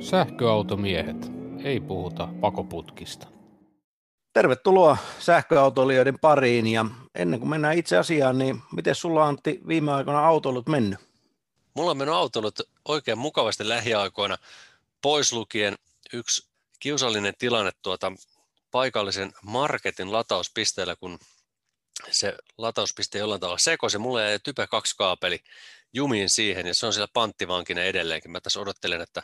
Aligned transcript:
Sähköautomiehet. 0.00 1.16
Ei 1.64 1.80
puhuta 1.80 2.28
pakoputkista. 2.40 3.26
Tervetuloa 4.32 4.96
sähköautoilijoiden 5.18 6.18
pariin 6.18 6.66
ja 6.66 6.86
ennen 7.14 7.40
kuin 7.40 7.50
mennään 7.50 7.78
itse 7.78 7.96
asiaan, 7.96 8.38
niin 8.38 8.62
miten 8.72 8.94
sulla 8.94 9.28
Antti 9.28 9.60
viime 9.68 9.92
aikoina 9.92 10.26
autoilut 10.26 10.68
mennyt? 10.68 10.98
Mulla 11.74 11.90
on 11.90 11.96
mennyt 11.96 12.14
autoilut 12.14 12.60
oikein 12.88 13.18
mukavasti 13.18 13.68
lähiaikoina, 13.68 14.38
pois 15.02 15.32
lukien 15.32 15.74
yksi 16.12 16.48
kiusallinen 16.80 17.34
tilanne 17.38 17.70
tuota 17.82 18.12
paikallisen 18.70 19.32
marketin 19.42 20.12
latauspisteellä, 20.12 20.96
kun 20.96 21.18
se 22.10 22.36
latauspiste 22.58 23.18
jollain 23.18 23.40
tavalla 23.40 23.58
sekoisi. 23.58 23.98
Mulle 23.98 24.22
jäi 24.22 24.38
Type 24.38 24.66
2 24.66 24.96
kaapeli 24.96 25.40
jumiin 25.92 26.28
siihen 26.28 26.66
ja 26.66 26.74
se 26.74 26.86
on 26.86 26.92
siellä 26.92 27.08
panttivankinen 27.12 27.86
edelleenkin. 27.86 28.30
Mä 28.30 28.40
tässä 28.40 28.60
odottelen, 28.60 29.00
että 29.00 29.22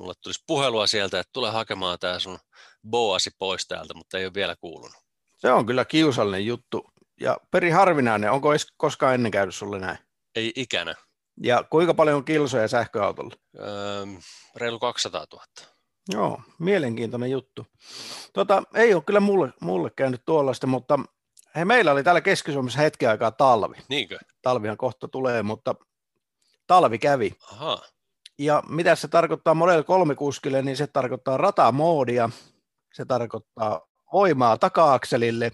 mulle 0.00 0.14
tulisi 0.22 0.44
puhelua 0.46 0.86
sieltä, 0.86 1.20
että 1.20 1.32
tule 1.32 1.50
hakemaan 1.50 1.98
tämä 1.98 2.18
sun 2.18 2.38
Boasi 2.90 3.30
pois 3.38 3.68
täältä, 3.68 3.94
mutta 3.94 4.18
ei 4.18 4.24
ole 4.24 4.34
vielä 4.34 4.56
kuulunut. 4.56 4.96
Se 5.36 5.52
on 5.52 5.66
kyllä 5.66 5.84
kiusallinen 5.84 6.46
juttu 6.46 6.90
ja 7.20 7.36
peri 7.50 7.70
harvinainen. 7.70 8.30
Onko 8.32 8.52
edes 8.52 8.66
koskaan 8.76 9.14
ennen 9.14 9.32
käynyt 9.32 9.54
sulle 9.54 9.78
näin? 9.78 9.98
Ei 10.34 10.52
ikänä. 10.56 10.94
Ja 11.42 11.64
kuinka 11.70 11.94
paljon 11.94 12.16
on 12.16 12.24
kilsoja 12.24 12.68
sähköautolla? 12.68 13.34
Öö, 13.58 13.66
reilu 14.56 14.78
200 14.78 15.26
000. 15.32 15.44
Joo, 16.12 16.42
mielenkiintoinen 16.58 17.30
juttu. 17.30 17.66
Tota, 18.32 18.62
ei 18.74 18.94
ole 18.94 19.02
kyllä 19.02 19.20
mulle, 19.20 19.52
mulle 19.60 19.90
käynyt 19.96 20.22
tuollaista, 20.26 20.66
mutta 20.66 20.98
he, 21.56 21.64
meillä 21.64 21.92
oli 21.92 22.04
täällä 22.04 22.20
Keski-Suomessa 22.20 22.78
hetken 22.78 23.10
aikaa 23.10 23.30
talvi. 23.30 23.76
Niinkö? 23.88 24.18
Talvihan 24.42 24.76
kohta 24.76 25.08
tulee, 25.08 25.42
mutta 25.42 25.74
talvi 26.66 26.98
kävi. 26.98 27.34
Aha. 27.52 27.82
Ja 28.40 28.62
mitä 28.68 28.94
se 28.94 29.08
tarkoittaa 29.08 29.54
Model 29.54 29.82
3 29.82 30.14
kuskille, 30.14 30.62
niin 30.62 30.76
se 30.76 30.86
tarkoittaa 30.86 31.36
ratamoodia, 31.36 32.30
se 32.94 33.04
tarkoittaa 33.04 33.80
voimaa 34.12 34.58
taka-akselille 34.58 35.50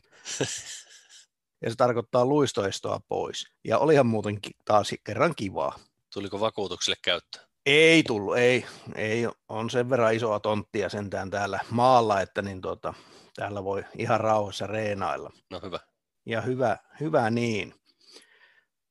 ja 1.63 1.71
se 1.71 1.77
tarkoittaa 1.77 2.27
luistoestoa 2.27 3.01
pois. 3.09 3.47
Ja 3.65 3.79
olihan 3.79 4.07
muuten 4.07 4.39
taas 4.65 4.95
kerran 5.05 5.35
kivaa. 5.37 5.79
Tuliko 6.15 6.41
vakuutuksille 6.41 6.97
käyttöä? 7.03 7.43
Ei 7.67 8.03
tullut, 8.03 8.37
ei, 8.37 8.67
ei. 8.95 9.29
On 9.49 9.71
sen 9.71 9.91
verran 9.91 10.15
isoa 10.15 10.41
tonttia 10.41 10.89
sentään 10.89 11.31
täällä 11.31 11.61
maalla, 11.71 12.21
että 12.21 12.43
niin 12.43 12.61
tota, 12.61 12.95
täällä 13.37 13.65
voi 13.65 13.85
ihan 13.99 14.21
rauhassa 14.21 14.67
reenailla. 14.67 15.31
No 15.51 15.61
hyvä. 15.63 15.81
Ja 16.27 16.41
hyvä, 16.41 16.77
hyvä 17.01 17.31
niin. 17.31 17.75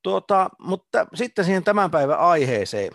Tuota, 0.04 0.50
mutta 0.60 1.08
sitten 1.14 1.46
siihen 1.46 1.64
tämän 1.64 1.92
päivän 1.92 2.20
aiheeseen. 2.20 2.92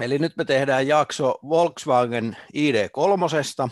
Eli 0.00 0.18
nyt 0.18 0.36
me 0.36 0.44
tehdään 0.44 0.86
jakso 0.86 1.38
Volkswagen 1.48 2.36
ID3, 2.54 3.70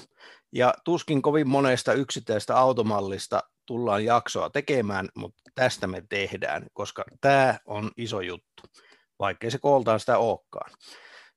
ja 0.52 0.74
tuskin 0.84 1.22
kovin 1.22 1.48
monesta 1.48 1.92
yksittäistä 1.92 2.56
automallista 2.56 3.42
tullaan 3.66 4.04
jaksoa 4.04 4.50
tekemään, 4.50 5.08
mutta 5.14 5.42
tästä 5.54 5.86
me 5.86 6.02
tehdään, 6.08 6.66
koska 6.72 7.04
tämä 7.20 7.58
on 7.66 7.90
iso 7.96 8.20
juttu, 8.20 8.62
vaikkei 9.18 9.50
se 9.50 9.58
kooltaan 9.58 10.00
sitä 10.00 10.18
olekaan. 10.18 10.70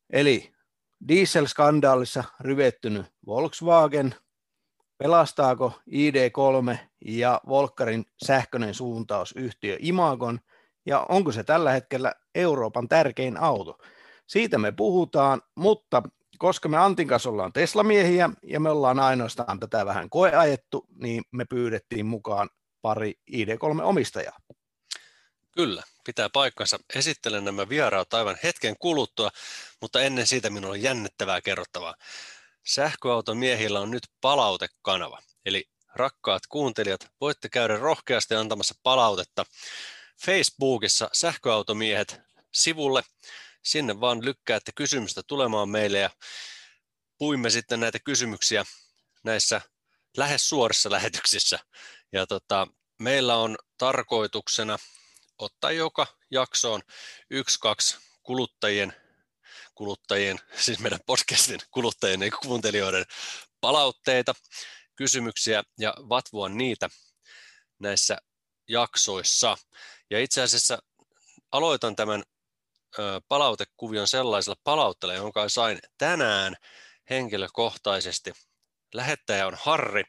Eli 0.10 0.52
dieselskandaalissa 1.08 2.24
ryvettynyt 2.40 3.06
Volkswagen, 3.26 4.16
pelastaako 4.98 5.80
ID3 5.92 6.78
ja 7.06 7.42
Volkkarin 7.48 8.06
sähköinen 8.26 8.74
suuntaus 8.74 9.34
yhtiö 9.36 9.78
Imagon, 9.80 10.40
ja 10.86 11.06
onko 11.10 11.32
se 11.32 11.44
tällä 11.44 11.72
hetkellä 11.72 12.14
Euroopan 12.36 12.88
tärkein 12.88 13.38
auto? 13.38 13.78
Siitä 14.30 14.58
me 14.58 14.72
puhutaan, 14.72 15.42
mutta 15.56 16.04
koska 16.38 16.70
me 16.70 16.78
Antin 16.78 17.08
kanssa 17.08 17.30
ollaan 17.30 17.54
Tesla-miehiä 17.54 18.30
ja 18.44 18.60
me 18.60 18.70
ollaan 18.70 19.00
ainoastaan 19.00 19.60
tätä 19.60 19.86
vähän 19.86 20.10
koeajettu, 20.10 20.86
niin 20.96 21.24
me 21.32 21.46
pyydettiin 21.46 22.06
mukaan 22.06 22.50
pari 22.82 23.14
ID3-omistajaa. 23.32 24.38
Kyllä, 25.52 25.84
pitää 26.06 26.30
paikkansa. 26.34 26.80
Esittelen 26.96 27.46
nämä 27.46 27.70
vieraat 27.70 28.14
aivan 28.14 28.38
hetken 28.44 28.76
kuluttua, 28.80 29.30
mutta 29.82 30.02
ennen 30.02 30.28
siitä 30.28 30.50
minulla 30.50 30.74
on 30.74 30.82
jännittävää 30.82 31.42
kerrottavaa. 31.42 31.96
Sähköauton 32.68 33.38
miehillä 33.38 33.80
on 33.80 33.92
nyt 33.92 34.04
palautekanava. 34.22 35.20
Eli 35.46 35.70
rakkaat 35.96 36.48
kuuntelijat, 36.50 37.12
voitte 37.22 37.50
käydä 37.50 37.78
rohkeasti 37.78 38.36
antamassa 38.36 38.76
palautetta 38.84 39.46
Facebookissa 40.26 41.10
sähköautomiehet 41.14 42.22
sivulle. 42.52 43.04
Sinne 43.64 44.00
vaan 44.00 44.26
lykkäätte 44.26 44.72
kysymystä 44.76 45.22
tulemaan 45.28 45.70
meille 45.70 46.00
ja 46.00 46.10
puimme 47.18 47.50
sitten 47.50 47.80
näitä 47.80 48.00
kysymyksiä 48.00 48.66
näissä 49.24 49.62
lähes 50.18 50.50
suorissa 50.50 50.92
lähetyksissä. 50.92 51.60
Ja 52.12 52.28
tota, 52.28 52.68
meillä 53.00 53.36
on 53.36 53.58
tarkoituksena 53.78 54.78
ottaa 55.38 55.72
joka 55.72 56.08
jaksoon 56.32 56.82
yksi, 57.30 57.60
kaksi 57.60 57.98
kuluttajien, 58.24 58.94
kuluttajien, 59.76 60.40
siis 60.56 60.80
meidän 60.80 61.00
podcastin 61.06 61.60
kuluttajien 61.72 62.22
ja 62.22 62.32
kuuntelijoiden 62.32 63.06
palautteita, 63.62 64.34
kysymyksiä 64.96 65.64
ja 65.78 65.94
vatvoa 66.10 66.50
niitä 66.50 66.90
näissä 67.80 68.18
jaksoissa. 68.68 69.58
Ja 70.10 70.20
itse 70.20 70.42
asiassa 70.42 70.80
aloitan 71.52 71.96
tämän 71.96 72.24
palautekuvion 73.28 74.08
sellaisella 74.08 74.60
palautteella, 74.64 75.16
jonka 75.16 75.50
sain 75.50 75.80
tänään 75.98 76.56
henkilökohtaisesti. 77.10 78.34
Lähettäjä 78.94 79.48
on 79.48 79.58
Harri 79.62 80.04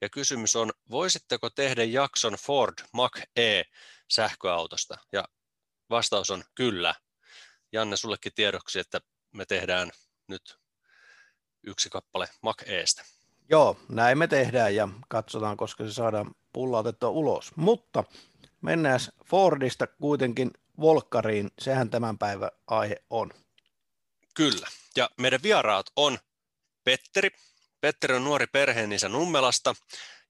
ja 0.00 0.08
kysymys 0.08 0.56
on, 0.56 0.72
voisitteko 0.90 1.50
tehdä 1.50 1.84
jakson 1.84 2.32
Ford 2.32 2.74
Mach-E 2.92 3.62
sähköautosta? 4.10 4.98
Ja 5.12 5.24
vastaus 5.90 6.30
on 6.30 6.44
kyllä. 6.54 6.94
Janne, 7.72 7.96
sullekin 7.96 8.32
tiedoksi, 8.34 8.78
että 8.78 9.00
me 9.32 9.44
tehdään 9.46 9.90
nyt 10.28 10.58
yksi 11.66 11.90
kappale 11.90 12.28
Mach-Estä. 12.42 13.04
Joo, 13.50 13.76
näin 13.88 14.18
me 14.18 14.26
tehdään 14.26 14.74
ja 14.74 14.88
katsotaan, 15.08 15.56
koska 15.56 15.84
se 15.84 15.92
saadaan 15.92 16.34
pullautettua 16.52 17.10
ulos. 17.10 17.56
Mutta 17.56 18.04
mennään 18.60 19.00
Fordista 19.24 19.86
kuitenkin 19.86 20.50
Volkkariin, 20.80 21.50
sehän 21.58 21.90
tämän 21.90 22.18
päivän 22.18 22.50
aihe 22.66 22.96
on. 23.10 23.30
Kyllä, 24.34 24.66
ja 24.96 25.10
meidän 25.20 25.42
vieraat 25.42 25.86
on 25.96 26.18
Petteri. 26.84 27.30
Petteri 27.80 28.16
on 28.16 28.24
nuori 28.24 28.46
perheenisä 28.46 29.08
Nummelasta, 29.08 29.74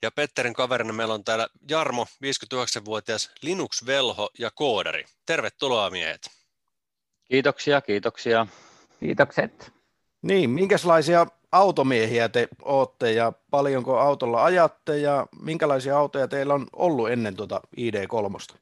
ja 0.02 0.10
Petterin 0.10 0.54
kaverina 0.54 0.92
meillä 0.92 1.14
on 1.14 1.24
täällä 1.24 1.48
Jarmo, 1.70 2.06
59-vuotias 2.24 3.30
Linux-velho 3.42 4.30
ja 4.38 4.50
koodari. 4.50 5.04
Tervetuloa 5.26 5.90
miehet. 5.90 6.30
Kiitoksia, 7.24 7.80
kiitoksia. 7.80 8.46
Kiitokset. 9.00 9.72
Niin, 10.22 10.50
minkälaisia 10.50 11.26
automiehiä 11.52 12.28
te 12.28 12.48
olette 12.62 13.12
ja 13.12 13.32
paljonko 13.50 13.98
autolla 13.98 14.44
ajatte 14.44 14.98
ja 14.98 15.26
minkälaisia 15.42 15.98
autoja 15.98 16.28
teillä 16.28 16.54
on 16.54 16.66
ollut 16.72 17.10
ennen 17.10 17.36
tuota 17.36 17.60
ID3? 17.76 18.56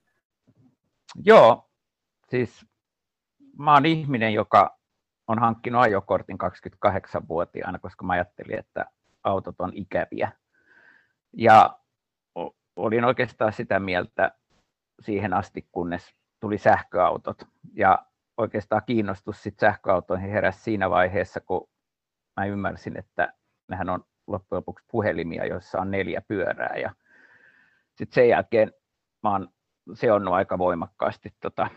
Joo, 1.24 1.70
siis 2.34 2.66
mä 3.58 3.74
oon 3.74 3.86
ihminen, 3.86 4.34
joka 4.34 4.78
on 5.26 5.38
hankkinut 5.38 5.82
ajokortin 5.82 6.38
28-vuotiaana, 6.40 7.78
koska 7.78 8.04
mä 8.04 8.12
ajattelin, 8.12 8.58
että 8.58 8.84
autot 9.24 9.60
on 9.60 9.72
ikäviä. 9.74 10.32
Ja 11.32 11.78
olin 12.76 13.04
oikeastaan 13.04 13.52
sitä 13.52 13.78
mieltä 13.78 14.32
siihen 15.00 15.34
asti, 15.34 15.68
kunnes 15.72 16.14
tuli 16.40 16.58
sähköautot. 16.58 17.42
Ja 17.74 18.06
oikeastaan 18.36 18.82
kiinnostus 18.86 19.42
sit 19.42 19.58
sähköautoihin 19.58 20.30
heräsi 20.30 20.60
siinä 20.60 20.90
vaiheessa, 20.90 21.40
kun 21.40 21.68
mä 22.36 22.46
ymmärsin, 22.46 22.98
että 22.98 23.32
nehän 23.68 23.88
on 23.88 24.04
loppujen 24.26 24.58
lopuksi 24.58 24.84
puhelimia, 24.90 25.46
joissa 25.46 25.80
on 25.80 25.90
neljä 25.90 26.22
pyörää. 26.28 26.76
Ja 26.76 26.94
sitten 27.94 28.14
sen 28.14 28.28
jälkeen 28.28 28.72
mä 29.22 29.30
oon 29.30 29.48
seonnut 29.94 30.34
aika 30.34 30.58
voimakkaasti 30.58 31.34
tota, 31.40 31.68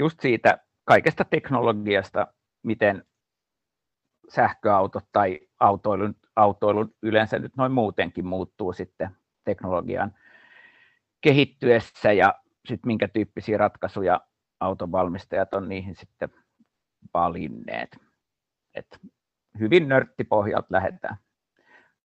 just 0.00 0.20
siitä 0.20 0.58
kaikesta 0.84 1.24
teknologiasta, 1.24 2.26
miten 2.62 3.04
sähköautot 4.28 5.04
tai 5.12 5.40
autoilun, 5.60 6.16
autoilun 6.36 6.94
yleensä 7.02 7.38
nyt 7.38 7.56
noin 7.56 7.72
muutenkin 7.72 8.26
muuttuu 8.26 8.72
sitten 8.72 9.10
teknologian 9.44 10.14
kehittyessä 11.20 12.12
ja 12.12 12.34
sitten 12.68 12.88
minkä 12.88 13.08
tyyppisiä 13.08 13.58
ratkaisuja 13.58 14.20
autonvalmistajat 14.60 15.54
on 15.54 15.68
niihin 15.68 15.96
sitten 15.96 16.28
valinneet. 17.14 17.96
Et 18.74 19.00
hyvin 19.58 19.88
nörttipohjalta 19.88 20.66
lähdetään. 20.70 21.16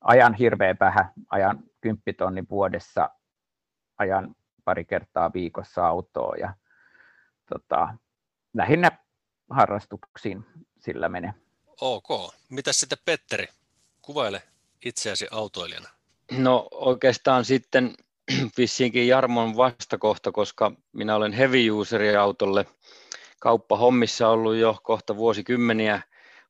Ajan 0.01 0.35
hirveän 0.35 0.77
vähän, 0.81 1.13
ajan 1.31 1.59
10 1.81 2.03
tonnin 2.19 2.47
vuodessa, 2.51 3.11
ajan 3.99 4.35
pari 4.65 4.85
kertaa 4.85 5.33
viikossa 5.33 5.87
autoa 5.87 6.37
ja 6.37 6.55
tota, 7.49 7.95
lähinnä 8.55 8.91
harrastuksiin 9.51 10.45
sillä 10.79 11.09
menee. 11.09 11.35
Ok. 11.81 12.35
Mitäs 12.51 12.81
sitten 12.81 12.99
Petteri? 13.05 13.47
Kuvaile 14.03 14.43
itseäsi 14.85 15.27
autoilijana. 15.31 15.89
No 16.33 16.69
oikeastaan 16.71 17.45
sitten 17.45 17.95
vissiinkin 18.59 19.09
Jarmon 19.09 19.57
vastakohta, 19.57 20.33
koska 20.33 20.73
minä 20.93 21.17
olen 21.17 21.33
heavy 21.33 21.71
useri 21.71 22.17
autolle. 22.17 22.67
Kauppahommissa 23.41 24.29
ollut 24.29 24.57
jo 24.57 24.77
kohta 24.83 25.17
vuosikymmeniä. 25.17 26.03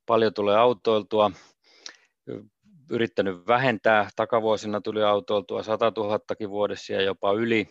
Paljon 0.06 0.35
tulee 0.35 0.56
autoiltua. 0.56 1.31
Yrittänyt 2.91 3.46
vähentää. 3.46 4.11
Takavuosina 4.17 4.81
tuli 4.81 5.02
autoiltua 5.02 5.62
100 5.62 5.93
000 5.96 6.19
vuodessa 6.49 6.93
ja 6.93 7.02
jopa 7.02 7.32
yli 7.32 7.69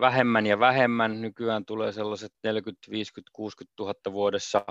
vähemmän 0.00 0.46
ja 0.46 0.58
vähemmän. 0.58 1.20
Nykyään 1.20 1.64
tulee 1.64 1.92
sellaiset 1.92 2.32
40, 2.44 2.90
50, 2.90 3.30
60 3.32 3.74
000 3.82 3.94
vuodessa. 4.12 4.64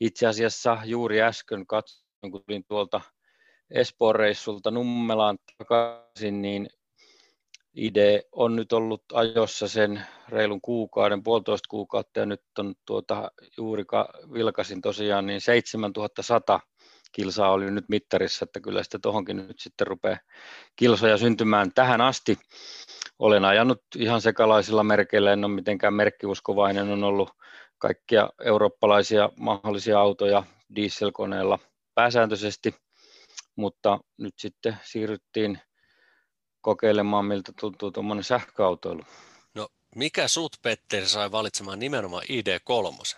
Itse 0.00 0.26
asiassa 0.26 0.78
juuri 0.84 1.22
äsken 1.22 1.66
katsoin, 1.66 2.32
kun 2.32 2.44
tulin 2.46 2.64
tuolta 2.68 3.00
Espoon 3.70 4.14
reissulta 4.14 4.70
Nummelaan 4.70 5.38
takaisin, 5.58 6.42
niin 6.42 6.66
IDE 7.74 8.22
on 8.32 8.56
nyt 8.56 8.72
ollut 8.72 9.02
ajossa 9.12 9.68
sen 9.68 10.02
reilun 10.28 10.60
kuukauden, 10.60 11.22
puolitoista 11.22 11.68
kuukautta 11.68 12.20
ja 12.20 12.26
nyt 12.26 12.42
on 12.58 12.74
tuota, 12.86 13.30
juuri 13.56 13.84
vilkasin 14.32 14.80
tosiaan, 14.80 15.26
niin 15.26 15.40
7100 15.40 16.60
kilsaa 17.12 17.50
oli 17.50 17.70
nyt 17.70 17.88
mittarissa, 17.88 18.44
että 18.44 18.60
kyllä 18.60 18.82
sitä 18.82 18.98
tuohonkin 19.02 19.36
nyt 19.36 19.60
sitten 19.60 19.86
rupeaa 19.86 20.18
kilsoja 20.76 21.18
syntymään 21.18 21.72
tähän 21.74 22.00
asti. 22.00 22.38
Olen 23.18 23.44
ajanut 23.44 23.82
ihan 23.96 24.20
sekalaisilla 24.20 24.84
merkeillä, 24.84 25.32
en 25.32 25.44
ole 25.44 25.54
mitenkään 25.54 25.94
merkkiuskovainen, 25.94 26.90
on 26.90 27.04
ollut 27.04 27.30
kaikkia 27.78 28.30
eurooppalaisia 28.44 29.30
mahdollisia 29.36 30.00
autoja 30.00 30.42
dieselkoneella 30.76 31.58
pääsääntöisesti, 31.94 32.74
mutta 33.56 33.98
nyt 34.18 34.34
sitten 34.38 34.76
siirryttiin 34.82 35.58
kokeilemaan, 36.60 37.24
miltä 37.24 37.52
tuntuu 37.60 37.90
tuommoinen 37.90 38.24
sähköautoilu. 38.24 39.02
No 39.54 39.68
mikä 39.96 40.28
sut, 40.28 40.52
Petteri, 40.62 41.06
sai 41.06 41.32
valitsemaan 41.32 41.78
nimenomaan 41.78 42.24
ID3? 42.24 43.16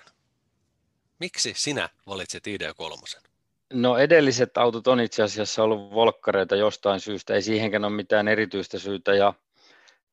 Miksi 1.21 1.53
sinä 1.56 1.89
valitsit 2.06 2.45
ID3? 2.47 3.21
No 3.73 3.97
edelliset 3.97 4.59
autot 4.59 4.87
on 4.87 5.00
itse 5.00 5.23
asiassa 5.23 5.62
ollut 5.62 5.91
volkkareita 5.95 6.56
jostain 6.56 7.00
syystä, 7.00 7.35
ei 7.35 7.43
siihenkään 7.43 7.85
ole 7.85 7.93
mitään 7.93 8.29
erityistä 8.29 8.79
syytä 8.79 9.15
ja 9.15 9.35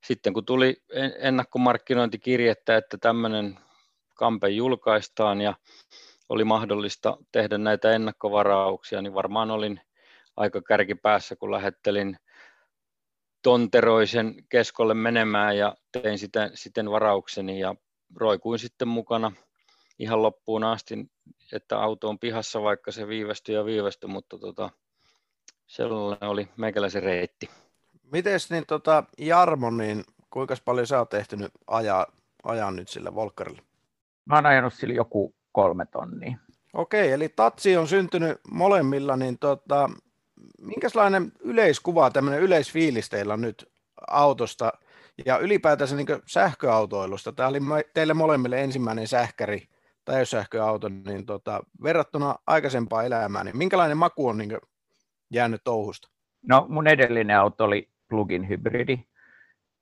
sitten 0.04 0.34
kun 0.34 0.46
tuli 0.46 0.84
ennakkomarkkinointikirjettä, 1.20 2.78
että 2.78 2.98
tämmöinen 2.98 3.60
kampe 4.14 4.50
julkaistaan 4.50 5.42
ja 5.42 5.54
oli 6.30 6.44
mahdollista 6.44 7.18
tehdä 7.32 7.58
näitä 7.58 7.92
ennakkovarauksia, 7.92 9.02
niin 9.02 9.14
varmaan 9.14 9.52
olin 9.52 9.82
aika 10.38 10.62
kärkipäässä, 10.62 11.36
kun 11.36 11.52
lähettelin 11.52 12.18
tonteroisen 13.42 14.36
keskolle 14.50 14.94
menemään 14.94 15.58
ja 15.58 15.76
tein 15.92 16.20
sitä, 16.20 16.52
sitten 16.54 16.92
varaukseni 16.92 17.60
ja 17.60 17.76
roikuin 18.16 18.60
sitten 18.60 18.88
mukana 18.88 19.32
ihan 20.00 20.22
loppuun 20.22 20.64
asti, 20.64 20.96
että 21.54 21.80
auto 21.80 22.10
on 22.10 22.20
pihassa, 22.20 22.62
vaikka 22.62 22.92
se 22.92 23.08
viivästyi 23.08 23.56
ja 23.56 23.66
viivästyi, 23.66 24.10
mutta 24.10 24.38
tota, 24.38 24.70
sellainen 25.68 26.30
oli 26.30 26.48
meikäläisen 26.58 27.04
reitti. 27.04 27.50
Miten 28.12 28.40
niin 28.50 28.66
tota, 28.68 29.04
Jarmo, 29.18 29.72
niin 29.72 30.04
kuinka 30.30 30.56
paljon 30.66 30.88
sä 30.88 31.00
oot 31.00 31.13
ehtinyt 31.13 31.52
ajaa, 31.68 32.06
ajaa 32.44 32.72
nyt 32.72 32.90
sillä 32.90 33.16
Volkkarilla? 33.16 33.62
Mä 34.25 34.36
oon 34.36 34.46
ajanut 34.46 34.74
sillä 34.74 34.94
joku 34.94 35.36
kolme 35.52 35.86
tonnia. 35.86 36.38
Okei, 36.74 37.12
eli 37.12 37.30
tatsi 37.30 37.78
on 37.78 37.88
syntynyt 37.88 38.40
molemmilla, 38.52 39.16
niin 39.16 39.40
tota, 39.40 39.90
minkälainen 40.62 41.31
yleiskuva, 41.40 42.10
tämmöinen 42.10 42.42
yleisfiilis 42.42 43.10
teillä 43.10 43.34
on 43.34 43.42
nyt 43.42 43.72
autosta 44.08 44.74
ja 45.25 45.38
ylipäätänsä 45.38 45.96
niin 45.96 46.08
sähköautoilusta? 46.25 47.31
Tämä 47.31 47.50
oli 47.50 47.60
teille 47.94 48.13
molemmille 48.13 48.62
ensimmäinen 48.62 49.08
sähkäri, 49.08 49.68
täyssähköauto, 50.06 50.90
niin 50.90 51.25
tota, 51.25 51.63
verrattuna 51.84 52.36
aikaisempaan 52.48 53.06
elämään, 53.06 53.46
niin 53.46 53.58
minkälainen 53.58 53.98
maku 53.98 54.28
on 54.28 54.38
niin 54.38 54.58
jäänyt 55.30 55.62
touhusta? 55.63 56.10
No 56.48 56.66
mun 56.69 56.88
edellinen 56.88 57.38
auto 57.40 57.63
oli 57.63 57.95
plug-in 58.10 58.50
hybridi 58.50 59.06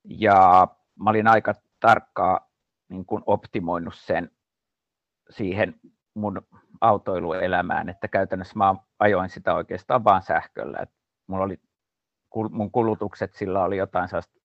ja 0.04 0.68
mä 1.02 1.10
olin 1.10 1.28
aika 1.28 1.54
tarkkaa 1.80 2.50
niin 2.88 3.06
kuin 3.06 3.22
optimoinut 3.26 3.94
sen 3.96 4.30
siihen 5.30 5.74
mun 6.14 6.42
autoiluelämään, 6.80 7.88
että 7.88 8.08
käytännössä 8.08 8.58
mä 8.58 8.74
ajoin 8.98 9.30
sitä 9.30 9.54
oikeastaan 9.54 10.04
vaan 10.04 10.22
sähköllä. 10.22 10.78
Et 10.82 10.90
mulla 11.26 11.44
oli, 11.44 11.60
mun 12.50 12.70
kulutukset 12.70 13.34
sillä 13.34 13.64
oli 13.64 13.76
jotain 13.76 14.08
sellaista 14.08 14.40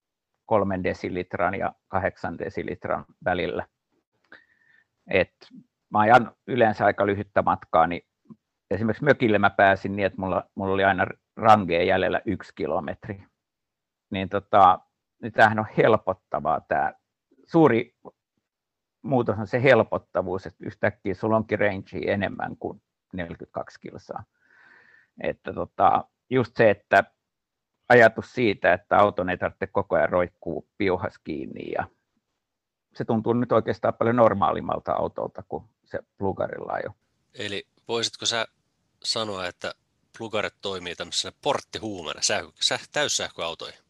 kolmen 0.46 0.84
desilitran 0.84 1.54
ja 1.54 1.72
kahdeksan 1.88 2.38
desilitran 2.38 3.04
välillä. 3.24 3.66
Et 5.10 5.34
mä 5.90 5.98
ajan 5.98 6.32
yleensä 6.46 6.84
aika 6.84 7.06
lyhyttä 7.06 7.42
matkaa, 7.42 7.86
niin 7.86 8.02
esimerkiksi 8.70 9.04
mökille 9.04 9.38
mä 9.38 9.50
pääsin 9.50 9.96
niin, 9.96 10.06
että 10.06 10.20
mulla, 10.20 10.44
mulla 10.54 10.74
oli 10.74 10.84
aina 10.84 11.06
rangeen 11.36 11.86
jäljellä 11.86 12.20
yksi 12.26 12.52
kilometri. 12.54 13.22
Niin 14.10 14.28
tota, 14.28 14.78
niin 15.22 15.32
tämähän 15.32 15.58
on 15.58 15.66
helpottavaa 15.76 16.60
tämä. 16.60 16.92
Suuri 17.46 17.94
muutos 19.02 19.38
on 19.38 19.46
se 19.46 19.62
helpottavuus, 19.62 20.46
että 20.46 20.64
yhtäkkiä 20.66 21.14
sulla 21.14 21.36
onkin 21.36 21.58
range 21.58 21.98
enemmän 22.06 22.56
kuin 22.56 22.82
42 23.12 23.80
kilsaa. 23.80 24.24
Että 25.22 25.52
tota, 25.52 26.04
just 26.30 26.56
se, 26.56 26.70
että 26.70 27.04
ajatus 27.88 28.32
siitä, 28.32 28.72
että 28.72 28.98
auton 28.98 29.30
ei 29.30 29.38
tarvitse 29.38 29.66
koko 29.66 29.96
ajan 29.96 30.08
roikkuu 30.08 30.68
piuhas 30.78 31.18
kiinni 31.18 31.72
ja 31.72 31.86
se 32.94 33.04
tuntuu 33.04 33.32
nyt 33.32 33.52
oikeastaan 33.52 33.94
paljon 33.94 34.16
normaalimmalta 34.16 34.92
autolta 34.92 35.42
kuin 35.48 35.64
se 35.84 35.98
plugarilla 36.18 36.78
jo. 36.84 36.90
Eli 37.34 37.66
voisitko 37.88 38.26
sä 38.26 38.46
sanoa, 39.04 39.46
että 39.46 39.74
plugaret 40.18 40.54
toimii 40.60 40.96
tämmöisenä 40.96 41.36
porttihuumena 41.42 42.20
täyssähköautoihin? 42.92 43.89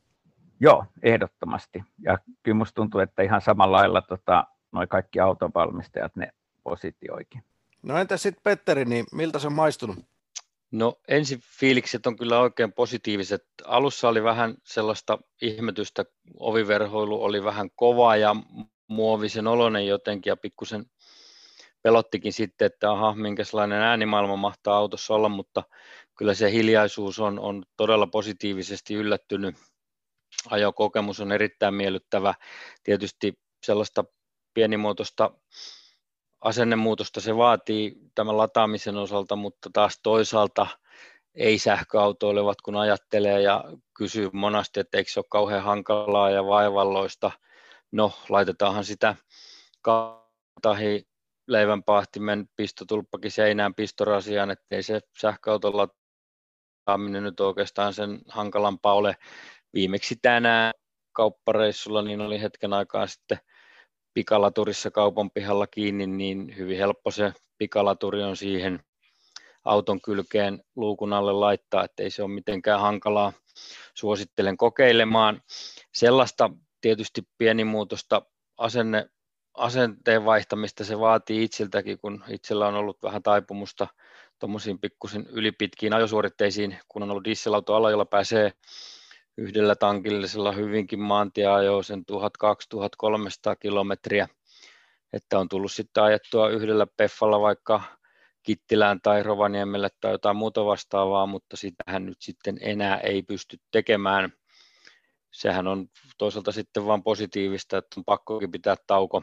Joo, 0.61 0.85
ehdottomasti. 1.03 1.85
Ja 2.03 2.19
kyllä 2.43 2.57
musta 2.57 2.75
tuntuu, 2.75 3.01
että 3.01 3.23
ihan 3.23 3.41
samalla 3.41 3.77
lailla 3.77 4.03
tota, 4.03 4.45
noin 4.73 4.89
kaikki 4.89 5.21
autonvalmistajat 5.21 6.17
ne 6.17 6.29
positioikin. 6.63 7.43
No 7.83 7.99
entä 7.99 8.17
sitten 8.17 8.43
Petteri, 8.43 8.85
niin 8.85 9.07
miltä 9.13 9.39
se 9.39 9.47
on 9.47 9.53
maistunut? 9.53 9.99
No 10.71 10.99
ensin 11.09 11.41
fiilikset 11.59 12.07
on 12.07 12.17
kyllä 12.17 12.41
oikein 12.41 12.73
positiiviset. 12.73 13.45
Alussa 13.65 14.09
oli 14.09 14.23
vähän 14.23 14.55
sellaista 14.65 15.19
ihmetystä, 15.43 16.05
oviverhoilu 16.39 17.25
oli 17.25 17.45
vähän 17.45 17.71
kova 17.75 18.17
ja 18.17 18.37
muovisen 18.87 19.47
oloinen 19.47 19.87
jotenkin 19.87 20.31
ja 20.31 20.37
pikkusen 20.37 20.85
pelottikin 21.83 22.33
sitten, 22.33 22.67
että 22.67 22.93
aha, 22.93 23.15
minkälainen 23.15 23.81
äänimaailma 23.81 24.37
mahtaa 24.37 24.77
autossa 24.77 25.15
olla, 25.15 25.29
mutta 25.29 25.63
kyllä 26.17 26.35
se 26.35 26.53
hiljaisuus 26.53 27.21
on, 27.21 27.39
on 27.39 27.63
todella 27.77 28.07
positiivisesti 28.07 28.95
yllättynyt. 28.95 29.57
Ajokokemus 30.51 31.21
on 31.21 31.33
erittäin 31.33 31.75
miellyttävä. 31.75 32.35
Tietysti 32.83 33.39
sellaista 33.67 34.05
pienimuotoista 34.55 35.31
asennemuutosta 36.41 37.21
se 37.21 37.37
vaatii 37.37 37.97
tämän 38.15 38.37
lataamisen 38.37 38.97
osalta, 38.97 39.37
mutta 39.37 39.71
taas 39.73 40.01
toisaalta 40.03 40.67
ei 41.35 41.59
sähköautoilevat, 41.59 42.61
kun 42.61 42.77
ajattelee 42.77 43.41
ja 43.41 43.65
kysyy 43.95 44.31
monasti, 44.33 44.81
että 44.81 44.99
eikö 44.99 45.11
se 45.11 45.21
ole 45.21 45.27
kauhean 45.31 45.63
hankalaa 45.63 46.31
ja 46.31 46.47
vaivalloista. 46.47 47.31
No, 47.93 48.13
laitetaanhan 48.29 48.85
sitä 48.85 49.17
tahi 50.63 51.09
leivänpahtimen 51.47 52.49
pistotulppakin 52.57 53.31
seinään 53.31 53.75
pistorasiaan, 53.75 54.51
ettei 54.51 54.83
se 54.83 55.01
sähköauton 55.19 55.73
lataaminen 55.77 57.23
nyt 57.23 57.41
oikeastaan 57.41 57.95
sen 57.95 58.21
hankalampaa 58.29 58.95
ole. 58.95 59.17
Viimeksi 59.75 60.17
tänään 60.23 60.75
kauppareissulla 61.13 62.03
niin 62.03 62.21
oli 62.21 62.41
hetken 62.41 62.73
aikaa 62.73 63.07
sitten 63.07 63.39
pikalaturissa 64.15 64.91
kaupan 64.91 65.31
pihalla 65.31 65.67
kiinni, 65.67 66.07
niin 66.07 66.57
hyvin 66.57 66.79
helppo 66.79 67.11
se 67.11 67.33
pikalaturi 67.59 68.23
on 68.23 68.37
siihen 68.37 68.85
auton 69.65 70.01
kylkeen 70.01 70.65
luukun 70.77 71.13
alle 71.13 71.33
laittaa, 71.33 71.85
ettei 71.85 72.11
se 72.11 72.23
ole 72.23 72.31
mitenkään 72.31 72.81
hankalaa. 72.81 73.33
Suosittelen 73.95 74.57
kokeilemaan. 74.57 75.43
Sellaista 75.95 76.51
tietysti 76.81 77.23
pienimuutosta 77.39 78.23
asenne, 78.59 79.07
asenteen 79.55 80.25
vaihtamista 80.25 80.85
se 80.85 80.99
vaatii 80.99 81.45
itseltäkin, 81.45 81.99
kun 81.99 82.25
itsellä 82.29 82.69
on 82.69 82.75
ollut 82.75 83.03
vähän 83.03 83.23
taipumusta 83.23 83.87
tuommoisiin 84.39 84.79
pikkusen 84.79 85.27
ylipitkiin 85.27 85.93
ajosuoritteisiin, 85.93 86.79
kun 86.89 87.03
on 87.03 87.11
ollut 87.11 87.25
dieselauto 87.25 87.75
alla, 87.75 87.91
jolla 87.91 88.05
pääsee 88.05 88.53
yhdellä 89.39 89.77
tankillisella 89.77 90.53
hyvinkin 90.53 91.01
maantieajoa 91.01 91.83
sen 91.83 92.05
1200-1300 92.13 93.57
kilometriä, 93.61 94.29
että 95.13 95.39
on 95.39 95.49
tullut 95.49 95.73
sitten 95.73 96.03
ajettua 96.03 96.49
yhdellä 96.49 96.87
peffalla 96.97 97.41
vaikka 97.41 97.83
Kittilään 98.43 99.01
tai 99.01 99.23
Rovaniemelle 99.23 99.89
tai 100.01 100.13
jotain 100.13 100.37
muuta 100.37 100.65
vastaavaa, 100.65 101.27
mutta 101.27 101.57
sitähän 101.57 102.07
nyt 102.07 102.17
sitten 102.21 102.59
enää 102.61 102.99
ei 102.99 103.23
pysty 103.23 103.57
tekemään. 103.71 104.33
Sehän 105.33 105.67
on 105.67 105.89
toisaalta 106.19 106.53
sitten 106.53 106.87
vain 106.87 107.03
positiivista, 107.03 107.79
että 107.79 108.01
on 108.01 108.05
pakkokin 108.05 108.51
pitää 108.51 108.77
tauko. 108.87 109.23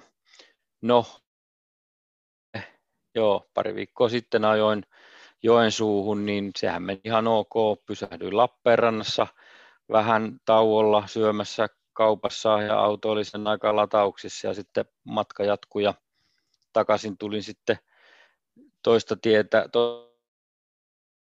No, 0.82 1.06
joo, 3.16 3.50
pari 3.54 3.76
viikkoa 3.76 4.10
sitten 4.10 4.46
ajoin 4.46 4.84
Joensuuhun, 5.44 6.26
niin 6.26 6.52
sehän 6.58 6.84
meni 6.84 7.02
ihan 7.04 7.28
ok. 7.28 7.54
Pysähdyin 7.86 8.38
Lappeenrannassa 8.38 9.28
vähän 9.92 10.40
tauolla 10.46 11.08
syömässä 11.08 11.68
kaupassa 11.94 12.62
ja 12.62 12.80
auto 12.80 13.10
oli 13.10 13.26
sen 13.26 13.48
aikaa 13.48 13.76
latauksissa 13.76 14.48
ja 14.48 14.54
sitten 14.54 14.86
matka 15.04 15.44
jatkui 15.44 15.84
ja 15.84 15.94
takaisin 16.74 17.18
tulin 17.18 17.44
sitten 17.44 17.78
toista 18.84 19.16
tietä, 19.22 19.70
to, 19.72 20.14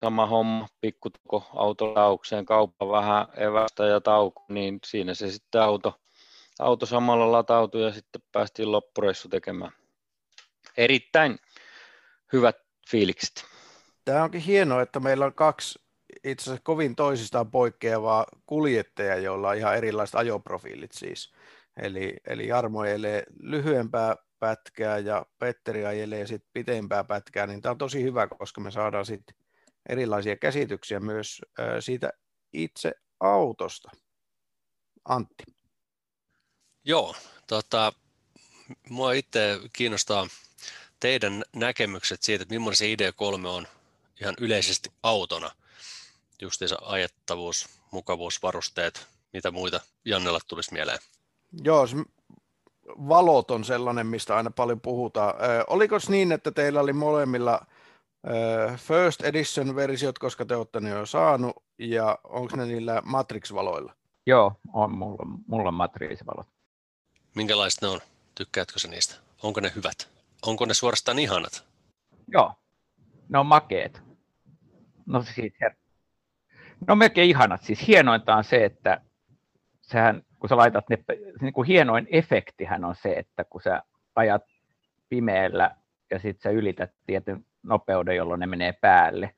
sama 0.05 0.27
homma, 0.27 0.69
pikkutuko 0.81 1.51
autolaukseen, 1.55 2.45
kauppa 2.45 2.89
vähän 2.89 3.27
evästä 3.37 3.87
ja 3.87 4.01
tauko, 4.01 4.45
niin 4.49 4.79
siinä 4.85 5.15
se 5.15 5.31
sitten 5.31 5.63
auto, 5.63 6.01
auto 6.59 6.87
samalla 6.87 7.33
latautui 7.33 7.83
ja 7.83 7.93
sitten 7.93 8.23
päästiin 8.33 8.73
loppureissu 8.73 9.29
tekemään. 9.29 9.73
Erittäin 10.77 11.39
hyvät 12.33 12.57
fiilikset. 12.91 13.45
Tämä 14.05 14.25
onkin 14.25 14.41
hienoa, 14.41 14.83
että 14.83 15.01
meillä 15.01 15.25
on 15.25 15.35
kaksi 15.35 15.79
itse 16.25 16.43
asiassa 16.43 16.63
kovin 16.65 16.97
toisistaan 16.97 17.51
poikkeavaa 17.51 18.27
kuljettajaa, 18.47 19.17
joilla 19.17 19.49
on 19.49 19.57
ihan 19.57 19.77
erilaiset 19.77 20.15
ajoprofiilit 20.15 20.93
siis. 20.93 21.33
Eli, 21.77 22.17
eli 22.27 22.49
Jarmo 22.49 22.81
ajelee 22.81 23.23
lyhyempää 23.41 24.17
pätkää 24.39 24.99
ja 24.99 25.27
Petteri 25.39 25.87
ajelee 25.87 26.27
sitten 26.27 26.51
pitempää 26.53 27.05
pätkää, 27.05 27.47
niin 27.47 27.61
tämä 27.61 27.71
on 27.71 27.79
tosi 27.79 28.03
hyvä, 28.03 28.27
koska 28.27 28.61
me 28.61 28.71
saadaan 28.71 29.07
sitten 29.07 29.37
erilaisia 29.89 30.37
käsityksiä 30.37 31.01
myös 31.01 31.41
siitä 31.81 32.13
itse 32.53 32.93
autosta. 33.21 33.91
Antti. 35.05 35.45
Joo, 36.85 37.17
tota, 37.47 37.93
mua 38.89 39.13
itse 39.13 39.59
kiinnostaa 39.73 40.27
teidän 41.01 41.45
näkemykset 41.57 42.23
siitä, 42.23 42.43
että 42.43 42.55
millainen 42.55 42.77
se 42.77 42.95
ID3 42.95 43.47
on 43.47 43.67
ihan 44.21 44.35
yleisesti 44.41 44.93
autona. 45.03 45.51
Justiinsa 46.43 46.79
ajettavuus, 46.83 47.69
mukavuus, 47.91 48.43
varusteet, 48.43 49.07
mitä 49.33 49.51
muita 49.51 49.81
Jannella 50.05 50.41
tulisi 50.49 50.73
mieleen? 50.73 50.99
Joo, 51.65 51.87
valot 52.89 53.51
on 53.51 53.65
sellainen, 53.65 54.07
mistä 54.07 54.37
aina 54.37 54.51
paljon 54.51 54.81
puhutaan. 54.81 55.35
oliko 55.67 55.97
niin, 56.09 56.33
että 56.33 56.51
teillä 56.51 56.81
oli 56.81 56.93
molemmilla 56.93 57.67
First 58.77 59.25
Edition-versiot, 59.25 60.19
koska 60.19 60.45
te 60.45 60.57
olette 60.57 60.81
ne 60.81 60.91
jo 60.91 61.07
saanut, 61.07 61.63
ja 61.79 62.19
onko 62.25 62.57
ne 62.57 62.67
niillä 62.67 63.03
Matrix-valoilla? 63.05 63.95
Joo, 64.27 64.53
on 64.73 64.99
mulla, 64.99 65.27
mulla 65.47 65.69
on 65.69 65.75
Matrix-valot. 65.75 66.47
Minkälaiset 67.35 67.83
ne 67.83 67.89
on? 67.89 68.01
Tykkäätkö 68.35 68.79
sä 68.79 68.89
niistä? 68.89 69.15
Onko 69.43 69.61
ne 69.61 69.73
hyvät? 69.77 70.09
Onko 70.47 70.65
ne 70.65 70.75
suorastaan 70.75 71.19
ihanat? 71.19 71.65
Joo, 72.29 72.53
ne 73.29 73.39
on 73.39 73.47
makeet. 73.47 74.03
No 75.07 75.23
siis, 75.35 75.53
no 76.89 76.97
melkein 76.97 77.31
ihanat. 77.31 77.63
Siis 77.63 77.87
hienointa 77.87 78.37
on 78.37 78.45
se, 78.45 78.65
että 78.65 79.01
sehän, 79.83 80.23
kun 80.39 80.49
sä 80.49 80.57
laitat 80.57 80.89
ne, 80.89 80.99
niin 81.41 81.53
kuin 81.53 81.67
hienoin 81.67 82.07
efektihän 82.11 82.85
on 82.85 82.95
se, 82.95 83.13
että 83.13 83.45
kun 83.45 83.63
sä 83.63 83.83
ajat 84.15 84.43
pimeällä 85.09 85.77
ja 86.11 86.19
sitten 86.19 86.43
sä 86.43 86.51
ylität 86.51 86.91
tietyn 87.07 87.47
nopeuden, 87.63 88.17
jolloin 88.17 88.41
ne 88.41 88.47
menee 88.47 88.73
päälle, 88.73 89.35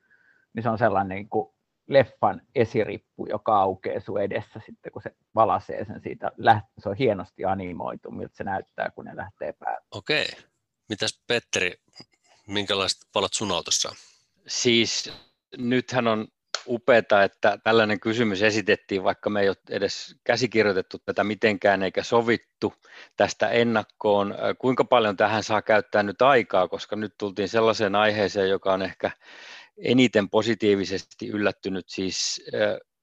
niin 0.53 0.63
se 0.63 0.69
on 0.69 0.77
sellainen 0.77 1.15
niin 1.15 1.29
kuin 1.29 1.55
leffan 1.87 2.41
esirippu, 2.55 3.25
joka 3.29 3.59
aukeaa 3.59 3.99
sun 3.99 4.21
edessä 4.21 4.61
sitten, 4.65 4.91
kun 4.91 5.01
se 5.01 5.15
valasee 5.35 5.85
sen 5.85 6.01
siitä. 6.01 6.31
Se 6.77 6.89
on 6.89 6.95
hienosti 6.95 7.45
animoitu, 7.45 8.11
miltä 8.11 8.35
se 8.35 8.43
näyttää, 8.43 8.89
kun 8.95 9.05
ne 9.05 9.15
lähtee 9.15 9.53
päälle. 9.53 9.87
Okei. 9.91 10.27
Mitäs 10.89 11.23
Petteri, 11.27 11.73
minkälaiset 12.47 12.99
valot 13.15 13.33
sun 13.33 13.51
autossa 13.51 13.95
Siis 14.47 15.13
nythän 15.57 16.07
on 16.07 16.27
upeata, 16.67 17.23
että 17.23 17.57
tällainen 17.63 17.99
kysymys 17.99 18.41
esitettiin, 18.43 19.03
vaikka 19.03 19.29
me 19.29 19.41
ei 19.41 19.49
ole 19.49 19.57
edes 19.69 20.15
käsikirjoitettu 20.23 20.97
tätä 21.05 21.23
mitenkään 21.23 21.83
eikä 21.83 22.03
sovittu 22.03 22.73
tästä 23.17 23.49
ennakkoon. 23.49 24.35
Kuinka 24.59 24.83
paljon 24.83 25.17
tähän 25.17 25.43
saa 25.43 25.61
käyttää 25.61 26.03
nyt 26.03 26.21
aikaa, 26.21 26.67
koska 26.67 26.95
nyt 26.95 27.13
tultiin 27.17 27.49
sellaiseen 27.49 27.95
aiheeseen, 27.95 28.49
joka 28.49 28.73
on 28.73 28.81
ehkä 28.81 29.11
eniten 29.77 30.29
positiivisesti 30.29 31.27
yllättynyt. 31.27 31.89
Siis 31.89 32.45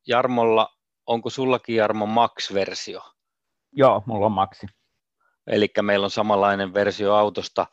Jarmolla, 0.06 0.68
onko 1.06 1.30
sullakin 1.30 1.76
Jarmo 1.76 2.06
Max-versio? 2.06 3.02
Joo, 3.72 4.02
mulla 4.06 4.26
on 4.26 4.32
Maxi. 4.32 4.66
Eli 5.46 5.68
meillä 5.82 6.04
on 6.04 6.10
samanlainen 6.10 6.74
versio 6.74 7.14
autosta. 7.14 7.66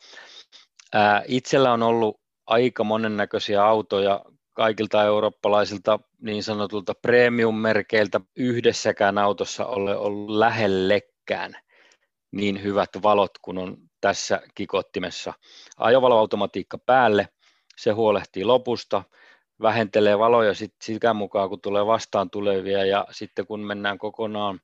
Itsellä 1.26 1.72
on 1.72 1.82
ollut 1.82 2.20
aika 2.46 2.84
monennäköisiä 2.84 3.64
autoja 3.64 4.24
kaikilta 4.52 5.04
eurooppalaisilta 5.04 5.98
niin 6.20 6.42
sanotulta 6.42 6.94
premium-merkeiltä 6.94 8.20
yhdessäkään 8.36 9.18
autossa 9.18 9.66
ole 9.66 9.96
ollut 9.96 10.30
lähellekään 10.30 11.56
niin 12.32 12.62
hyvät 12.62 12.90
valot 13.02 13.38
kuin 13.42 13.58
on 13.58 13.76
tässä 14.00 14.42
kikottimessa. 14.54 15.32
Ajovaloautomatiikka 15.76 16.78
päälle, 16.78 17.28
se 17.76 17.90
huolehtii 17.90 18.44
lopusta, 18.44 19.02
vähentelee 19.62 20.18
valoja 20.18 20.54
sit 20.54 20.74
sitä 20.82 21.14
mukaan, 21.14 21.48
kun 21.48 21.60
tulee 21.60 21.86
vastaan 21.86 22.30
tulevia 22.30 22.84
ja 22.84 23.06
sitten 23.10 23.46
kun 23.46 23.60
mennään 23.60 23.98
kokonaan 23.98 24.60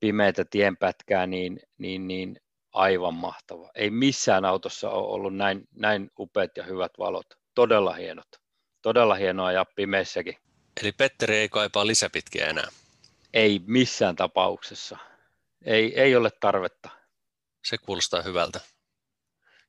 pimeätä 0.00 0.44
tienpätkää, 0.50 1.26
niin, 1.26 1.60
niin, 1.78 2.08
niin 2.08 2.36
aivan 2.72 3.14
mahtava. 3.14 3.70
Ei 3.74 3.90
missään 3.90 4.44
autossa 4.44 4.90
ole 4.90 5.14
ollut 5.14 5.36
näin, 5.36 5.68
näin 5.74 6.10
upeat 6.18 6.56
ja 6.56 6.64
hyvät 6.64 6.92
valot. 6.98 7.26
Todella 7.54 7.92
hienot 7.92 8.26
todella 8.82 9.14
hienoa 9.14 9.52
ja 9.52 9.64
pimeissäkin. 9.64 10.36
Eli 10.82 10.92
Petteri 10.92 11.36
ei 11.36 11.48
kaipaa 11.48 11.86
lisäpitkiä 11.86 12.46
enää? 12.46 12.68
Ei 13.34 13.62
missään 13.66 14.16
tapauksessa. 14.16 14.98
Ei, 15.64 16.00
ei 16.00 16.16
ole 16.16 16.30
tarvetta. 16.30 16.90
Se 17.64 17.78
kuulostaa 17.78 18.22
hyvältä. 18.22 18.60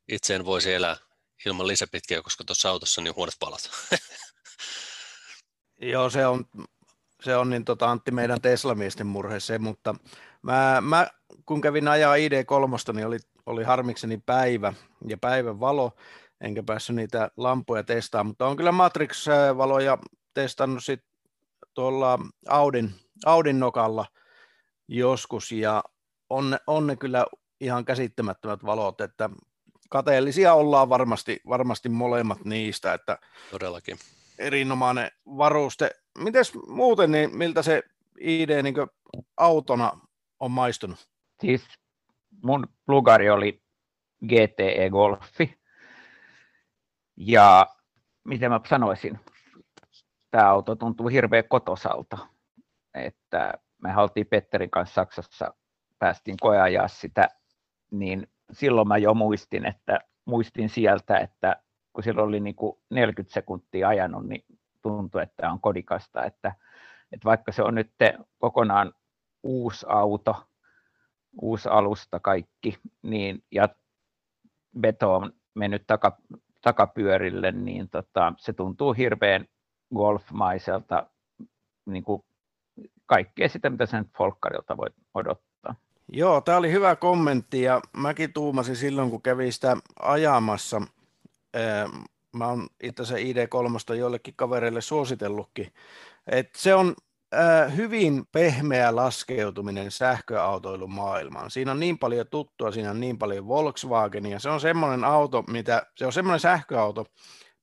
Itse 0.07 0.35
en 0.35 0.45
voisi 0.45 0.73
elää 0.73 0.97
ilman 1.45 1.67
lisäpitkiä, 1.67 2.21
koska 2.21 2.43
tuossa 2.43 2.69
autossa 2.69 3.01
on 3.01 3.03
niin 3.03 3.15
huonot 3.15 3.35
palat. 3.39 3.69
Joo, 5.81 6.09
se 6.09 6.25
on, 6.25 6.45
se 7.21 7.35
on 7.35 7.49
niin 7.49 7.65
tota, 7.65 7.91
Antti 7.91 8.11
meidän 8.11 8.41
Tesla-miesten 8.41 9.07
murhe 9.07 9.39
se, 9.39 9.59
mutta 9.59 9.95
mä, 10.41 10.81
mä, 10.81 11.07
kun 11.45 11.61
kävin 11.61 11.87
ajaa 11.87 12.15
ID3, 12.15 12.93
niin 12.93 13.07
oli, 13.07 13.17
oli 13.45 13.63
harmikseni 13.63 14.17
päivä 14.25 14.73
ja 15.07 15.17
päivän 15.17 15.59
valo, 15.59 15.95
enkä 16.41 16.63
päässyt 16.63 16.95
niitä 16.95 17.31
lampuja 17.37 17.83
testaamaan, 17.83 18.27
mutta 18.27 18.47
on 18.47 18.57
kyllä 18.57 18.71
Matrix-valoja 18.71 19.97
testannut 20.33 20.83
sit 20.83 21.03
tuolla 21.73 22.19
Audin, 22.47 22.91
Audin 23.25 23.59
nokalla 23.59 24.05
joskus, 24.87 25.51
ja 25.51 25.83
on 26.29 26.49
ne, 26.49 26.57
on 26.67 26.87
ne 26.87 26.95
kyllä 26.95 27.25
ihan 27.59 27.85
käsittämättömät 27.85 28.65
valot, 28.65 29.01
että 29.01 29.29
kateellisia 29.89 30.53
ollaan 30.53 30.89
varmasti, 30.89 31.39
varmasti 31.47 31.89
molemmat 31.89 32.45
niistä, 32.45 32.93
että 32.93 33.17
Todellakin. 33.51 33.97
erinomainen 34.39 35.11
varuste. 35.25 35.91
Mites 36.17 36.53
muuten, 36.67 37.11
niin 37.11 37.37
miltä 37.37 37.61
se 37.61 37.83
ID 38.19 38.63
niin 38.63 38.75
autona 39.37 39.91
on 40.39 40.51
maistunut? 40.51 41.07
Siis 41.41 41.61
mun 42.43 42.67
plugari 42.85 43.29
oli 43.29 43.61
GTE 44.27 44.89
Golfi, 44.89 45.60
ja 47.25 47.67
miten 48.23 48.51
mä 48.51 48.59
sanoisin, 48.69 49.19
tämä 50.31 50.49
auto 50.49 50.75
tuntuu 50.75 51.07
hirveän 51.07 51.43
kotosalta. 51.49 52.17
Että 52.93 53.53
me 53.83 53.91
haltiin 53.91 54.27
Petterin 54.27 54.69
kanssa 54.69 54.93
Saksassa, 54.93 55.53
päästiin 55.99 56.37
koeajaa 56.41 56.87
sitä, 56.87 57.27
niin 57.91 58.27
silloin 58.51 58.87
mä 58.87 58.97
jo 58.97 59.13
muistin, 59.13 59.65
että 59.65 59.99
muistin 60.25 60.69
sieltä, 60.69 61.17
että 61.17 61.63
kun 61.93 62.03
silloin 62.03 62.27
oli 62.27 62.39
niin 62.39 62.55
kuin 62.55 62.77
40 62.89 63.33
sekuntia 63.33 63.87
ajanut, 63.87 64.27
niin 64.27 64.45
tuntui, 64.81 65.23
että 65.23 65.51
on 65.51 65.61
kodikasta, 65.61 66.25
että, 66.25 66.55
että 67.11 67.25
vaikka 67.25 67.51
se 67.51 67.63
on 67.63 67.75
nyt 67.75 67.91
kokonaan 68.39 68.93
uusi 69.43 69.85
auto, 69.89 70.47
uusi 71.41 71.69
alusta 71.69 72.19
kaikki, 72.19 72.77
niin, 73.01 73.43
ja 73.51 73.69
veto 74.81 75.15
on 75.15 75.33
mennyt 75.53 75.83
taka, 75.87 76.17
takapyörille, 76.61 77.51
niin 77.51 77.89
tota, 77.89 78.33
se 78.37 78.53
tuntuu 78.53 78.93
hirveän 78.93 79.45
golfmaiselta, 79.95 81.07
niin 81.85 82.03
kuin 82.03 82.23
kaikkea 83.05 83.49
sitä, 83.49 83.69
mitä 83.69 83.85
sen 83.85 84.05
folkkarilta 84.17 84.77
voi 84.77 84.87
odottaa. 85.13 85.75
Joo, 86.07 86.41
tämä 86.41 86.57
oli 86.57 86.71
hyvä 86.71 86.95
kommentti 86.95 87.61
ja 87.61 87.81
mäkin 87.97 88.33
tuumasin 88.33 88.75
silloin, 88.75 89.09
kun 89.09 89.21
kävin 89.21 89.53
sitä 89.53 89.77
ajamassa. 89.99 90.81
mä 92.35 92.47
oon 92.47 92.67
itse 92.83 93.03
asiassa 93.03 93.41
ID3 93.93 93.97
joillekin 93.97 94.33
kavereille 94.37 94.81
suositellutkin. 94.81 95.73
Et 96.27 96.55
se 96.55 96.75
on 96.75 96.95
hyvin 97.75 98.23
pehmeä 98.31 98.95
laskeutuminen 98.95 99.91
sähköautoilun 99.91 100.91
maailmaan. 100.91 101.51
Siinä 101.51 101.71
on 101.71 101.79
niin 101.79 101.99
paljon 101.99 102.25
tuttua, 102.31 102.71
siinä 102.71 102.91
on 102.91 102.99
niin 102.99 103.17
paljon 103.17 103.47
Volkswagenia. 103.47 104.39
Se 104.39 104.49
on 104.49 104.61
semmoinen 104.61 105.03
auto, 105.03 105.41
mitä, 105.41 105.85
se 105.97 106.05
on 106.05 106.13
semmoinen 106.13 106.39
sähköauto, 106.39 107.05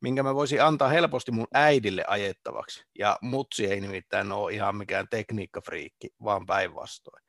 minkä 0.00 0.22
mä 0.22 0.34
voisin 0.34 0.62
antaa 0.62 0.88
helposti 0.88 1.32
mun 1.32 1.46
äidille 1.54 2.04
ajettavaksi. 2.06 2.84
Ja 2.98 3.18
mutsi 3.22 3.66
ei 3.66 3.80
nimittäin 3.80 4.32
ole 4.32 4.52
ihan 4.52 4.76
mikään 4.76 5.06
tekniikkafriikki, 5.10 6.08
vaan 6.24 6.46
päinvastoin. 6.46 7.24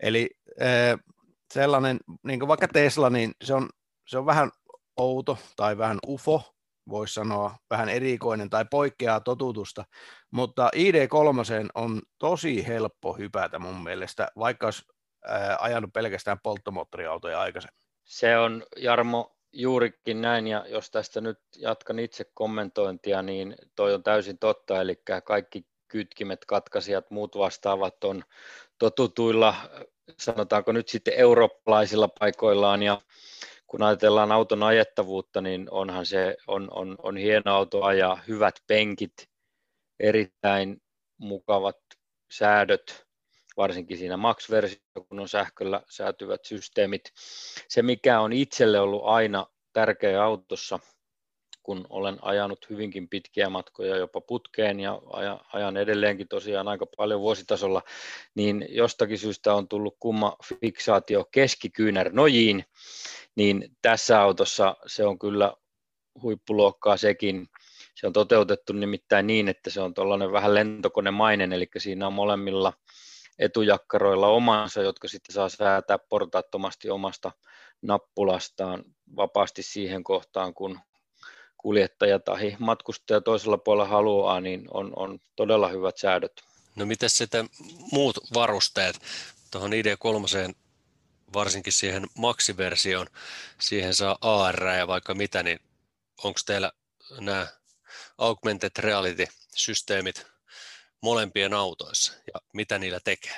Eli 0.00 0.30
sellainen, 1.52 1.98
niin 2.22 2.40
kuin 2.40 2.48
vaikka 2.48 2.68
Tesla, 2.68 3.10
niin 3.10 3.32
se 3.44 3.54
on, 3.54 3.68
se 4.06 4.18
on 4.18 4.26
vähän 4.26 4.50
outo 4.96 5.38
tai 5.56 5.78
vähän 5.78 5.98
ufo, 6.06 6.54
voisi 6.88 7.14
sanoa, 7.14 7.56
vähän 7.70 7.88
erikoinen 7.88 8.50
tai 8.50 8.64
poikkeaa 8.70 9.20
totutusta, 9.20 9.84
mutta 10.30 10.70
ID3 10.76 11.68
on 11.74 12.02
tosi 12.18 12.66
helppo 12.66 13.12
hypätä 13.12 13.58
mun 13.58 13.82
mielestä, 13.82 14.28
vaikka 14.38 14.66
olisi 14.66 14.82
ajanut 15.58 15.92
pelkästään 15.92 16.38
polttomoottoriautoja 16.42 17.40
aikaisemmin. 17.40 17.82
Se 18.04 18.38
on, 18.38 18.64
Jarmo, 18.76 19.36
juurikin 19.52 20.20
näin, 20.22 20.46
ja 20.46 20.64
jos 20.68 20.90
tästä 20.90 21.20
nyt 21.20 21.38
jatkan 21.56 21.98
itse 21.98 22.24
kommentointia, 22.34 23.22
niin 23.22 23.56
toi 23.76 23.94
on 23.94 24.02
täysin 24.02 24.38
totta, 24.38 24.80
eli 24.80 25.02
kaikki 25.24 25.66
kytkimet, 25.88 26.44
katkaisijat, 26.44 27.10
muut 27.10 27.36
vastaavat 27.36 28.04
on 28.04 28.24
totutuilla, 28.78 29.54
sanotaanko 30.18 30.72
nyt 30.72 30.88
sitten 30.88 31.14
eurooppalaisilla 31.14 32.08
paikoillaan, 32.08 32.82
ja 32.82 33.00
kun 33.72 33.82
ajatellaan 33.82 34.32
auton 34.32 34.62
ajettavuutta, 34.62 35.40
niin 35.40 35.68
onhan 35.70 36.06
se 36.06 36.36
on, 36.46 36.68
on, 36.72 36.96
on 37.02 37.16
hieno 37.16 37.54
auto 37.54 37.82
ajaa, 37.82 38.20
hyvät 38.28 38.54
penkit, 38.66 39.12
erittäin 40.00 40.82
mukavat 41.18 41.78
säädöt, 42.32 43.06
varsinkin 43.56 43.98
siinä 43.98 44.16
Max-versiossa, 44.16 45.04
kun 45.08 45.20
on 45.20 45.28
sähköllä 45.28 45.82
säätyvät 45.90 46.44
systeemit. 46.44 47.02
Se, 47.68 47.82
mikä 47.82 48.20
on 48.20 48.32
itselle 48.32 48.80
ollut 48.80 49.02
aina 49.04 49.46
tärkeä 49.72 50.24
autossa, 50.24 50.78
kun 51.62 51.86
olen 51.90 52.18
ajanut 52.22 52.70
hyvinkin 52.70 53.08
pitkiä 53.08 53.48
matkoja 53.48 53.96
jopa 53.96 54.20
putkeen 54.20 54.80
ja 54.80 55.02
ajan 55.52 55.76
edelleenkin 55.76 56.28
tosiaan 56.28 56.68
aika 56.68 56.86
paljon 56.96 57.20
vuositasolla, 57.20 57.82
niin 58.34 58.66
jostakin 58.68 59.18
syystä 59.18 59.54
on 59.54 59.68
tullut 59.68 59.96
kumma 60.00 60.36
fiksaatio 60.60 61.24
keskikyynärnojiin, 61.24 62.64
niin 63.34 63.76
tässä 63.82 64.22
autossa 64.22 64.76
se 64.86 65.04
on 65.04 65.18
kyllä 65.18 65.54
huippuluokkaa 66.22 66.96
sekin. 66.96 67.48
Se 67.94 68.06
on 68.06 68.12
toteutettu 68.12 68.72
nimittäin 68.72 69.26
niin, 69.26 69.48
että 69.48 69.70
se 69.70 69.80
on 69.80 69.94
tuollainen 69.94 70.32
vähän 70.32 70.54
lentokonemainen, 70.54 71.52
eli 71.52 71.68
siinä 71.78 72.06
on 72.06 72.12
molemmilla 72.12 72.72
etujakkaroilla 73.38 74.28
omansa, 74.28 74.82
jotka 74.82 75.08
sitten 75.08 75.34
saa 75.34 75.48
säätää 75.48 75.98
portaattomasti 75.98 76.90
omasta 76.90 77.32
nappulastaan 77.82 78.84
vapaasti 79.16 79.62
siihen 79.62 80.04
kohtaan, 80.04 80.54
kun 80.54 80.78
kuljettaja 81.62 82.18
tai 82.18 82.56
matkustaja 82.58 83.20
toisella 83.20 83.58
puolella 83.58 83.88
haluaa, 83.88 84.40
niin 84.40 84.64
on, 84.70 84.92
on 84.96 85.18
todella 85.36 85.68
hyvät 85.68 85.96
säädöt. 85.96 86.32
No 86.76 86.86
miten 86.86 87.10
sitten 87.10 87.48
muut 87.92 88.18
varusteet? 88.34 88.98
Tuohon 89.50 89.70
ID3 89.72 90.54
varsinkin 91.34 91.72
siihen 91.72 92.06
maksiversioon, 92.18 93.06
siihen 93.58 93.94
saa 93.94 94.18
AR 94.20 94.64
ja 94.64 94.86
vaikka 94.86 95.14
mitä, 95.14 95.42
niin 95.42 95.58
onko 96.24 96.40
teillä 96.46 96.72
nämä 97.20 97.46
augmented 98.18 98.70
reality-systeemit 98.78 100.26
molempien 101.02 101.54
autoissa 101.54 102.12
ja 102.34 102.40
mitä 102.52 102.78
niillä 102.78 103.00
tekee? 103.04 103.36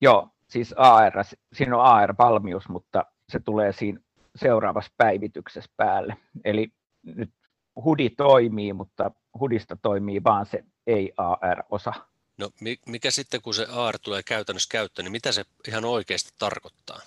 Joo, 0.00 0.28
siis 0.48 0.74
AR, 0.76 1.12
siinä 1.52 1.76
on 1.76 1.84
AR-valmius, 1.84 2.68
mutta 2.68 3.04
se 3.28 3.40
tulee 3.40 3.72
siinä 3.72 4.00
seuraavassa 4.36 4.92
päivityksessä 4.96 5.70
päälle. 5.76 6.16
Eli 6.44 6.68
nyt 7.02 7.30
hudi 7.76 8.10
toimii, 8.10 8.72
mutta 8.72 9.10
hudista 9.40 9.76
toimii 9.82 10.24
vaan 10.24 10.46
se 10.46 10.64
ei-AR-osa. 10.86 11.92
No 12.38 12.50
mikä 12.86 13.10
sitten, 13.10 13.42
kun 13.42 13.54
se 13.54 13.66
AR 13.72 13.98
tulee 13.98 14.22
käytännössä 14.22 14.68
käyttöön, 14.72 15.04
niin 15.04 15.12
mitä 15.12 15.32
se 15.32 15.44
ihan 15.68 15.84
oikeasti 15.84 16.30
tarkoittaa? 16.38 17.00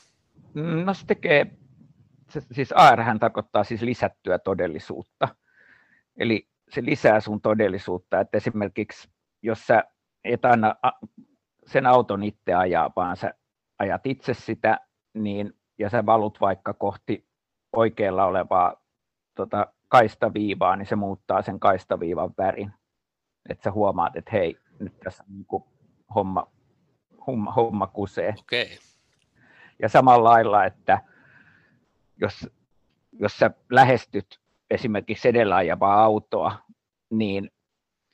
No 0.86 0.94
se 0.94 1.06
tekee, 1.06 1.46
se, 2.30 2.42
siis 2.52 2.72
AR 2.72 3.00
tarkoittaa 3.20 3.64
siis 3.64 3.82
lisättyä 3.82 4.40
todellisuutta. 4.40 5.28
Eli 6.18 6.48
se 6.70 6.86
lisää 6.86 7.20
sun 7.20 7.42
todellisuutta, 7.42 8.20
että 8.20 8.38
esimerkiksi 8.38 9.10
jos 9.42 9.68
sä 9.68 9.84
et 10.24 10.46
aina 10.46 10.76
sen 11.66 11.86
auton 11.86 12.24
itse 12.24 12.54
ajaa, 12.54 12.92
vaan 12.96 13.18
sä 13.18 13.34
ajat 13.80 14.06
itse 14.06 14.34
sitä, 14.34 14.80
niin, 15.14 15.54
ja 15.78 15.90
sä 15.90 16.06
valut 16.06 16.42
vaikka 16.42 16.74
kohti 16.74 17.28
oikealla 17.76 18.26
olevaa 18.26 18.82
tota, 19.36 19.74
kaistaviivaa, 19.88 20.76
niin 20.76 20.86
se 20.86 20.96
muuttaa 20.96 21.42
sen 21.42 21.60
kaistaviivan 21.60 22.34
värin. 22.38 22.74
Että 23.50 23.64
sä 23.64 23.72
huomaat, 23.72 24.16
että 24.16 24.32
hei, 24.32 24.58
nyt 24.80 25.00
tässä 25.00 25.24
on 25.24 25.36
niin 25.36 25.64
homma, 26.16 26.52
homma, 27.28 27.52
homma 27.52 27.88
kusee. 27.88 28.36
Okay. 28.40 28.66
Ja 29.82 29.90
samalla 29.90 30.30
lailla, 30.30 30.66
että 30.66 31.02
jos, 32.18 32.50
jos 33.12 33.38
sä 33.38 33.52
lähestyt 33.70 34.40
esimerkiksi 34.70 35.28
edellä 35.28 35.56
ajavaa 35.56 36.04
autoa, 36.04 36.56
niin 37.10 37.52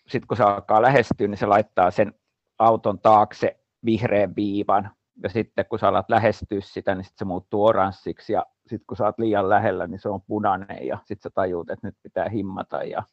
sitten 0.08 0.28
kun 0.28 0.38
se 0.38 0.44
alkaa 0.44 0.82
lähestyä, 0.82 1.28
niin 1.28 1.38
se 1.38 1.46
laittaa 1.46 1.92
sen 1.92 2.14
auton 2.60 3.00
taakse 3.00 3.60
vihreän 3.86 4.36
viivan, 4.36 4.92
ja 5.24 5.30
sitten 5.30 5.66
kun 5.66 5.80
sä 5.80 5.88
alat 5.88 6.10
lähestyä 6.10 6.62
sitä, 6.62 6.96
niin 6.96 7.06
sit 7.06 7.18
se 7.18 7.26
muuttuu 7.26 7.66
oranssiksi, 7.66 8.34
ja 8.34 8.46
sitten 8.68 8.86
kun 8.88 8.98
sä 8.98 9.04
oot 9.04 9.20
liian 9.20 9.50
lähellä, 9.50 9.88
niin 9.88 10.00
se 10.00 10.10
on 10.10 10.22
punainen, 10.22 10.88
ja 10.88 10.98
sitten 10.98 11.24
sä 11.24 11.30
tajuut, 11.36 11.70
että 11.70 11.88
nyt 11.88 11.96
pitää 12.04 12.30
himmata, 12.30 12.84
ja 12.84 13.04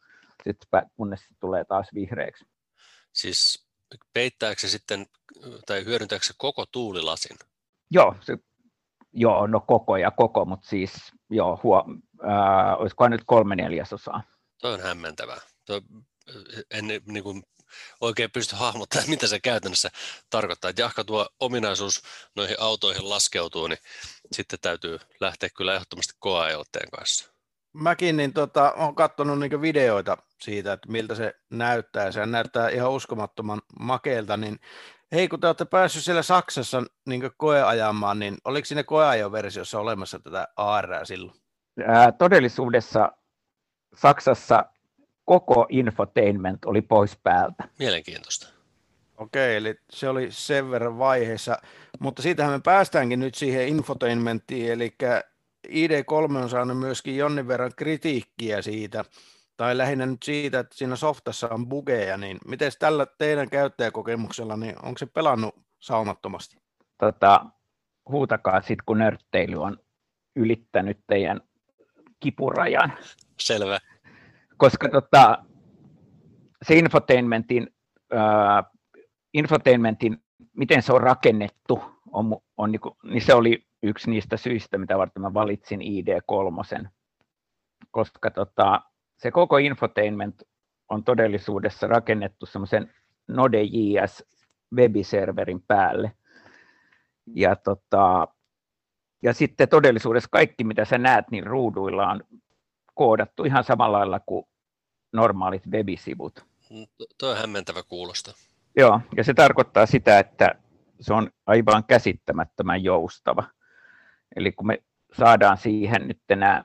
sitten 0.44 0.90
kunnes 0.96 1.20
se 1.20 1.34
tulee 1.40 1.64
taas 1.64 1.88
vihreäksi. 1.94 2.44
Siis 3.12 3.68
peittääkö 4.14 4.60
se 4.60 4.68
sitten, 4.68 5.06
tai 5.66 5.84
hyödyntääkö 5.84 6.24
se 6.24 6.34
koko 6.38 6.64
tuulilasin? 6.72 7.36
Joo, 7.90 8.16
se, 8.20 8.38
joo, 9.12 9.46
no 9.46 9.60
koko 9.60 9.96
ja 9.96 10.10
koko, 10.10 10.44
mutta 10.44 10.68
siis 10.68 10.92
joo, 11.30 11.60
huo, 11.62 11.84
ää, 12.22 12.76
olisikohan 12.76 13.10
nyt 13.10 13.24
kolme 13.26 13.56
neljäsosaa. 13.56 14.22
Toi 14.60 14.74
on 14.74 14.80
hämmentävää. 14.80 15.40
Toi, 15.66 15.80
en 16.70 16.86
niin 16.86 17.22
kuin, 17.22 17.42
oikein 18.00 18.30
pysty 18.30 18.56
hahmottamaan, 18.56 19.10
mitä 19.10 19.26
se 19.26 19.40
käytännössä 19.40 19.90
tarkoittaa. 20.30 20.68
Että 20.68 20.82
jahka 20.82 21.04
tuo 21.04 21.28
ominaisuus 21.40 22.02
noihin 22.36 22.56
autoihin 22.60 23.10
laskeutuu, 23.10 23.66
niin 23.66 23.78
sitten 24.32 24.58
täytyy 24.62 24.98
lähteä 25.20 25.48
kyllä 25.56 25.74
ehdottomasti 25.74 26.14
koeajoitteen 26.18 26.90
kanssa. 26.90 27.30
Mäkin 27.72 28.16
niin 28.16 28.32
tota, 28.32 28.72
olen 28.72 28.94
katsonut 28.94 29.38
niin 29.38 29.62
videoita 29.62 30.16
siitä, 30.40 30.72
että 30.72 30.92
miltä 30.92 31.14
se 31.14 31.34
näyttää. 31.50 32.12
Se 32.12 32.26
näyttää 32.26 32.68
ihan 32.68 32.90
uskomattoman 32.90 33.62
makeelta, 33.80 34.36
niin 34.36 34.60
Hei, 35.12 35.28
kun 35.28 35.40
te 35.40 35.46
olette 35.46 35.64
päässeet 35.64 36.04
siellä 36.04 36.22
Saksassa 36.22 36.82
niin 37.06 37.30
koeajamaan, 37.36 38.18
niin 38.18 38.36
oliko 38.44 38.64
siinä 38.64 38.84
koeajoversiossa 38.84 39.78
olemassa 39.78 40.18
tätä 40.18 40.48
AR 40.56 41.06
silloin? 41.06 41.40
Ää, 41.86 42.12
todellisuudessa 42.12 43.12
Saksassa 43.96 44.64
koko 45.30 45.66
infotainment 45.68 46.64
oli 46.64 46.82
pois 46.82 47.16
päältä. 47.22 47.68
Mielenkiintoista. 47.78 48.48
Okei, 49.16 49.56
eli 49.56 49.74
se 49.90 50.08
oli 50.08 50.26
sen 50.30 50.70
verran 50.70 50.98
vaiheessa, 50.98 51.56
mutta 52.00 52.22
siitähän 52.22 52.52
me 52.52 52.60
päästäänkin 52.64 53.20
nyt 53.20 53.34
siihen 53.34 53.68
infotainmenttiin, 53.68 54.72
eli 54.72 54.94
ID3 55.68 56.36
on 56.36 56.48
saanut 56.50 56.78
myöskin 56.78 57.16
jonnin 57.16 57.48
verran 57.48 57.72
kritiikkiä 57.76 58.62
siitä, 58.62 59.04
tai 59.56 59.78
lähinnä 59.78 60.06
nyt 60.06 60.22
siitä, 60.22 60.58
että 60.58 60.76
siinä 60.76 60.96
softassa 60.96 61.48
on 61.48 61.68
bugeja, 61.68 62.16
niin 62.16 62.38
miten 62.46 62.72
tällä 62.78 63.06
teidän 63.18 63.50
käyttäjäkokemuksella, 63.50 64.56
niin 64.56 64.74
onko 64.82 64.98
se 64.98 65.06
pelannut 65.06 65.54
saumattomasti? 65.80 66.56
Tota, 66.98 67.46
huutakaa 68.08 68.60
sitten, 68.60 68.84
kun 68.86 68.98
nörtteily 68.98 69.62
on 69.62 69.78
ylittänyt 70.36 70.98
teidän 71.06 71.40
kipurajan. 72.20 72.92
Selvä. 73.40 73.78
Koska 74.60 74.88
tota, 74.88 75.44
se 76.62 76.74
infotainmentin, 76.74 77.66
äh, 78.14 78.64
infotainmentin, 79.34 80.18
miten 80.56 80.82
se 80.82 80.92
on 80.92 81.00
rakennettu, 81.00 81.82
on, 82.12 82.38
on 82.56 82.72
niinku, 82.72 82.96
niin 83.04 83.22
se 83.22 83.34
oli 83.34 83.66
yksi 83.82 84.10
niistä 84.10 84.36
syistä, 84.36 84.78
mitä 84.78 84.98
varten 84.98 85.22
mä 85.22 85.34
valitsin 85.34 85.80
ID3. 85.80 86.88
Koska 87.90 88.30
tota, 88.30 88.82
se 89.16 89.30
koko 89.30 89.58
infotainment 89.58 90.42
on 90.88 91.04
todellisuudessa 91.04 91.86
rakennettu 91.86 92.46
semmoisen 92.46 92.94
Node.js 93.28 94.24
webiserverin 94.74 95.62
päälle. 95.62 96.12
Ja, 97.26 97.56
tota, 97.56 98.28
ja 99.22 99.34
sitten 99.34 99.68
todellisuudessa 99.68 100.28
kaikki, 100.32 100.64
mitä 100.64 100.84
sä 100.84 100.98
näet, 100.98 101.30
niin 101.30 101.46
ruuduilla 101.46 102.10
on 102.10 102.20
koodattu 102.94 103.44
ihan 103.44 103.64
samalla 103.64 103.98
lailla 103.98 104.20
kuin 104.20 104.49
normaalit 105.12 105.66
webisivut. 105.70 106.44
Mm, 106.70 106.86
tuo 107.18 107.30
on 107.30 107.36
hämmentävä 107.36 107.82
kuulosta. 107.82 108.32
Joo, 108.76 109.00
ja 109.16 109.24
se 109.24 109.34
tarkoittaa 109.34 109.86
sitä, 109.86 110.18
että 110.18 110.54
se 111.00 111.14
on 111.14 111.30
aivan 111.46 111.84
käsittämättömän 111.84 112.84
joustava. 112.84 113.44
Eli 114.36 114.52
kun 114.52 114.66
me 114.66 114.82
saadaan 115.12 115.56
siihen 115.56 116.08
nyt 116.08 116.20
nämä 116.28 116.64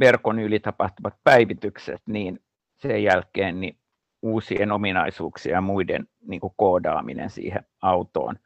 verkon 0.00 0.38
yli 0.38 0.60
tapahtuvat 0.60 1.14
päivitykset, 1.24 2.02
niin 2.06 2.42
sen 2.76 3.02
jälkeen 3.02 3.60
niin 3.60 3.78
uusien 4.22 4.72
ominaisuuksien 4.72 5.52
ja 5.52 5.60
muiden 5.60 6.08
niin 6.20 6.40
kuin 6.40 6.52
koodaaminen 6.56 7.30
siihen 7.30 7.66
autoon 7.82 8.36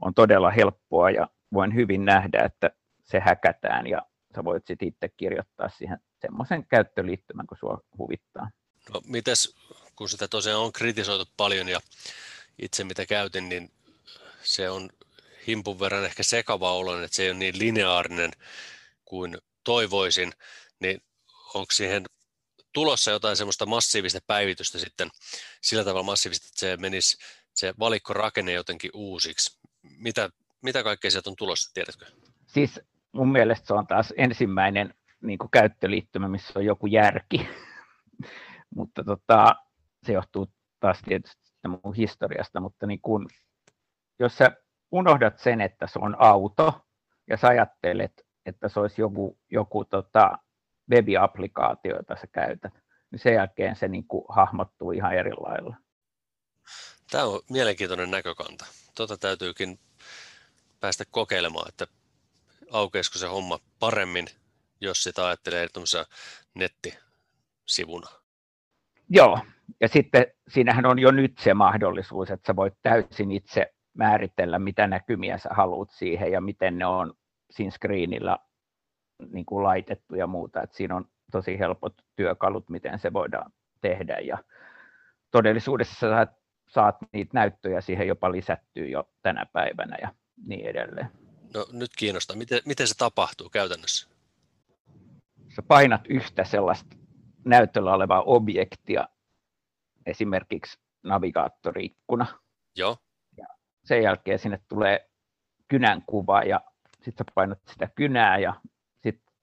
on 0.00 0.14
todella 0.14 0.50
helppoa 0.50 1.10
ja 1.10 1.28
voin 1.52 1.74
hyvin 1.74 2.04
nähdä, 2.04 2.42
että 2.44 2.70
se 3.02 3.20
häkätään 3.20 3.86
ja 3.86 4.02
sä 4.34 4.44
voit 4.44 4.66
sitten 4.66 4.88
itse 4.88 5.08
kirjoittaa 5.08 5.68
siihen 5.68 5.98
semmoisen 6.20 6.66
käyttöliittymän, 6.66 7.46
kun 7.46 7.56
sua 7.56 7.80
huvittaa. 7.98 8.50
No, 8.90 9.00
mites, 9.06 9.56
kun 9.96 10.08
sitä 10.08 10.28
tosiaan 10.28 10.60
on 10.60 10.72
kritisoitu 10.72 11.32
paljon 11.36 11.68
ja 11.68 11.80
itse 12.62 12.84
mitä 12.84 13.06
käytin, 13.06 13.48
niin 13.48 13.70
se 14.42 14.70
on 14.70 14.90
himpun 15.46 15.80
verran 15.80 16.04
ehkä 16.04 16.22
sekava 16.22 16.72
olo, 16.72 17.02
että 17.02 17.16
se 17.16 17.22
ei 17.22 17.30
ole 17.30 17.38
niin 17.38 17.58
lineaarinen 17.58 18.30
kuin 19.04 19.38
toivoisin, 19.64 20.32
niin 20.80 21.02
onko 21.54 21.72
siihen 21.72 22.04
tulossa 22.72 23.10
jotain 23.10 23.36
semmoista 23.36 23.66
massiivista 23.66 24.18
päivitystä 24.26 24.78
sitten 24.78 25.10
sillä 25.60 25.84
tavalla 25.84 26.02
massiivista, 26.02 26.46
että 26.48 26.60
se 26.60 26.76
menisi 26.76 27.18
se 27.54 27.74
valikkorakenne 27.78 28.52
jotenkin 28.52 28.90
uusiksi. 28.94 29.58
Mitä, 29.82 30.30
mitä 30.62 30.82
kaikkea 30.82 31.10
sieltä 31.10 31.30
on 31.30 31.36
tulossa, 31.36 31.70
tiedätkö? 31.74 32.06
Siis 32.46 32.80
mun 33.12 33.32
mielestä 33.32 33.66
se 33.66 33.74
on 33.74 33.86
taas 33.86 34.14
ensimmäinen 34.16 34.94
niin 35.20 35.38
käyttöliittymä, 35.52 36.28
missä 36.28 36.52
on 36.56 36.64
joku 36.64 36.86
järki, 36.86 37.48
mutta 38.74 39.04
tota, 39.04 39.56
se 40.06 40.12
johtuu 40.12 40.46
taas 40.80 40.98
tietysti 41.04 41.42
mun 41.68 41.94
historiasta, 41.94 42.60
mutta 42.60 42.86
niin 42.86 43.00
kun, 43.00 43.28
jos 44.18 44.38
sä 44.38 44.50
unohdat 44.90 45.38
sen, 45.38 45.60
että 45.60 45.86
se 45.86 45.98
on 45.98 46.16
auto, 46.18 46.80
ja 47.30 47.36
sä 47.36 47.48
ajattelet, 47.48 48.12
että 48.46 48.68
se 48.68 48.80
olisi 48.80 49.00
joku, 49.02 49.38
joku 49.50 49.84
tota, 49.84 50.38
web-applikaatio, 50.90 51.96
jota 51.96 52.16
sä 52.16 52.26
käytät, 52.26 52.74
niin 53.10 53.18
sen 53.18 53.34
jälkeen 53.34 53.76
se 53.76 53.88
niin 53.88 54.06
kuin 54.06 54.24
hahmottuu 54.28 54.92
ihan 54.92 55.14
eri 55.14 55.32
lailla. 55.32 55.76
Tämä 57.10 57.24
on 57.24 57.40
mielenkiintoinen 57.50 58.10
näkökanta. 58.10 58.64
Tuota 58.96 59.16
täytyykin 59.16 59.78
päästä 60.80 61.04
kokeilemaan, 61.10 61.68
että 61.68 61.86
aukeisiko 62.72 63.18
se 63.18 63.26
homma 63.26 63.58
paremmin, 63.78 64.26
jos 64.80 65.02
sitä 65.02 65.26
ajattelee 65.26 65.68
nettisivuna. 66.54 68.21
Joo, 69.14 69.38
ja 69.80 69.88
sitten 69.88 70.26
siinähän 70.48 70.86
on 70.86 70.98
jo 70.98 71.10
nyt 71.10 71.38
se 71.38 71.54
mahdollisuus, 71.54 72.30
että 72.30 72.46
sä 72.46 72.56
voit 72.56 72.74
täysin 72.82 73.32
itse 73.32 73.74
määritellä, 73.94 74.58
mitä 74.58 74.86
näkymiä 74.86 75.38
sä 75.38 75.48
haluat 75.52 75.90
siihen 75.90 76.32
ja 76.32 76.40
miten 76.40 76.78
ne 76.78 76.86
on 76.86 77.14
siinä 77.50 77.70
screenillä 77.70 78.38
niin 79.32 79.46
kuin 79.46 79.62
laitettu 79.62 80.14
ja 80.14 80.26
muuta. 80.26 80.62
että 80.62 80.76
siinä 80.76 80.96
on 80.96 81.04
tosi 81.32 81.58
helpot 81.58 81.94
työkalut, 82.16 82.68
miten 82.68 82.98
se 82.98 83.12
voidaan 83.12 83.52
tehdä 83.80 84.18
ja 84.18 84.38
todellisuudessa 85.30 85.94
saat, 86.00 86.30
saat 86.68 86.96
niitä 87.12 87.30
näyttöjä 87.34 87.80
siihen 87.80 88.08
jopa 88.08 88.32
lisättyä 88.32 88.86
jo 88.86 89.10
tänä 89.22 89.46
päivänä 89.52 89.96
ja 90.02 90.14
niin 90.46 90.66
edelleen. 90.66 91.08
No 91.54 91.66
nyt 91.72 91.90
kiinnostaa. 91.98 92.36
Miten, 92.36 92.60
miten 92.66 92.88
se 92.88 92.94
tapahtuu 92.98 93.48
käytännössä? 93.48 94.08
Sä 95.56 95.62
painat 95.62 96.00
yhtä 96.08 96.44
sellaista 96.44 97.01
näytöllä 97.44 97.94
olevaa 97.94 98.22
objektia, 98.22 99.08
esimerkiksi 100.06 100.80
navigaattoriikkuna. 101.02 102.26
Joo. 102.76 102.96
Ja 103.36 103.46
sen 103.84 104.02
jälkeen 104.02 104.38
sinne 104.38 104.60
tulee 104.68 105.10
kynän 105.68 106.02
kuva 106.06 106.42
ja 106.42 106.60
sitten 106.92 107.26
sä 107.26 107.32
painat 107.34 107.58
sitä 107.66 107.88
kynää 107.94 108.38
ja 108.38 108.54
sitten 109.02 109.34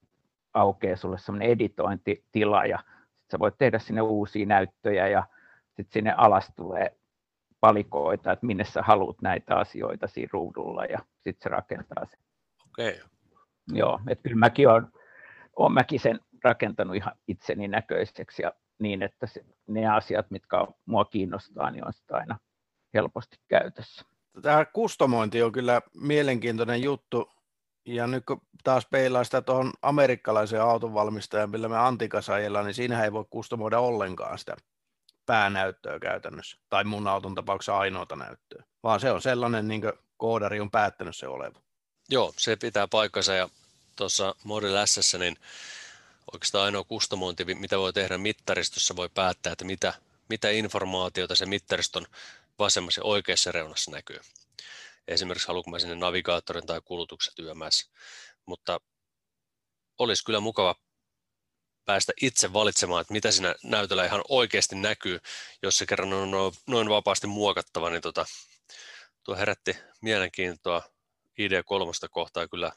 aukeaa 0.53 0.95
sulle 0.95 1.17
semmoinen 1.17 1.49
editointitila 1.49 2.65
ja 2.65 2.79
sit 3.19 3.31
sä 3.31 3.39
voit 3.39 3.57
tehdä 3.57 3.79
sinne 3.79 4.01
uusia 4.01 4.45
näyttöjä 4.45 5.07
ja 5.07 5.23
sitten 5.67 5.93
sinne 5.93 6.13
alas 6.17 6.51
tulee 6.55 6.99
palikoita, 7.59 8.31
että 8.31 8.45
minne 8.45 8.63
sä 8.65 8.81
haluat 8.81 9.21
näitä 9.21 9.55
asioita 9.55 10.07
siinä 10.07 10.29
ruudulla 10.33 10.85
ja 10.85 10.99
sitten 11.13 11.43
se 11.43 11.49
rakentaa 11.49 12.05
sen. 12.05 12.19
Okei. 12.69 12.89
Okay. 12.89 13.09
Joo, 13.73 13.99
että 14.07 14.23
kyllä 14.23 14.39
mäkin 14.39 14.69
olen, 14.69 14.87
olen 15.55 15.73
mäkin 15.73 15.99
sen 15.99 16.19
rakentanut 16.43 16.95
ihan 16.95 17.15
itseni 17.27 17.67
näköiseksi 17.67 18.41
ja 18.41 18.53
niin, 18.79 19.03
että 19.03 19.27
se, 19.27 19.45
ne 19.67 19.87
asiat, 19.87 20.31
mitkä 20.31 20.57
mua 20.85 21.05
kiinnostaa, 21.05 21.71
niin 21.71 21.87
on 21.87 21.93
sitä 21.93 22.15
aina 22.15 22.39
helposti 22.93 23.37
käytössä. 23.47 24.05
Tämä 24.41 24.65
kustomointi 24.65 25.43
on 25.43 25.51
kyllä 25.51 25.81
mielenkiintoinen 25.93 26.81
juttu, 26.81 27.31
ja 27.85 28.07
nyt 28.07 28.25
kun 28.25 28.41
taas 28.63 28.87
peilaa 28.91 29.23
sitä 29.23 29.41
tuohon 29.41 29.73
amerikkalaiseen 29.81 30.61
autonvalmistajan, 30.61 31.49
millä 31.49 31.69
me 31.69 31.77
Antikassa 31.77 32.33
ajellaan, 32.33 32.65
niin 32.65 32.73
siinähän 32.73 33.05
ei 33.05 33.13
voi 33.13 33.25
kustomoida 33.29 33.79
ollenkaan 33.79 34.37
sitä 34.37 34.55
päänäyttöä 35.25 35.99
käytännössä, 35.99 36.57
tai 36.69 36.83
mun 36.83 37.07
auton 37.07 37.35
tapauksessa 37.35 37.77
ainoata 37.77 38.15
näyttöä, 38.15 38.63
vaan 38.83 38.99
se 38.99 39.11
on 39.11 39.21
sellainen, 39.21 39.67
niin 39.67 39.81
kuin 39.81 39.93
koodari 40.17 40.59
on 40.59 40.71
päättänyt 40.71 41.15
se 41.15 41.27
oleva. 41.27 41.59
Joo, 42.09 42.33
se 42.37 42.55
pitää 42.55 42.87
paikkansa, 42.87 43.33
ja 43.33 43.49
tuossa 43.95 44.35
Model 44.43 44.85
S, 44.85 45.17
niin 45.19 45.35
oikeastaan 46.33 46.65
ainoa 46.65 46.83
kustomointi, 46.83 47.45
mitä 47.55 47.79
voi 47.79 47.93
tehdä 47.93 48.17
mittaristossa, 48.17 48.95
voi 48.95 49.09
päättää, 49.09 49.53
että 49.53 49.65
mitä, 49.65 49.93
mitä 50.29 50.49
informaatiota 50.49 51.35
se 51.35 51.45
mittariston 51.45 52.05
vasemmassa 52.59 53.01
ja 53.01 53.05
oikeassa 53.05 53.51
reunassa 53.51 53.91
näkyy. 53.91 54.19
Esimerkiksi 55.07 55.47
haluanko 55.47 55.71
mä 55.71 55.79
sinne 55.79 55.95
navigaattorin 55.95 56.65
tai 56.65 56.81
kulutukset 56.85 57.39
yömässä. 57.39 57.91
Mutta 58.45 58.79
olisi 59.97 60.23
kyllä 60.25 60.39
mukava 60.39 60.75
päästä 61.85 62.13
itse 62.21 62.53
valitsemaan, 62.53 63.01
että 63.01 63.13
mitä 63.13 63.31
siinä 63.31 63.55
näytöllä 63.63 64.05
ihan 64.05 64.21
oikeasti 64.29 64.75
näkyy, 64.75 65.19
jos 65.61 65.77
se 65.77 65.85
kerran 65.85 66.13
on 66.13 66.31
noin 66.67 66.89
vapaasti 66.89 67.27
muokattava, 67.27 67.89
niin 67.89 68.01
tota, 68.01 68.25
tuo 69.23 69.35
herätti 69.35 69.77
mielenkiintoa 70.01 70.81
ID3 71.39 72.09
kohtaa 72.11 72.47
kyllä 72.47 72.71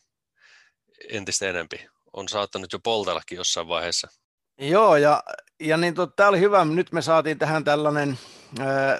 entistä 1.10 1.50
enempi 1.50 1.86
on 2.12 2.28
saattanut 2.28 2.72
jo 2.72 2.78
poltellakin 2.78 3.36
jossain 3.36 3.68
vaiheessa. 3.68 4.08
Joo, 4.58 4.96
ja, 4.96 5.22
ja 5.60 5.76
niin 5.76 5.94
to, 5.94 6.06
tämä 6.06 6.28
oli 6.28 6.40
hyvä. 6.40 6.64
Nyt 6.64 6.92
me 6.92 7.02
saatiin 7.02 7.38
tähän 7.38 7.64
tällainen 7.64 8.18
ää, 8.60 8.98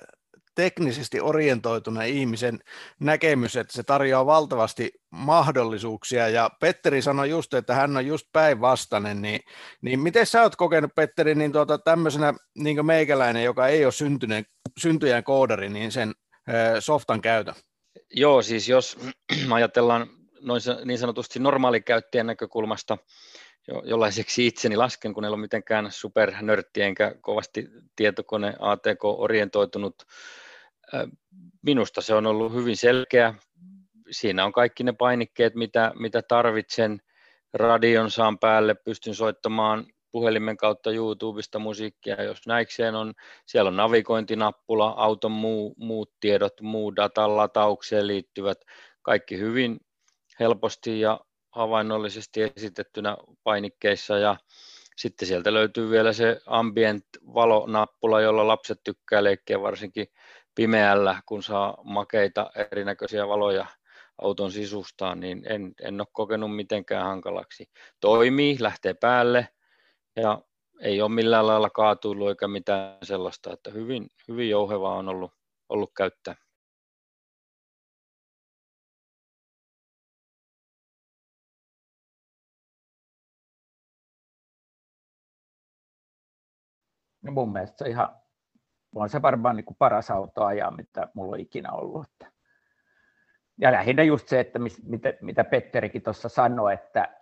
teknisesti 0.54 1.20
orientoituneen 1.20 2.10
ihmisen 2.10 2.58
näkemys, 3.00 3.56
että 3.56 3.72
se 3.72 3.82
tarjoaa 3.82 4.26
valtavasti 4.26 4.90
mahdollisuuksia, 5.10 6.28
ja 6.28 6.50
Petteri 6.60 7.02
sanoi 7.02 7.30
just, 7.30 7.54
että 7.54 7.74
hän 7.74 7.96
on 7.96 8.06
just 8.06 8.26
päinvastainen, 8.32 9.22
niin, 9.22 9.40
niin 9.82 10.00
miten 10.00 10.26
sä 10.26 10.42
oot 10.42 10.56
kokenut, 10.56 10.94
Petteri, 10.94 11.34
niin 11.34 11.52
tuota, 11.52 11.78
tämmöisenä 11.78 12.34
niin 12.54 12.86
meikäläinen, 12.86 13.44
joka 13.44 13.68
ei 13.68 13.84
ole 13.84 13.92
syntyneen, 13.92 14.44
syntyjän 14.78 15.24
koodari, 15.24 15.68
niin 15.68 15.92
sen 15.92 16.12
ää, 16.48 16.80
softan 16.80 17.20
käytön? 17.20 17.54
Joo, 18.10 18.42
siis 18.42 18.68
jos 18.68 18.98
ajatellaan 19.54 20.06
noin 20.42 20.60
niin 20.84 20.98
sanotusti 20.98 21.38
normaalikäyttäjän 21.38 22.26
näkökulmasta, 22.26 22.98
jo, 23.68 23.82
jollaiseksi 23.84 24.46
itseni 24.46 24.76
lasken, 24.76 25.14
kun 25.14 25.24
en 25.24 25.30
ole 25.30 25.40
mitenkään 25.40 25.92
supernörtti 25.92 26.82
enkä 26.82 27.14
kovasti 27.20 27.68
tietokone 27.96 28.54
ATK-orientoitunut. 28.58 29.94
Minusta 31.62 32.00
se 32.00 32.14
on 32.14 32.26
ollut 32.26 32.52
hyvin 32.52 32.76
selkeä. 32.76 33.34
Siinä 34.10 34.44
on 34.44 34.52
kaikki 34.52 34.84
ne 34.84 34.92
painikkeet, 34.92 35.54
mitä, 35.54 35.92
mitä 35.98 36.22
tarvitsen. 36.22 37.00
Radion 37.54 38.10
saan 38.10 38.38
päälle, 38.38 38.74
pystyn 38.74 39.14
soittamaan 39.14 39.86
puhelimen 40.12 40.56
kautta 40.56 40.92
YouTubesta 40.92 41.58
musiikkia, 41.58 42.22
jos 42.22 42.46
näikseen 42.46 42.94
on. 42.94 43.12
Siellä 43.46 43.68
on 43.68 43.76
navigointinappula, 43.76 44.88
auton 44.88 45.32
muu, 45.32 45.74
muut 45.78 46.12
tiedot, 46.20 46.60
muu 46.60 46.96
datan 46.96 47.36
lataukseen 47.36 48.06
liittyvät, 48.06 48.58
kaikki 49.02 49.38
hyvin 49.38 49.80
helposti 50.40 51.00
ja 51.00 51.20
havainnollisesti 51.50 52.42
esitettynä 52.42 53.16
painikkeissa 53.44 54.18
ja 54.18 54.36
sitten 54.96 55.28
sieltä 55.28 55.54
löytyy 55.54 55.90
vielä 55.90 56.12
se 56.12 56.40
ambient 56.46 57.04
valonappula, 57.34 58.20
jolla 58.20 58.46
lapset 58.46 58.80
tykkää 58.84 59.24
leikkiä 59.24 59.62
varsinkin 59.62 60.06
pimeällä, 60.54 61.22
kun 61.26 61.42
saa 61.42 61.78
makeita 61.84 62.50
erinäköisiä 62.72 63.28
valoja 63.28 63.66
auton 64.22 64.52
sisustaan, 64.52 65.20
niin 65.20 65.42
en, 65.46 65.74
en 65.82 66.00
ole 66.00 66.08
kokenut 66.12 66.56
mitenkään 66.56 67.04
hankalaksi. 67.04 67.70
Toimii, 68.00 68.56
lähtee 68.60 68.94
päälle 68.94 69.48
ja 70.16 70.42
ei 70.80 71.02
ole 71.02 71.10
millään 71.10 71.46
lailla 71.46 71.70
kaatuillut 71.70 72.28
eikä 72.28 72.48
mitään 72.48 72.98
sellaista, 73.02 73.52
että 73.52 73.70
hyvin, 73.70 74.10
hyvin 74.28 74.50
jouhevaa 74.50 74.96
on 74.96 75.08
ollut, 75.08 75.32
ollut 75.68 75.92
käyttää. 75.96 76.34
No 87.22 87.32
mun 87.32 87.52
mielestä 87.52 87.84
se 87.84 87.90
ihan, 87.90 88.16
on 88.94 89.08
se 89.08 89.22
varmaan 89.22 89.56
niin 89.56 89.64
kuin 89.64 89.76
paras 89.76 90.10
auto 90.10 90.44
ajaa, 90.44 90.70
mitä 90.70 91.08
mulla 91.14 91.32
on 91.32 91.40
ikinä 91.40 91.72
ollut. 91.72 92.10
Ja 93.58 93.72
lähinnä 93.72 94.02
just 94.02 94.28
se, 94.28 94.40
että 94.40 94.58
mis, 94.58 94.82
mitä, 94.82 95.14
mitä 95.20 95.44
Petterikin 95.44 96.02
tuossa 96.02 96.28
sanoi, 96.28 96.74
että 96.74 97.16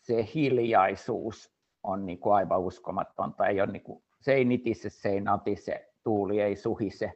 se 0.00 0.28
hiljaisuus 0.34 1.52
on 1.82 2.06
niin 2.06 2.18
kuin 2.18 2.34
aivan 2.34 2.60
uskomatonta. 2.60 3.46
Ei 3.46 3.60
ole 3.60 3.72
niin 3.72 3.82
kuin, 3.82 4.04
se 4.20 4.32
ei 4.32 4.44
nitise, 4.44 4.90
se 4.90 5.08
ei 5.08 5.20
natise, 5.20 5.92
tuuli 6.04 6.40
ei 6.40 6.56
suhise. 6.56 7.12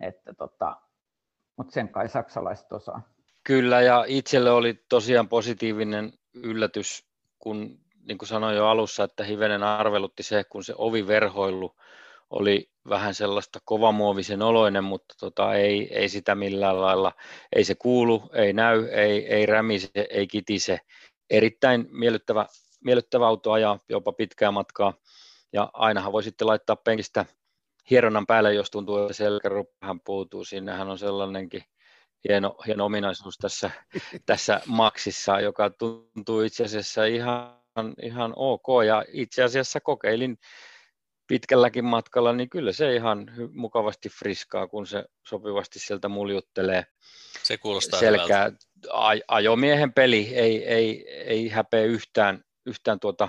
Että 0.00 0.34
tota, 0.34 0.76
mutta 1.56 1.72
sen 1.72 1.88
kai 1.88 2.08
saksalaiset 2.08 2.72
osaa. 2.72 3.02
Kyllä, 3.44 3.80
ja 3.80 4.04
itselle 4.08 4.50
oli 4.50 4.84
tosiaan 4.88 5.28
positiivinen 5.28 6.12
yllätys, 6.34 7.08
kun 7.38 7.83
niin 8.08 8.18
kuin 8.18 8.28
sanoin 8.28 8.56
jo 8.56 8.66
alussa, 8.66 9.04
että 9.04 9.24
hivenen 9.24 9.62
arvelutti 9.62 10.22
se, 10.22 10.44
kun 10.44 10.64
se 10.64 10.74
oviverhoilu 10.76 11.76
oli 12.30 12.70
vähän 12.88 13.14
sellaista 13.14 13.58
kovamuovisen 13.64 14.42
oloinen, 14.42 14.84
mutta 14.84 15.14
tota, 15.20 15.54
ei, 15.54 15.94
ei 15.94 16.08
sitä 16.08 16.34
millään 16.34 16.80
lailla, 16.80 17.12
ei 17.52 17.64
se 17.64 17.74
kuulu, 17.74 18.30
ei 18.32 18.52
näy, 18.52 18.84
ei, 18.84 19.26
ei 19.26 19.46
rämise, 19.46 19.88
ei 20.10 20.26
kitise. 20.26 20.78
Erittäin 21.30 21.86
miellyttävä, 21.90 22.46
miellyttävä 22.84 23.26
auto 23.26 23.52
ajaa 23.52 23.78
jopa 23.88 24.12
pitkää 24.12 24.50
matkaa, 24.50 24.94
ja 25.52 25.70
ainahan 25.72 26.12
voi 26.12 26.22
sitten 26.22 26.46
laittaa 26.46 26.76
penkistä 26.76 27.26
hieronnan 27.90 28.26
päälle, 28.26 28.54
jos 28.54 28.70
tuntuu, 28.70 28.98
että 28.98 29.12
selkärupahan 29.12 30.00
puutuu. 30.00 30.44
Siinähän 30.44 30.90
on 30.90 30.98
sellainenkin 30.98 31.64
hieno, 32.28 32.56
hieno 32.66 32.84
ominaisuus 32.84 33.38
tässä, 33.38 33.70
tässä 34.26 34.60
maksissa, 34.66 35.40
joka 35.40 35.70
tuntuu 35.70 36.40
itse 36.40 36.64
asiassa 36.64 37.04
ihan, 37.04 37.63
ihan 38.02 38.32
ok. 38.36 38.66
Ja 38.86 39.04
itse 39.12 39.42
asiassa 39.42 39.80
kokeilin 39.80 40.38
pitkälläkin 41.26 41.84
matkalla, 41.84 42.32
niin 42.32 42.50
kyllä 42.50 42.72
se 42.72 42.94
ihan 42.94 43.30
mukavasti 43.52 44.08
friskaa, 44.08 44.66
kun 44.66 44.86
se 44.86 45.04
sopivasti 45.26 45.78
sieltä 45.78 46.08
muljuttelee. 46.08 46.86
Se 47.42 47.58
kuulostaa 47.58 48.00
selkää. 48.00 48.52
Ajomiehen 49.28 49.92
peli 49.92 50.34
ei, 50.34 50.64
ei, 50.64 51.08
ei 51.08 51.48
häpeä 51.48 51.84
yhtään, 51.84 52.44
yhtään 52.66 53.00
tuota, 53.00 53.28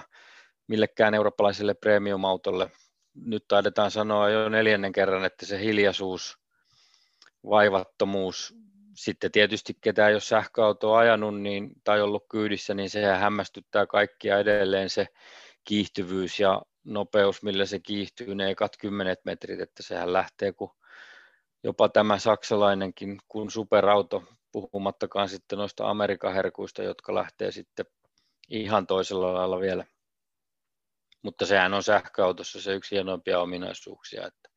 millekään 0.68 1.14
eurooppalaiselle 1.14 1.74
premium-autolle 1.74 2.72
nyt 3.16 3.46
taidetaan 3.48 3.92
sanoa 3.92 4.30
jo 4.30 4.50
neljännen 4.50 4.92
kerran, 4.92 5.26
että 5.26 5.46
se 5.46 5.60
hiljaisuus, 5.60 6.38
vaivattomuus, 7.50 8.54
sitten 8.96 9.32
tietysti 9.32 9.78
ketään 9.82 10.12
jos 10.12 10.30
sähköauto 10.30 10.94
ajanut 10.94 11.42
niin, 11.42 11.72
tai 11.84 12.02
ollut 12.02 12.26
kyydissä, 12.30 12.74
niin 12.74 12.90
se 12.90 13.06
hämmästyttää 13.06 13.86
kaikkia 13.86 14.40
edelleen 14.40 14.90
se 14.90 15.08
kiihtyvyys 15.64 16.40
ja 16.40 16.62
nopeus, 16.84 17.44
millä 17.44 17.66
se 17.66 17.80
kiihtyy, 17.80 18.36
ne 18.36 18.50
ekat 18.50 18.78
kymmenet 18.80 19.20
metrit, 19.26 19.60
että 19.60 19.84
sehän 19.84 20.14
lähtee 20.14 20.54
kun 20.54 20.76
jopa 21.64 21.90
tämä 21.90 22.20
saksalainenkin 22.20 23.18
kun 23.28 23.52
superauto, 23.52 24.24
puhumattakaan 24.52 25.30
sitten 25.30 25.58
noista 25.58 25.90
Amerikan 25.90 26.34
herkuista, 26.34 26.84
jotka 26.84 27.16
lähtee 27.16 27.52
sitten 27.52 27.86
ihan 28.50 28.88
toisella 28.88 29.34
lailla 29.34 29.60
vielä 29.60 29.86
mutta 31.26 31.46
sehän 31.46 31.74
on 31.74 31.84
sähköautossa 31.84 32.62
se 32.62 32.74
yksi 32.74 32.96
hienoimpia 32.96 33.40
ominaisuuksia, 33.40 34.28
että 34.28 34.50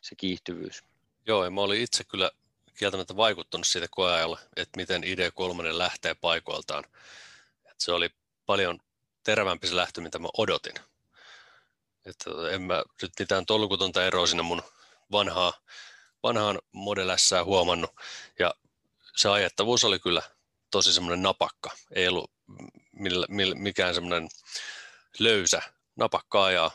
se 0.00 0.14
kiihtyvyys. 0.16 0.84
Joo, 1.26 1.44
ja 1.44 1.50
mä 1.50 1.60
olin 1.60 1.80
itse 1.80 2.04
kyllä 2.04 2.30
kieltämättä 2.76 3.16
vaikuttanut 3.16 3.66
siitä 3.66 3.86
koeajalla, 3.90 4.38
että 4.56 4.76
miten 4.76 5.02
ID3 5.04 5.78
lähtee 5.78 6.14
paikoiltaan. 6.14 6.84
Että 7.64 7.84
se 7.84 7.92
oli 7.92 8.10
paljon 8.46 8.80
terävämpi 9.22 9.66
se 9.66 9.76
lähtö, 9.76 10.00
mitä 10.00 10.18
mä 10.18 10.28
odotin. 10.38 10.74
Että 12.06 12.30
en 12.50 12.62
mä 12.62 12.82
nyt 13.02 13.12
mitään 13.18 13.46
tolkutonta 13.46 14.06
eroa 14.06 14.26
sinne 14.26 14.42
mun 14.42 14.62
vanhaa, 15.12 15.52
vanhaan 16.22 16.58
modellässään 16.72 17.44
huomannut. 17.44 17.90
Ja 18.38 18.54
se 19.16 19.28
ajettavuus 19.28 19.84
oli 19.84 19.98
kyllä 19.98 20.22
tosi 20.70 20.92
semmoinen 20.92 21.22
napakka. 21.22 21.70
Ei 21.94 22.08
ollut 22.08 22.30
millä, 22.92 23.26
millä, 23.28 23.54
mikään 23.54 23.94
semmoinen 23.94 24.28
löysä 25.18 25.62
napakkaa 25.96 26.50
ja 26.50 26.70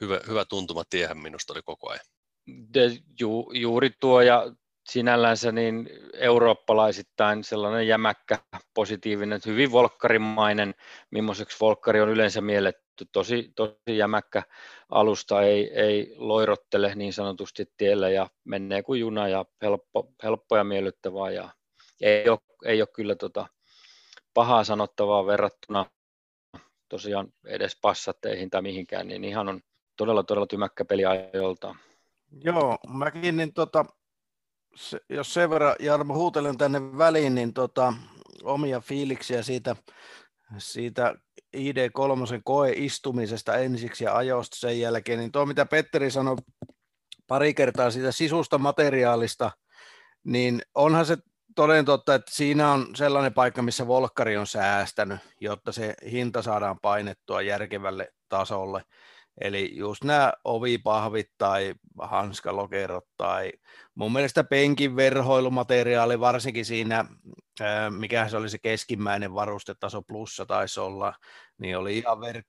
hyvä, 0.00 0.20
hyvä 0.26 0.44
tuntuma 0.44 0.84
tiehän 0.90 1.18
minusta 1.18 1.52
oli 1.52 1.62
koko 1.62 1.90
ajan. 1.90 2.06
De, 2.74 2.98
ju, 3.20 3.50
juuri 3.52 3.90
tuo 4.00 4.20
ja 4.20 4.52
sinällänsä 4.90 5.52
niin 5.52 5.90
eurooppalaisittain 6.12 7.44
sellainen 7.44 7.88
jämäkkä, 7.88 8.38
positiivinen, 8.74 9.40
hyvin 9.46 9.72
volkkarimainen, 9.72 10.74
millaiseksi 11.10 11.56
volkkari 11.60 12.00
on 12.00 12.08
yleensä 12.08 12.40
mielletty, 12.40 13.06
tosi, 13.12 13.52
tosi 13.56 13.98
jämäkkä 13.98 14.42
alusta, 14.88 15.42
ei, 15.42 15.72
ei 15.74 16.14
loirottele 16.16 16.94
niin 16.94 17.12
sanotusti 17.12 17.66
tiellä 17.76 18.08
ja 18.08 18.30
menee 18.44 18.82
kuin 18.82 19.00
juna 19.00 19.28
ja 19.28 19.44
helppo, 19.62 20.12
helppo 20.22 20.56
ja 20.56 20.64
miellyttävää 20.64 21.30
ja 21.30 21.50
ei 22.00 22.28
ole, 22.28 22.38
ei 22.64 22.82
ole 22.82 22.88
kyllä 22.94 23.14
tota 23.14 23.46
pahaa 24.34 24.64
sanottavaa 24.64 25.26
verrattuna 25.26 25.86
tosiaan 26.88 27.32
edes 27.46 27.78
passatteihin 27.82 28.50
tai 28.50 28.62
mihinkään, 28.62 29.08
niin 29.08 29.24
ihan 29.24 29.48
on 29.48 29.60
todella, 29.96 30.22
todella 30.22 30.46
tymäkkä 30.46 30.84
peli 30.84 31.04
ajolta. 31.04 31.74
Joo, 32.44 32.78
mäkin 32.88 33.36
niin 33.36 33.52
tota, 33.52 33.84
se, 34.76 35.00
jos 35.08 35.34
sen 35.34 35.50
verran 35.50 35.76
Jarmo 35.80 36.14
huutelen 36.14 36.58
tänne 36.58 36.98
väliin, 36.98 37.34
niin 37.34 37.52
tota, 37.52 37.92
omia 38.42 38.80
fiiliksiä 38.80 39.42
siitä, 39.42 39.76
siitä 40.58 41.14
ID3 41.56 42.40
koeistumisesta 42.44 43.56
ensiksi 43.56 44.04
ja 44.04 44.16
ajosta 44.16 44.56
sen 44.56 44.80
jälkeen, 44.80 45.18
niin 45.18 45.32
tuo 45.32 45.46
mitä 45.46 45.66
Petteri 45.66 46.10
sanoi 46.10 46.36
pari 47.26 47.54
kertaa 47.54 47.90
siitä 47.90 48.12
sisusta 48.12 48.58
materiaalista, 48.58 49.50
niin 50.24 50.62
onhan 50.74 51.06
se 51.06 51.16
toden 51.56 51.84
totta, 51.84 52.14
että 52.14 52.32
siinä 52.34 52.72
on 52.72 52.96
sellainen 52.96 53.34
paikka, 53.34 53.62
missä 53.62 53.86
Volkkari 53.86 54.36
on 54.36 54.46
säästänyt, 54.46 55.18
jotta 55.40 55.72
se 55.72 55.94
hinta 56.10 56.42
saadaan 56.42 56.80
painettua 56.82 57.42
järkevälle 57.42 58.08
tasolle. 58.28 58.82
Eli 59.40 59.76
just 59.76 60.04
nämä 60.04 60.32
ovipahvit 60.44 61.30
tai 61.38 61.74
hanskalokerot 61.98 63.04
tai 63.16 63.52
mun 63.94 64.12
mielestä 64.12 64.44
penkin 64.44 64.96
verhoilumateriaali, 64.96 66.20
varsinkin 66.20 66.64
siinä, 66.64 67.04
mikä 67.90 68.28
se 68.28 68.36
oli 68.36 68.48
se 68.48 68.58
keskimmäinen 68.58 69.34
varustetaso 69.34 70.02
plussa 70.02 70.46
taisi 70.46 70.80
olla, 70.80 71.14
niin 71.58 71.78
oli 71.78 71.98
ihan, 71.98 72.18
ver- 72.18 72.42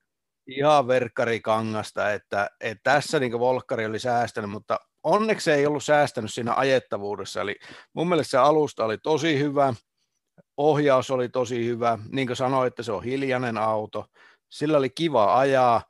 ihan 0.48 0.88
verkkarikangasta, 0.88 2.14
että, 2.14 2.50
että 2.62 2.92
tässä 2.92 3.20
niin 3.20 3.40
Volkkari 3.40 3.86
oli 3.86 4.00
säästänyt, 4.00 4.50
mutta 4.50 4.80
onneksi 5.04 5.52
ei 5.52 5.66
ollut 5.66 5.84
säästänyt 5.84 6.34
siinä 6.34 6.54
ajettavuudessa, 6.54 7.42
eli 7.42 7.56
mun 7.94 8.10
mielestä 8.10 8.32
se 8.32 8.38
alusta 8.38 8.86
oli 8.86 8.98
tosi 8.98 9.40
hyvä, 9.40 9.74
ohjaus 10.58 11.12
oli 11.12 11.30
tosi 11.30 11.66
hyvä, 11.66 11.98
niin 12.12 12.28
kuin 12.28 12.38
sanoin, 12.38 12.68
että 12.68 12.84
se 12.84 12.92
on 12.92 13.04
hiljainen 13.04 13.58
auto, 13.58 14.06
sillä 14.50 14.78
oli 14.78 14.90
kiva 14.90 15.40
ajaa, 15.40 15.82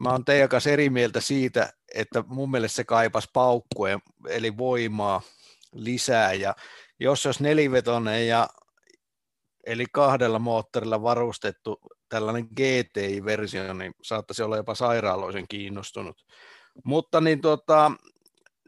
mä 0.00 0.10
oon 0.10 0.24
teidän 0.24 0.48
kanssa 0.48 0.70
eri 0.70 0.90
mieltä 0.90 1.20
siitä, 1.20 1.70
että 1.94 2.24
mun 2.26 2.50
mielestä 2.50 2.76
se 2.76 2.84
kaipas 2.84 3.28
paukkuen, 3.32 3.98
eli 4.28 4.56
voimaa 4.56 5.22
lisää, 5.72 6.32
ja 6.32 6.54
jos 7.00 7.26
olisi 7.26 7.42
nelivetonen 7.42 8.28
ja 8.28 8.48
eli 9.66 9.84
kahdella 9.92 10.38
moottorilla 10.38 11.02
varustettu 11.02 11.80
tällainen 12.08 12.48
GTI-versio, 12.56 13.72
niin 13.72 13.92
saattaisi 14.02 14.42
olla 14.42 14.56
jopa 14.56 14.74
sairaaloisen 14.74 15.44
kiinnostunut. 15.48 16.24
Mutta 16.84 17.20
niin 17.20 17.40
tota, 17.40 17.92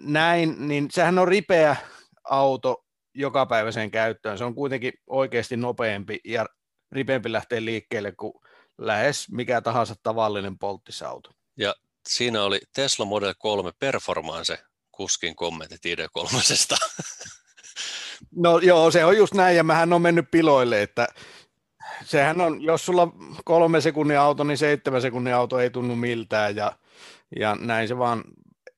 näin, 0.01 0.69
niin 0.69 0.89
sehän 0.91 1.19
on 1.19 1.29
ripeä 1.29 1.77
auto 2.25 2.85
jokapäiväiseen 3.15 3.91
käyttöön. 3.91 4.39
Se 4.39 4.45
on 4.45 4.55
kuitenkin 4.55 4.93
oikeasti 5.07 5.57
nopeampi 5.57 6.21
ja 6.25 6.47
ripeämpi 6.93 7.33
lähteä 7.33 7.65
liikkeelle 7.65 8.13
kuin 8.13 8.33
lähes 8.81 9.31
mikä 9.31 9.61
tahansa 9.61 9.95
tavallinen 10.03 10.59
polttisauto. 10.59 11.31
Ja 11.57 11.75
siinä 12.09 12.43
oli 12.43 12.61
Tesla 12.75 13.05
Model 13.05 13.35
3 13.39 13.71
Performance 13.79 14.59
kuskin 14.93 15.37
kommentit 15.37 15.81
ID3. 15.87 16.29
No 18.37 18.59
joo, 18.59 18.91
se 18.91 19.05
on 19.05 19.17
just 19.17 19.35
näin, 19.35 19.57
ja 19.57 19.65
mähän 19.65 19.93
on 19.93 20.03
mennyt 20.03 20.31
piloille, 20.31 20.83
että 20.83 21.09
sehän 22.05 22.41
on, 22.41 22.63
jos 22.63 22.87
sulla 22.87 23.09
kolme 23.45 23.81
sekunnin 23.81 24.19
auto, 24.19 24.45
niin 24.45 24.59
seitsemän 24.59 25.03
sekunnin 25.03 25.35
auto 25.35 25.59
ei 25.59 25.71
tunnu 25.71 25.97
miltään, 25.97 26.57
ja 26.57 26.73
ja 27.37 27.55
näin 27.55 27.89
se 27.89 27.99
vaan 27.99 28.25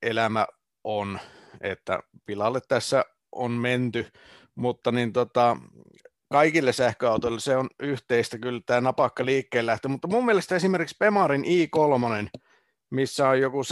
elämä 0.01 0.47
on, 0.83 1.19
että 1.61 1.99
pilalle 2.25 2.59
tässä 2.67 3.05
on 3.31 3.51
menty, 3.51 4.11
mutta 4.55 4.91
niin 4.91 5.13
tota, 5.13 5.57
kaikille 6.33 6.73
sähköautoille 6.73 7.39
se 7.39 7.57
on 7.57 7.69
yhteistä 7.79 8.37
kyllä 8.37 8.61
tämä 8.65 8.81
napakka 8.81 9.25
liikkeen 9.25 9.65
lähtö, 9.65 9.87
mutta 9.87 10.07
mun 10.07 10.25
mielestä 10.25 10.55
esimerkiksi 10.55 10.95
Pemarin 10.99 11.43
i3, 11.43 12.39
missä 12.91 13.29
on 13.29 13.39
joku 13.39 13.61
170-180 13.61 13.65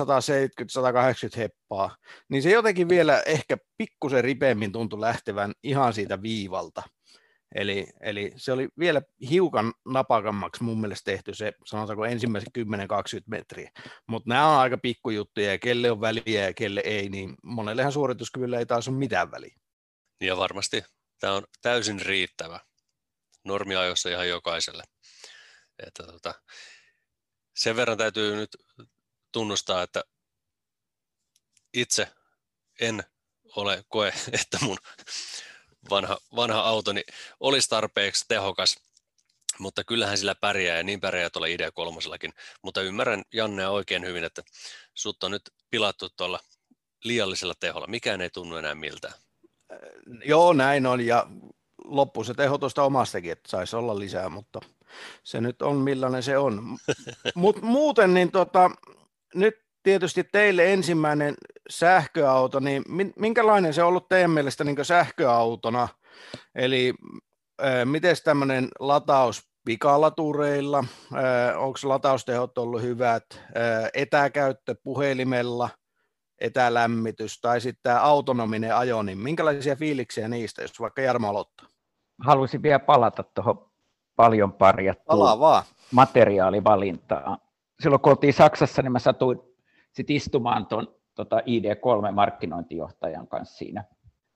heppaa, 1.38 1.96
niin 2.30 2.44
se 2.44 2.52
jotenkin 2.52 2.90
vielä 2.90 3.22
ehkä 3.26 3.58
pikkusen 3.78 4.24
ripeämmin 4.24 4.72
tuntui 4.72 5.02
lähtevän 5.02 5.54
ihan 5.64 5.94
siitä 5.94 6.22
viivalta. 6.22 6.84
Eli, 7.56 7.88
eli 8.02 8.32
se 8.36 8.52
oli 8.52 8.70
vielä 8.80 9.02
hiukan 9.30 9.74
napakammaksi 9.86 10.64
mun 10.64 10.82
mielestä 10.82 11.12
tehty 11.12 11.34
se, 11.34 11.54
sanotaanko 11.66 12.06
ensimmäiset 12.06 12.50
10-20 12.60 12.64
metriä. 13.28 13.72
Mutta 14.08 14.30
nämä 14.30 14.48
on 14.48 14.60
aika 14.60 14.78
pikkujuttuja 14.78 15.52
ja 15.52 15.60
kelle 15.60 15.92
on 15.92 16.02
väliä 16.02 16.46
ja 16.46 16.54
kelle 16.54 16.82
ei, 16.86 17.10
niin 17.10 17.36
monellehan 17.44 17.92
suorituskyvyllä 17.92 18.60
ei 18.60 18.66
taas 18.66 18.88
ole 18.88 18.98
mitään 18.98 19.32
väliä. 19.32 19.56
Ja 20.22 20.38
varmasti 20.38 20.84
tämä 21.22 21.34
on 21.34 21.48
täysin 21.62 22.02
riittävä 22.02 22.60
normiajossa 23.44 24.10
ihan 24.10 24.30
jokaiselle. 24.30 24.84
Että 25.88 26.04
tota, 26.04 26.34
sen 27.56 27.76
verran 27.76 27.98
täytyy 27.98 28.36
nyt 28.36 28.58
tunnustaa, 29.32 29.84
että 29.84 30.04
itse 31.74 32.08
en 32.80 33.04
ole 33.56 33.84
koe, 33.90 34.14
että 34.42 34.58
mun 34.62 34.78
vanha, 35.90 36.18
vanha 36.36 36.60
autoni 36.60 37.04
olisi 37.40 37.70
tarpeeksi 37.70 38.26
tehokas, 38.28 38.76
mutta 39.60 39.84
kyllähän 39.84 40.18
sillä 40.18 40.36
pärjää 40.36 40.78
ja 40.78 40.84
niin 40.84 41.02
pärjää 41.02 41.30
tuolla 41.30 41.48
idea 41.48 41.72
kolmosellakin. 41.72 42.34
Mutta 42.62 42.82
ymmärrän 42.82 43.24
Jannea 43.34 43.70
oikein 43.70 44.06
hyvin, 44.06 44.24
että 44.24 44.44
sut 44.94 45.24
on 45.24 45.32
nyt 45.32 45.50
pilattu 45.70 46.10
tuolla 46.10 46.40
liiallisella 47.04 47.54
teholla. 47.60 47.88
Mikään 47.88 48.22
ei 48.22 48.30
tunnu 48.30 48.56
enää 48.56 48.76
miltään. 48.76 49.14
Joo, 50.26 50.54
näin 50.54 50.86
on 50.86 51.06
ja 51.06 51.28
loppu 51.86 52.24
se 52.24 52.34
teho 52.34 52.58
tuosta 52.58 52.84
omastakin, 52.84 53.32
että 53.32 53.50
saisi 53.50 53.76
olla 53.76 54.00
lisää, 54.00 54.30
mutta 54.30 54.60
se 55.24 55.42
nyt 55.42 55.62
on 55.62 55.76
millainen 55.76 56.24
se 56.24 56.38
on. 56.38 56.78
Mutta 57.36 57.62
muuten 57.62 58.14
niin 58.14 58.32
tota, 58.32 58.72
nyt 59.36 59.56
tietysti 59.84 60.24
teille 60.24 60.74
ensimmäinen 60.74 61.36
sähköauto, 61.70 62.60
niin 62.60 62.84
minkälainen 63.16 63.74
se 63.74 63.84
on 63.84 63.90
ollut 63.90 64.10
teidän 64.10 64.32
mielestä 64.32 64.64
niin 64.64 64.86
sähköautona? 64.86 65.88
Eli 66.56 66.94
äh, 67.64 67.86
miten 67.86 68.16
tämmöinen 68.24 68.68
lataus 68.80 69.52
pikalatureilla, 69.66 70.84
äh, 71.14 71.62
onko 71.64 71.80
lataustehot 71.84 72.58
ollut 72.58 72.82
hyvät, 72.82 73.26
äh, 73.34 73.90
etäkäyttö 73.94 74.76
puhelimella, 74.84 75.70
etälämmitys 76.42 77.42
tai 77.42 77.62
sitten 77.62 77.84
tämä 77.84 78.02
autonominen 78.02 78.76
ajo, 78.76 79.04
niin 79.04 79.18
minkälaisia 79.18 79.76
fiiliksiä 79.76 80.28
niistä, 80.28 80.62
jos 80.62 80.80
vaikka 80.80 81.02
Jarmo 81.02 81.30
aloittaa? 81.30 81.68
Haluaisin 82.26 82.62
vielä 82.64 82.80
palata 82.80 83.24
tuohon 83.24 83.72
paljon 84.16 84.54
parjattuun 84.54 85.40
materiaalivalintaan. 85.92 87.38
Silloin 87.80 88.02
kun 88.02 88.12
oltiin 88.12 88.34
Saksassa, 88.34 88.82
niin 88.82 88.92
mä 88.92 89.00
satuin 89.00 89.40
sit 89.92 90.10
istumaan 90.10 90.66
tuon 90.66 90.96
tota 91.16 91.40
ID3-markkinointijohtajan 91.40 93.28
kanssa 93.28 93.58
siinä 93.58 93.84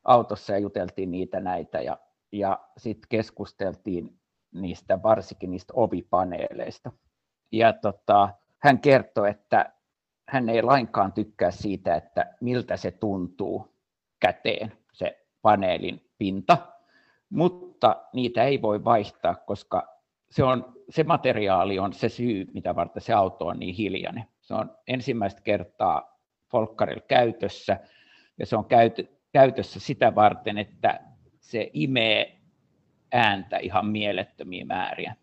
autossa 0.03 0.53
ja 0.53 0.59
juteltiin 0.59 1.11
niitä 1.11 1.39
näitä 1.39 1.81
ja, 1.81 1.97
ja 2.31 2.59
sitten 2.77 3.09
keskusteltiin 3.09 4.19
niistä, 4.53 5.03
varsinkin 5.03 5.51
niistä 5.51 5.73
ovipaneeleista. 5.75 6.91
Ja 7.51 7.73
tota, 7.73 8.29
hän 8.59 8.79
kertoi, 8.79 9.29
että 9.29 9.74
hän 10.27 10.49
ei 10.49 10.61
lainkaan 10.61 11.13
tykkää 11.13 11.51
siitä, 11.51 11.95
että 11.95 12.35
miltä 12.41 12.77
se 12.77 12.91
tuntuu 12.91 13.75
käteen, 14.19 14.77
se 14.93 15.25
paneelin 15.41 16.11
pinta, 16.17 16.57
mutta 17.29 17.95
niitä 18.13 18.43
ei 18.43 18.61
voi 18.61 18.83
vaihtaa, 18.83 19.35
koska 19.35 19.95
se, 20.29 20.43
on, 20.43 20.73
se 20.89 21.03
materiaali 21.03 21.79
on 21.79 21.93
se 21.93 22.09
syy, 22.09 22.45
mitä 22.53 22.75
varten 22.75 23.01
se 23.01 23.13
auto 23.13 23.47
on 23.47 23.59
niin 23.59 23.75
hiljainen. 23.75 24.25
Se 24.41 24.53
on 24.53 24.77
ensimmäistä 24.87 25.41
kertaa 25.41 26.19
folkkarilla 26.51 27.03
käytössä 27.07 27.79
ja 28.39 28.45
se 28.45 28.55
on 28.55 28.65
käytössä 29.31 29.79
sitä 29.79 30.15
varten, 30.15 30.57
että 30.57 30.99
se 31.39 31.69
imee 31.73 32.41
ääntä 33.13 33.57
ihan 33.57 33.85
mielettömiä 33.85 34.65
määriä. 34.65 35.15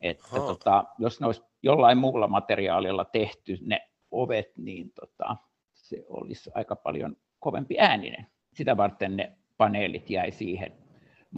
Että 0.00 0.28
tota, 0.30 0.84
jos 0.98 1.20
ne 1.20 1.26
olisi 1.26 1.42
jollain 1.62 1.98
muulla 1.98 2.28
materiaalilla 2.28 3.04
tehty 3.04 3.58
ne 3.60 3.89
ovet, 4.10 4.52
niin 4.56 4.92
tota, 4.92 5.36
se 5.72 6.04
olisi 6.08 6.50
aika 6.54 6.76
paljon 6.76 7.16
kovempi 7.38 7.78
ääninen. 7.78 8.26
Sitä 8.54 8.76
varten 8.76 9.16
ne 9.16 9.38
paneelit 9.56 10.10
jäi 10.10 10.32
siihen 10.32 10.72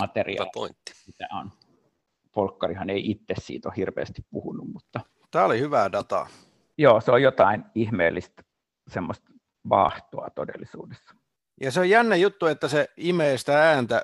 materiaaliin, 0.01 0.77
mitä 1.07 1.29
on. 1.33 1.51
Folkkarihan 2.35 2.91
ei 2.91 3.11
itse 3.11 3.35
siitä 3.39 3.69
ole 3.69 3.75
hirveästi 3.77 4.23
puhunut, 4.31 4.69
mutta... 4.73 5.01
Tämä 5.31 5.45
oli 5.45 5.61
hyvää 5.61 5.93
dataa. 5.93 6.29
Joo, 6.79 7.01
se 7.01 7.11
on 7.11 7.23
jotain 7.23 7.65
ihmeellistä 7.75 8.43
semmoista 8.89 9.33
vaahtoa 9.69 10.31
todellisuudessa. 10.31 11.15
Ja 11.61 11.71
se 11.71 11.81
on 11.81 11.91
jännä 11.91 12.17
juttu, 12.17 12.47
että 12.47 12.69
se 12.69 12.89
imee 12.97 13.39
sitä 13.39 13.63
ääntä, 13.63 14.03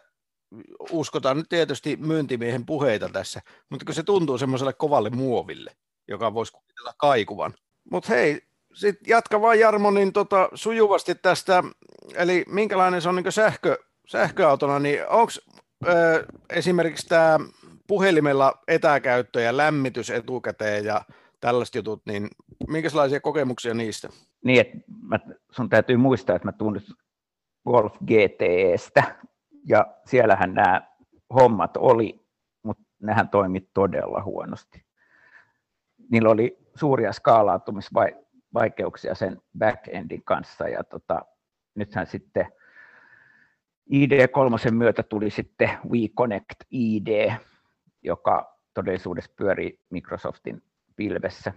uskotaan 0.90 1.36
nyt 1.36 1.48
tietysti 1.48 1.96
myyntimiehen 1.96 2.66
puheita 2.66 3.08
tässä, 3.08 3.40
mutta 3.70 3.84
kun 3.84 3.94
se 3.94 4.02
tuntuu 4.02 4.38
semmoiselle 4.38 4.72
kovalle 4.72 5.10
muoville, 5.10 5.70
joka 6.08 6.34
voisi 6.34 6.52
kuvitella 6.52 6.92
kaikuvan. 6.98 7.54
Mutta 7.90 8.12
hei, 8.12 8.47
sitten 8.74 9.10
jatka 9.10 9.40
vaan 9.40 9.60
Jarmo 9.60 9.90
niin 9.90 10.12
tota, 10.12 10.48
sujuvasti 10.54 11.14
tästä, 11.14 11.62
eli 12.14 12.44
minkälainen 12.48 13.02
se 13.02 13.08
on 13.08 13.16
niin 13.16 13.32
sähkö, 13.32 13.78
sähköautona, 14.06 14.78
niin 14.78 15.08
onko 15.08 15.32
esimerkiksi 16.50 17.08
tämä 17.08 17.38
puhelimella 17.86 18.62
etäkäyttö 18.68 19.40
ja 19.40 19.56
lämmitys 19.56 20.10
etukäteen 20.10 20.84
ja 20.84 21.02
tällaiset 21.40 21.74
jutut, 21.74 22.02
niin 22.06 22.28
minkälaisia 22.68 23.20
kokemuksia 23.20 23.74
niistä? 23.74 24.08
Niin, 24.44 24.60
että 24.60 24.78
mä, 25.02 25.18
sun 25.50 25.68
täytyy 25.68 25.96
muistaa, 25.96 26.36
että 26.36 26.48
mä 26.48 26.52
tunnen 26.52 26.82
Wolf 27.66 27.94
GTEstä, 28.04 29.16
ja 29.68 29.86
siellähän 30.06 30.54
nämä 30.54 30.82
hommat 31.34 31.76
oli, 31.76 32.26
mutta 32.62 32.82
nehän 32.98 33.28
toimi 33.28 33.60
todella 33.74 34.22
huonosti. 34.22 34.84
Niillä 36.10 36.30
oli 36.30 36.58
suuria 36.74 37.12
skaalautumisvaikeuksia 38.48 39.14
sen 39.14 39.42
backendin 39.58 40.24
kanssa, 40.24 40.68
ja 40.68 40.84
tota, 40.84 41.22
nythän 41.74 42.06
sitten 42.06 42.46
ID3 43.92 44.70
myötä 44.70 45.02
tuli 45.02 45.30
sitten 45.30 45.70
WeConnect 45.90 46.64
ID, 46.70 47.32
joka 48.02 48.58
todellisuudessa 48.74 49.32
pyörii 49.36 49.80
Microsoftin 49.90 50.62
pilvessä, 50.96 51.52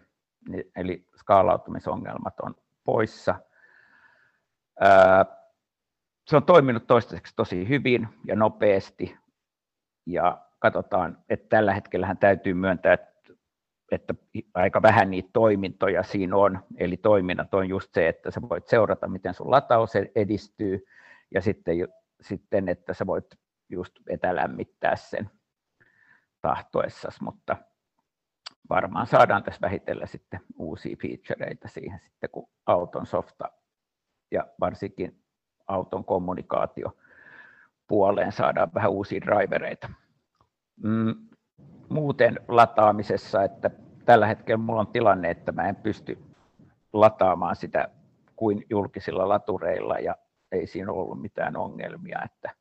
eli 0.76 1.08
skaalautumisongelmat 1.16 2.40
on 2.40 2.56
poissa. 2.84 3.36
Se 6.28 6.36
on 6.36 6.46
toiminut 6.46 6.88
toistaiseksi 6.88 7.34
tosi 7.36 7.70
hyvin 7.70 8.08
ja 8.28 8.36
nopeasti, 8.36 9.18
ja 10.06 10.42
katsotaan, 10.60 11.18
että 11.30 11.50
tällä 11.50 11.74
hetkellä 11.74 12.16
täytyy 12.20 12.54
myöntää, 12.54 12.94
että 12.94 13.11
että 13.92 14.14
aika 14.54 14.82
vähän 14.82 15.12
niitä 15.12 15.30
toimintoja 15.34 16.04
siinä 16.04 16.36
on, 16.38 16.60
eli 16.78 16.98
toiminnat 16.98 17.54
on 17.54 17.70
just 17.70 17.94
se, 17.94 18.08
että 18.08 18.32
sä 18.32 18.42
voit 18.50 18.68
seurata, 18.68 19.08
miten 19.08 19.34
sun 19.34 19.52
lataus 19.52 19.94
edistyy, 20.16 20.86
ja 21.34 21.42
sitten, 21.42 21.76
sitten 22.22 22.70
että 22.70 22.94
sä 22.94 23.08
voit 23.08 23.26
just 23.70 23.94
etälämmittää 24.10 24.96
sen 24.96 25.30
tahtoessasi, 26.42 27.24
mutta 27.24 27.58
varmaan 28.70 29.08
saadaan 29.08 29.44
tässä 29.44 29.62
vähitellen 29.62 30.08
sitten 30.08 30.40
uusia 30.58 30.96
featureita 31.02 31.68
siihen 31.68 32.00
sitten, 32.04 32.30
kun 32.30 32.50
auton 32.66 33.06
softa 33.06 33.52
ja 34.32 34.48
varsinkin 34.60 35.24
auton 35.68 36.06
kommunikaatio 36.06 36.98
puoleen 37.88 38.32
saadaan 38.32 38.74
vähän 38.74 38.92
uusia 38.92 39.22
drivereita. 39.22 39.90
Mm, 40.84 41.16
muuten 41.92 42.40
lataamisessa, 42.48 43.44
että 43.44 43.70
tällä 44.06 44.28
hetkellä 44.28 44.58
mulla 44.58 44.82
on 44.82 44.88
tilanne, 44.88 45.30
että 45.30 45.52
mä 45.52 45.70
en 45.70 45.76
pysty 45.76 46.18
lataamaan 46.94 47.56
sitä 47.56 47.90
kuin 48.36 48.66
julkisilla 48.70 49.30
latureilla 49.30 50.00
ja 50.00 50.16
ei 50.52 50.68
siinä 50.68 50.92
ollut 50.92 51.22
mitään 51.22 51.58
ongelmia, 51.58 52.22
että 52.26 52.56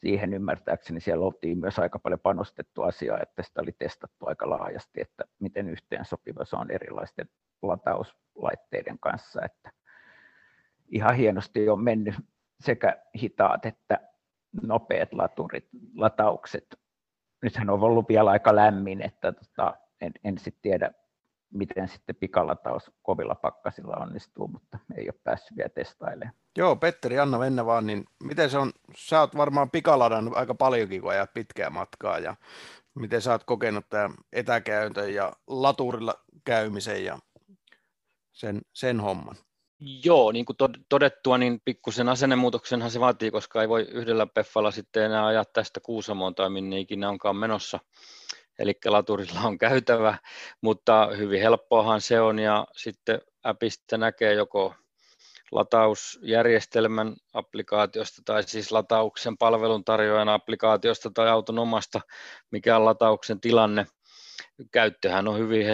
siihen 0.00 0.34
ymmärtääkseni 0.34 1.00
siellä 1.00 1.26
oltiin 1.26 1.58
myös 1.58 1.78
aika 1.78 1.98
paljon 1.98 2.20
panostettu 2.20 2.82
asiaa, 2.82 3.18
että 3.22 3.42
sitä 3.42 3.60
oli 3.60 3.72
testattu 3.78 4.26
aika 4.26 4.50
laajasti, 4.50 5.00
että 5.00 5.24
miten 5.38 5.68
yhteen 5.68 6.04
sopiva 6.04 6.44
se 6.44 6.56
on 6.56 6.70
erilaisten 6.70 7.28
latauslaitteiden 7.62 8.98
kanssa, 9.00 9.40
että 9.44 9.70
ihan 10.88 11.16
hienosti 11.16 11.68
on 11.68 11.84
mennyt 11.84 12.14
sekä 12.60 13.02
hitaat 13.22 13.66
että 13.66 14.00
nopeat 14.62 15.12
laturit, 15.12 15.68
lataukset. 15.96 16.78
Nythän 17.46 17.70
on 17.70 17.82
ollut 17.82 18.08
vielä 18.08 18.30
aika 18.30 18.56
lämmin, 18.56 19.02
että 19.02 19.32
tota, 19.32 19.74
en, 20.00 20.12
en 20.24 20.38
sitten 20.38 20.62
tiedä, 20.62 20.90
miten 21.50 21.88
sitten 21.88 22.16
pikalataus 22.16 22.90
kovilla 23.02 23.34
pakkasilla 23.34 23.96
onnistuu, 23.96 24.48
mutta 24.48 24.78
ei 24.96 25.08
ole 25.08 25.20
päässyt 25.24 25.56
vielä 25.56 25.68
testailemaan. 25.68 26.36
Joo, 26.58 26.76
Petteri, 26.76 27.18
anna 27.18 27.38
mennä 27.38 27.66
vaan, 27.66 27.86
niin 27.86 28.04
miten 28.22 28.50
se 28.50 28.58
on, 28.58 28.72
sä 28.96 29.20
oot 29.20 29.36
varmaan 29.36 29.70
pikaladannut 29.70 30.36
aika 30.36 30.54
paljonkin, 30.54 31.00
kun 31.00 31.10
ajat 31.10 31.34
pitkää 31.34 31.70
matkaa, 31.70 32.18
ja 32.18 32.36
miten 32.94 33.22
sä 33.22 33.32
oot 33.32 33.44
kokenut 33.44 33.88
tämän 33.88 34.14
etäkäyntön 34.32 35.14
ja 35.14 35.32
laturilla 35.46 36.14
käymisen 36.44 37.04
ja 37.04 37.18
sen, 38.32 38.60
sen 38.72 39.00
homman? 39.00 39.36
Joo, 39.80 40.32
niin 40.32 40.44
kuin 40.44 40.56
todettua, 40.88 41.38
niin 41.38 41.60
pikkusen 41.64 42.08
asennemuutoksenhan 42.08 42.90
se 42.90 43.00
vaatii, 43.00 43.30
koska 43.30 43.62
ei 43.62 43.68
voi 43.68 43.82
yhdellä 43.82 44.26
peffalla 44.26 44.70
sitten 44.70 45.02
enää 45.02 45.26
ajaa 45.26 45.44
tästä 45.44 45.80
Kuusamoon 45.80 46.34
tai 46.34 46.50
minne 46.50 46.80
ikinä 46.80 47.08
onkaan 47.08 47.36
menossa. 47.36 47.78
Eli 48.58 48.72
laturilla 48.86 49.40
on 49.40 49.58
käytävä, 49.58 50.18
mutta 50.60 51.08
hyvin 51.16 51.40
helppoahan 51.40 52.00
se 52.00 52.20
on 52.20 52.38
ja 52.38 52.66
sitten 52.76 53.20
appista 53.42 53.98
näkee 53.98 54.34
joko 54.34 54.74
latausjärjestelmän 55.52 57.16
applikaatiosta 57.32 58.22
tai 58.24 58.42
siis 58.42 58.72
latauksen 58.72 59.38
palveluntarjoajan 59.38 60.28
applikaatiosta 60.28 61.10
tai 61.14 61.28
auton 61.28 61.58
omasta, 61.58 62.00
mikä 62.50 62.76
on 62.76 62.84
latauksen 62.84 63.40
tilanne. 63.40 63.86
Käyttöhän 64.72 65.28
on 65.28 65.38
hyvin 65.38 65.66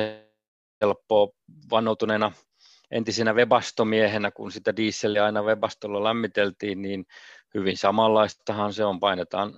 helppoa 0.81 1.29
vannoutuneena 1.71 2.33
entisenä 2.93 3.33
webastomiehenä, 3.33 4.31
kun 4.31 4.53
sitä 4.53 4.77
dieseliä 4.77 5.25
aina 5.25 5.43
webastolla 5.43 6.05
lämmiteltiin, 6.05 6.83
niin 6.83 7.07
hyvin 7.55 7.77
samanlaistahan 7.77 8.73
se 8.73 8.85
on. 8.85 9.01
Painetaan 9.01 9.55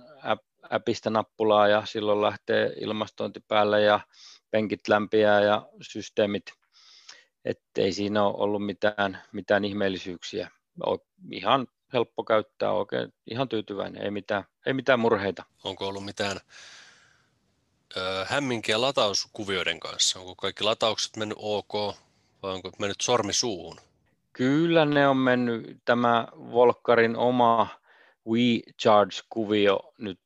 appista 0.69 1.09
nappulaa 1.09 1.67
ja 1.67 1.85
silloin 1.85 2.21
lähtee 2.21 2.73
ilmastointi 2.79 3.39
päälle 3.47 3.81
ja 3.81 3.99
penkit 4.51 4.87
lämpiää 4.87 5.41
ja 5.41 5.67
systeemit 5.81 6.45
ei 7.77 7.91
siinä 7.91 8.23
ole 8.23 8.35
ollut 8.37 8.65
mitään, 8.65 9.21
mitään 9.31 9.65
ihmeellisyyksiä. 9.65 10.51
Ihan 11.31 11.67
helppo 11.93 12.23
käyttää, 12.23 12.71
oikein 12.71 13.13
ihan 13.31 13.49
tyytyväinen, 13.49 14.01
ei 14.01 14.11
mitään, 14.11 14.43
ei 14.65 14.73
mitään 14.73 14.99
murheita. 14.99 15.43
Onko 15.63 15.87
ollut 15.87 16.05
mitään 16.05 16.39
ö, 17.97 18.25
hämminkiä 18.25 18.81
latauskuvioiden 18.81 19.79
kanssa? 19.79 20.19
Onko 20.19 20.35
kaikki 20.35 20.63
lataukset 20.63 21.17
mennyt 21.17 21.37
ok 21.41 21.95
vai 22.45 22.53
onko 22.53 22.71
mennyt 22.79 23.01
sormi 23.01 23.33
suuhun? 23.33 23.77
Kyllä 24.33 24.85
ne 24.85 25.07
on 25.07 25.17
mennyt. 25.17 25.77
Tämä 25.85 26.27
Volkkarin 26.51 27.15
oma 27.15 27.67
WeCharge-kuvio 28.27 29.93
nyt 29.97 30.19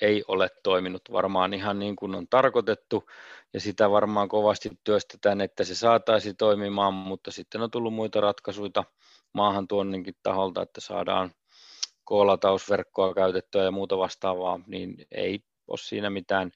ei 0.00 0.24
ole 0.28 0.50
toiminut 0.62 1.02
varmaan 1.12 1.54
ihan 1.54 1.78
niin 1.78 1.96
kuin 1.96 2.14
on 2.14 2.28
tarkoitettu 2.28 3.10
ja 3.52 3.60
sitä 3.60 3.90
varmaan 3.90 4.28
kovasti 4.28 4.70
työstetään, 4.84 5.40
että 5.40 5.64
se 5.64 5.74
saataisiin 5.74 6.36
toimimaan, 6.36 6.94
mutta 6.94 7.30
sitten 7.30 7.62
on 7.62 7.70
tullut 7.70 7.94
muita 7.94 8.20
ratkaisuja 8.20 8.84
maahan 9.32 9.68
tuonninkin 9.68 10.14
taholta, 10.22 10.62
että 10.62 10.80
saadaan 10.80 11.30
koolatausverkkoa 12.04 13.14
käytettyä 13.14 13.64
ja 13.64 13.70
muuta 13.70 13.98
vastaavaa, 13.98 14.60
niin 14.66 15.06
ei 15.10 15.40
ole 15.68 15.78
siinä 15.78 16.10
mitään. 16.10 16.52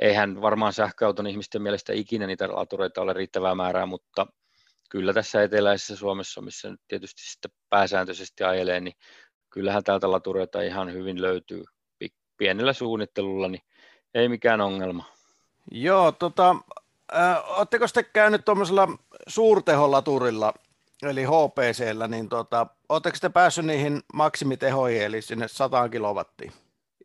Eihän 0.00 0.42
varmaan 0.42 0.72
sähköauton 0.72 1.26
ihmisten 1.26 1.62
mielestä 1.62 1.92
ikinä 1.92 2.26
niitä 2.26 2.48
latureita 2.48 3.00
ole 3.00 3.12
riittävää 3.12 3.54
määrää, 3.54 3.86
mutta 3.86 4.26
kyllä 4.90 5.12
tässä 5.12 5.42
eteläisessä 5.42 5.96
Suomessa, 5.96 6.40
missä 6.40 6.70
nyt 6.70 6.80
tietysti 6.88 7.22
sitten 7.24 7.50
pääsääntöisesti 7.68 8.44
ajelee, 8.44 8.80
niin 8.80 8.94
kyllähän 9.50 9.84
täältä 9.84 10.10
latureita 10.10 10.62
ihan 10.62 10.92
hyvin 10.92 11.22
löytyy 11.22 11.64
pienellä 12.42 12.72
suunnittelulla, 12.72 13.48
niin 13.48 13.62
ei 14.14 14.28
mikään 14.28 14.60
ongelma. 14.60 15.04
Joo, 15.70 16.12
tota, 16.12 16.56
äh, 17.16 17.58
ootteko 17.58 17.86
sitten 17.86 18.04
käynyt 18.12 18.44
tuommoisella 18.44 18.88
suurteholaturilla, 19.26 20.54
eli 21.02 21.24
HPCllä, 21.24 22.08
niin 22.08 22.28
tota, 22.28 22.66
ootteko 22.88 23.16
te 23.20 23.28
päässyt 23.28 23.64
niihin 23.64 24.00
maksimitehoihin, 24.14 25.02
eli 25.02 25.22
sinne 25.22 25.48
100 25.48 25.88
kilowattiin? 25.88 26.52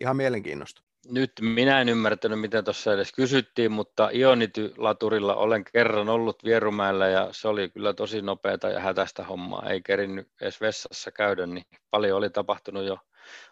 Ihan 0.01 0.17
mielenkiinnosta. 0.17 0.86
Nyt 1.09 1.31
minä 1.41 1.81
en 1.81 1.89
ymmärtänyt, 1.89 2.39
mitä 2.39 2.63
tuossa 2.63 2.93
edes 2.93 3.11
kysyttiin, 3.11 3.71
mutta 3.71 4.09
Ionity-laturilla 4.13 5.35
olen 5.35 5.63
kerran 5.73 6.09
ollut 6.09 6.43
Vierumäellä 6.43 7.07
ja 7.07 7.27
se 7.31 7.47
oli 7.47 7.69
kyllä 7.69 7.93
tosi 7.93 8.21
nopeata 8.21 8.69
ja 8.69 8.79
hätäistä 8.79 9.23
hommaa. 9.23 9.69
Ei 9.69 9.81
kerinnyt 9.81 10.27
edes 10.41 10.61
vessassa 10.61 11.11
käydä, 11.11 11.45
niin 11.45 11.65
paljon 11.89 12.17
oli 12.17 12.29
tapahtunut 12.29 12.83
jo 12.83 12.97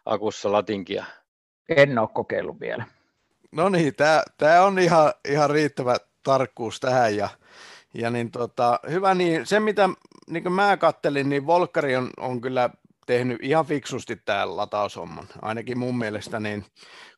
akussa 0.05 0.51
latinkia. 0.51 1.05
En 1.69 1.99
ole 1.99 2.09
kokeillut 2.13 2.59
vielä. 2.59 2.85
No 3.51 3.69
niin, 3.69 3.93
tämä 4.37 4.61
on 4.61 4.79
ihan, 4.79 5.13
ihan 5.29 5.49
riittävä 5.49 5.95
tarkkuus 6.23 6.79
tähän 6.79 7.17
ja, 7.17 7.29
ja 7.93 8.09
niin 8.09 8.31
tota, 8.31 8.79
hyvä 8.89 9.15
niin, 9.15 9.45
se 9.45 9.59
mitä 9.59 9.89
niin 10.29 10.51
mä 10.51 10.77
kattelin, 10.77 11.29
niin 11.29 11.47
Volkari 11.47 11.95
on, 11.95 12.09
on 12.17 12.41
kyllä 12.41 12.69
tehnyt 13.05 13.37
ihan 13.41 13.65
fiksusti 13.65 14.15
tämä 14.25 14.57
lataushomman. 14.57 15.27
Ainakin 15.41 15.79
mun 15.79 15.97
mielestä, 15.97 16.39
niin 16.39 16.65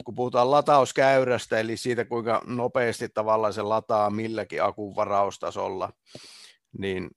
kun 0.05 0.15
puhutaan 0.15 0.51
latauskäyrästä, 0.51 1.59
eli 1.59 1.77
siitä 1.77 2.05
kuinka 2.05 2.41
nopeasti 2.45 3.09
tavallaan 3.09 3.53
se 3.53 3.61
lataa 3.61 4.09
milläkin 4.09 4.63
akun 4.63 4.95
varaustasolla, 4.95 5.89
niin 6.77 7.09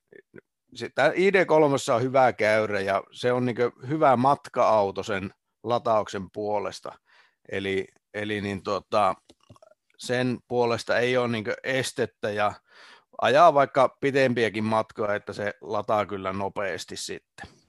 tämä 0.94 1.08
ID3 1.08 1.94
on 1.94 2.02
hyvä 2.02 2.32
käyrä 2.32 2.80
ja 2.80 3.02
se 3.12 3.32
on 3.32 3.46
niin 3.46 3.56
hyvä 3.88 4.16
matka-auto 4.16 5.02
sen 5.02 5.30
latauksen 5.62 6.30
puolesta. 6.32 6.92
Eli, 7.52 7.88
eli 8.14 8.40
niin 8.40 8.62
tota, 8.62 9.14
sen 9.98 10.38
puolesta 10.48 10.98
ei 10.98 11.16
ole 11.16 11.28
niin 11.28 11.44
estettä 11.64 12.30
ja 12.30 12.52
ajaa 13.20 13.54
vaikka 13.54 13.96
pitempiäkin 14.00 14.64
matkoja, 14.64 15.14
että 15.14 15.32
se 15.32 15.54
lataa 15.60 16.06
kyllä 16.06 16.32
nopeasti 16.32 16.96
sitten. 16.96 17.59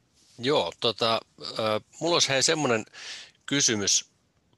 Joo, 0.44 0.74
tota, 0.80 1.20
äh, 1.42 1.82
mulla 2.00 2.16
olisi 2.16 2.30
hei 2.30 2.44
semmoinen 2.44 2.86
kysymys, 3.46 4.12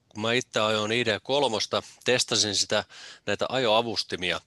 kun 0.10 0.22
mä 0.22 0.34
itse 0.34 0.60
ajoin 0.60 0.92
ID3, 0.92 1.84
testasin 2.06 2.56
sitä 2.56 2.86
näitä 3.26 3.46
ajoavustimia, 3.50 4.42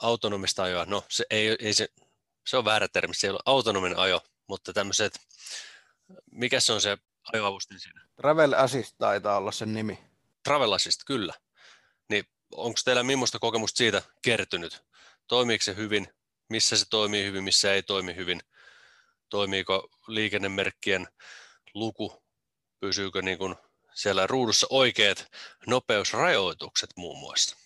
autonomista 0.00 0.62
ajoa, 0.62 0.84
no 0.84 1.04
se, 1.08 1.24
ei, 1.30 1.56
ei 1.60 1.74
se, 1.74 1.88
se 2.46 2.56
on 2.56 2.64
väärä 2.64 2.88
termi, 2.88 3.14
se 3.14 3.26
ei 3.26 3.30
ole 3.30 3.40
autonominen 3.46 3.98
ajo, 3.98 4.20
mutta 4.46 4.72
tämmöiset, 4.72 5.20
mikä 6.30 6.60
se 6.60 6.72
on 6.72 6.80
se 6.80 6.98
ajoavustin 7.32 7.80
siinä? 7.80 8.08
Travel 8.16 8.52
Assist 8.52 8.94
taitaa 8.98 9.36
olla 9.36 9.52
sen 9.52 9.74
nimi. 9.74 9.98
Travel 10.44 10.72
Assist, 10.72 11.00
kyllä. 11.06 11.34
Niin 12.08 12.24
onko 12.52 12.80
teillä 12.84 13.02
millaista 13.02 13.38
kokemusta 13.38 13.78
siitä 13.78 14.02
kertynyt? 14.22 14.82
Toimiiko 15.26 15.64
se 15.64 15.76
hyvin? 15.76 16.08
Missä 16.48 16.76
se 16.76 16.84
toimii 16.90 17.24
hyvin, 17.24 17.44
missä 17.44 17.72
ei 17.72 17.82
toimi 17.82 18.16
hyvin? 18.16 18.40
Toimiiko 19.30 19.88
liikennemerkkien 20.08 21.06
luku? 21.74 22.12
Pysyykö 22.80 23.22
niin 23.22 23.38
kuin 23.38 23.54
siellä 23.94 24.26
ruudussa 24.26 24.66
oikeat 24.70 25.26
nopeusrajoitukset 25.66 26.90
muun 26.96 27.18
muassa? 27.18 27.56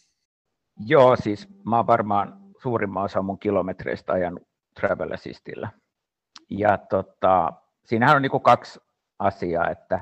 Joo, 0.87 1.17
siis 1.17 1.49
mä 1.65 1.77
oon 1.77 1.87
varmaan 1.87 2.41
suurimman 2.63 3.05
osa 3.05 3.23
mun 3.23 3.39
kilometreistä 3.39 4.13
ajanut 4.13 4.43
Travel 4.81 5.13
Assistillä. 5.13 5.69
Ja 6.51 6.79
tota, 6.79 7.53
siinähän 7.85 8.17
on 8.17 8.23
niin 8.23 8.31
kuin 8.31 8.43
kaksi 8.43 8.81
asiaa, 9.19 9.71
että 9.71 10.01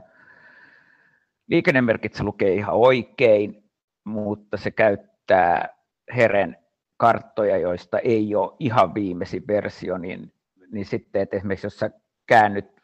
liikennemerkit 1.46 2.14
se 2.14 2.22
lukee 2.22 2.54
ihan 2.54 2.74
oikein, 2.74 3.64
mutta 4.04 4.56
se 4.56 4.70
käyttää 4.70 5.68
Heren 6.16 6.56
karttoja, 6.96 7.58
joista 7.58 7.98
ei 7.98 8.34
ole 8.34 8.56
ihan 8.58 8.94
viimeisin 8.94 9.46
versio, 9.46 9.98
niin, 9.98 10.32
niin 10.72 10.86
sitten, 10.86 11.22
että 11.22 11.36
esimerkiksi 11.36 11.66
jos 11.66 11.78
sä 11.78 11.90
käännyt 12.26 12.80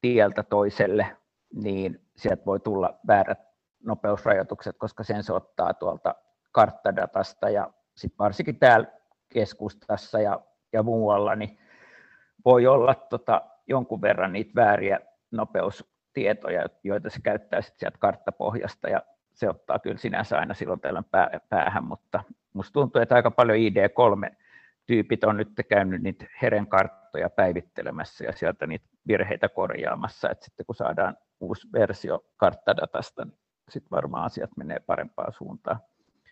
tieltä 0.00 0.42
toiselle, 0.42 1.16
niin 1.54 2.00
sieltä 2.16 2.44
voi 2.46 2.60
tulla 2.60 2.98
väärät 3.06 3.38
nopeusrajoitukset, 3.84 4.76
koska 4.78 5.02
sen 5.02 5.22
se 5.22 5.32
ottaa 5.32 5.74
tuolta 5.74 6.14
karttadatasta 6.52 7.50
ja 7.50 7.70
sitten 7.96 8.18
varsinkin 8.18 8.58
täällä 8.58 8.86
keskustassa 9.28 10.20
ja, 10.20 10.40
ja 10.72 10.82
muualla, 10.82 11.34
niin 11.34 11.58
voi 12.44 12.66
olla 12.66 12.94
tota, 12.94 13.42
jonkun 13.66 14.02
verran 14.02 14.32
niitä 14.32 14.52
vääriä 14.54 15.00
nopeustietoja, 15.30 16.66
joita 16.84 17.10
se 17.10 17.20
käyttää 17.20 17.62
sitten 17.62 17.80
sieltä 17.80 17.98
karttapohjasta 17.98 18.88
ja 18.88 19.02
se 19.32 19.48
ottaa 19.48 19.78
kyllä 19.78 19.98
sinänsä 19.98 20.38
aina 20.38 20.54
silloin 20.54 20.80
tällöin 20.80 21.04
päähän, 21.48 21.84
mutta 21.84 22.24
musta 22.52 22.72
tuntuu, 22.72 23.02
että 23.02 23.14
aika 23.14 23.30
paljon 23.30 23.58
ID3 23.58 24.36
tyypit 24.88 25.24
on 25.24 25.36
nyt 25.36 25.48
käynyt 25.68 26.02
niitä 26.02 26.26
heren 26.42 26.66
karttoja 26.66 27.30
päivittelemässä 27.30 28.24
ja 28.24 28.32
sieltä 28.32 28.66
niitä 28.66 28.86
virheitä 29.06 29.48
korjaamassa, 29.48 30.30
että 30.30 30.44
sitten 30.44 30.66
kun 30.66 30.74
saadaan 30.74 31.16
uusi 31.40 31.68
versio 31.72 32.24
karttadatasta, 32.36 33.24
niin 33.24 33.38
sitten 33.68 33.90
varmaan 33.90 34.24
asiat 34.24 34.50
menee 34.56 34.80
parempaan 34.80 35.32
suuntaan. 35.32 35.80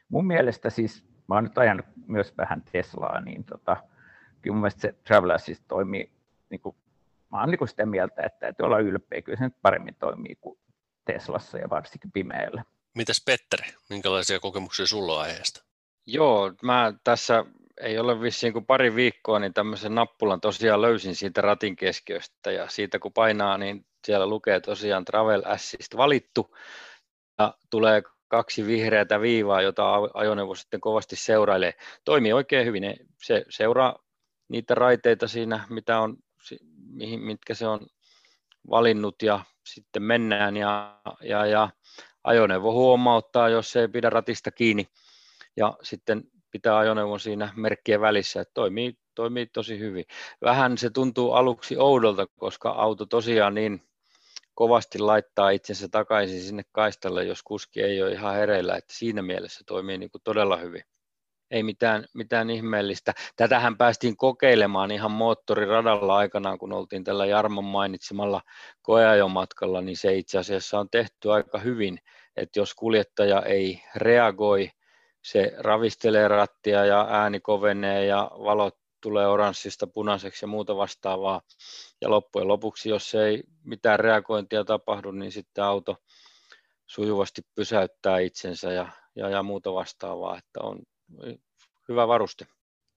Mun 0.09 0.27
mielestä 0.27 0.71
siis, 0.71 1.05
mä 1.29 1.35
oon 1.35 1.45
nyt 1.45 1.59
ajanut 1.59 1.87
myös 2.07 2.35
vähän 2.39 2.63
Teslaa, 2.73 3.21
niin 3.21 3.45
tota, 3.45 3.77
kyllä 4.43 4.55
mun 4.55 4.61
mielestä 4.61 4.81
se 4.81 4.95
Travel 5.07 5.31
Assist 5.31 5.65
toimii 5.69 6.13
niin 6.51 6.61
kuin 6.61 6.77
mä 7.33 7.41
oon 7.41 7.51
niin 7.51 7.69
sitä 7.69 7.87
mieltä, 7.87 8.23
että 8.23 8.39
täytyy 8.39 8.67
olla 8.67 8.79
ylpeä. 8.79 9.23
Kyllä 9.23 9.39
se 9.39 9.45
nyt 9.45 9.63
paremmin 9.63 9.95
toimii 9.95 10.37
kuin 10.41 10.59
Teslassa 11.05 11.59
ja 11.59 11.71
varsinkin 11.71 12.13
pimeällä. 12.13 12.65
Mitäs 12.95 13.23
Petteri, 13.25 13.69
minkälaisia 13.91 14.41
kokemuksia 14.41 14.87
sulla 14.87 15.15
on 15.15 15.21
aiheesta? 15.21 15.65
Joo, 16.07 16.53
mä 16.63 16.93
tässä 17.05 17.45
ei 17.81 17.99
ole 17.99 18.21
vissiin 18.21 18.53
kuin 18.53 18.67
pari 18.67 18.95
viikkoa, 18.95 19.39
niin 19.39 19.55
tämmöisen 19.55 19.95
nappulan 19.95 20.41
tosiaan 20.41 20.83
löysin 20.83 21.15
siitä 21.15 21.41
ratin 21.41 21.77
keskiöstä. 21.77 22.53
Ja 22.53 22.69
siitä 22.69 22.99
kun 22.99 23.13
painaa, 23.13 23.59
niin 23.59 23.87
siellä 24.07 24.27
lukee 24.27 24.61
tosiaan 24.61 25.05
Travel 25.05 25.43
Assist 25.45 25.97
valittu. 25.97 26.57
Ja 27.39 27.55
tulee 27.71 28.03
kaksi 28.29 28.67
vihreätä 28.67 29.21
viivaa, 29.21 29.63
jota 29.63 29.95
ajoneuvo 30.15 30.55
sitten 30.55 30.81
kovasti 30.81 31.17
seurailee. 31.17 31.75
Toimii 32.05 32.33
oikein 32.33 32.67
hyvin, 32.67 32.83
se 33.23 33.45
seuraa 33.49 33.99
niitä 34.49 34.75
raiteita 34.75 35.29
siinä, 35.29 35.67
mitä 35.71 36.01
on, 36.01 36.17
mitkä 37.19 37.55
se 37.55 37.67
on 37.67 37.87
valinnut 38.71 39.23
ja 39.23 39.41
sitten 39.67 40.03
mennään. 40.03 40.57
Ja, 40.57 41.01
ja, 41.21 41.47
ja 41.47 41.69
ajoneuvo 42.25 42.73
huomauttaa, 42.73 43.49
jos 43.49 43.77
ei 43.77 43.89
pidä 43.89 44.11
ratista 44.11 44.51
kiinni. 44.51 44.89
Ja 45.57 45.77
sitten 45.83 46.25
pitää 46.51 46.79
ajoneuvon 46.79 47.21
siinä 47.21 47.53
merkkien 47.57 48.01
välissä, 48.01 48.41
että 48.41 48.55
toimii, 48.55 48.99
toimii 49.15 49.47
tosi 49.47 49.79
hyvin. 49.79 50.05
Vähän 50.43 50.79
se 50.79 50.91
tuntuu 50.91 51.33
aluksi 51.33 51.77
oudolta, 51.77 52.27
koska 52.37 52.71
auto 52.71 53.07
tosiaan 53.07 53.55
niin 53.55 53.83
kovasti 54.55 54.99
laittaa 54.99 55.51
itsensä 55.51 55.89
takaisin 55.89 56.43
sinne 56.43 56.63
kaistalle, 56.73 57.25
jos 57.25 57.43
kuski 57.43 57.83
ei 57.83 58.03
ole 58.03 58.13
ihan 58.13 58.35
hereillä, 58.35 58.77
että 58.77 58.95
siinä 58.95 59.23
mielessä 59.23 59.65
toimii 59.67 59.99
niin 59.99 60.11
kuin 60.11 60.23
todella 60.25 60.57
hyvin. 60.57 60.83
Ei 61.51 61.63
mitään, 61.63 62.05
mitään 62.15 62.51
ihmeellistä. 62.51 63.13
Tätähän 63.37 63.77
päästiin 63.77 64.17
kokeilemaan 64.17 64.91
ihan 64.91 65.11
moottoriradalla 65.11 66.17
aikanaan, 66.17 66.59
kun 66.59 66.73
oltiin 66.73 67.05
tällä 67.05 67.27
Jarmon 67.27 67.65
mainitsemalla 67.65 68.43
koeajomatkalla, 68.83 69.81
niin 69.81 69.97
se 69.97 70.15
itse 70.15 70.39
asiassa 70.39 70.79
on 70.79 70.91
tehty 70.91 71.33
aika 71.33 71.59
hyvin, 71.59 71.99
että 72.37 72.61
jos 72.61 72.75
kuljettaja 72.75 73.43
ei 73.43 73.83
reagoi, 73.97 74.71
se 75.27 75.53
ravistelee 75.59 76.29
rattia 76.29 76.85
ja 76.85 77.07
ääni 77.11 77.41
kovenee 77.41 78.07
ja 78.07 78.31
valot 78.39 78.79
tulee 79.01 79.27
oranssista 79.27 79.87
punaiseksi 79.87 80.45
ja 80.45 80.49
muuta 80.49 80.77
vastaavaa. 80.77 81.43
Ja 82.01 82.11
loppujen 82.11 82.49
lopuksi, 82.49 82.89
jos 82.89 83.15
ei 83.15 83.43
mitään 83.65 84.01
reagointia 84.01 84.65
tapahdu, 84.65 85.11
niin 85.11 85.33
sitten 85.33 85.65
auto 85.65 85.97
sujuvasti 86.87 87.43
pysäyttää 87.55 88.19
itsensä 88.19 88.73
ja, 88.73 88.89
ja, 89.17 89.29
ja 89.29 89.43
muuta 89.43 89.75
vastaavaa, 89.75 90.39
että 90.39 90.61
on 90.63 90.79
hyvä 91.89 92.09
varuste. 92.09 92.47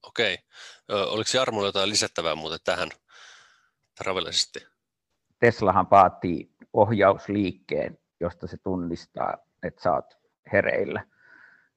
Okei. 0.04 0.38
Oliko 0.90 1.30
Jarmolla 1.34 1.68
jotain 1.68 1.90
lisättävää 1.90 2.36
muuten 2.36 2.60
tähän 2.64 2.90
travellisesti? 3.98 4.60
Teslahan 5.40 5.88
vaatii 5.92 6.52
ohjausliikkeen, 6.74 7.98
josta 8.20 8.48
se 8.48 8.58
tunnistaa, 8.64 9.38
että 9.64 9.82
sä 9.84 9.94
oot 9.94 10.18
hereillä. 10.52 11.04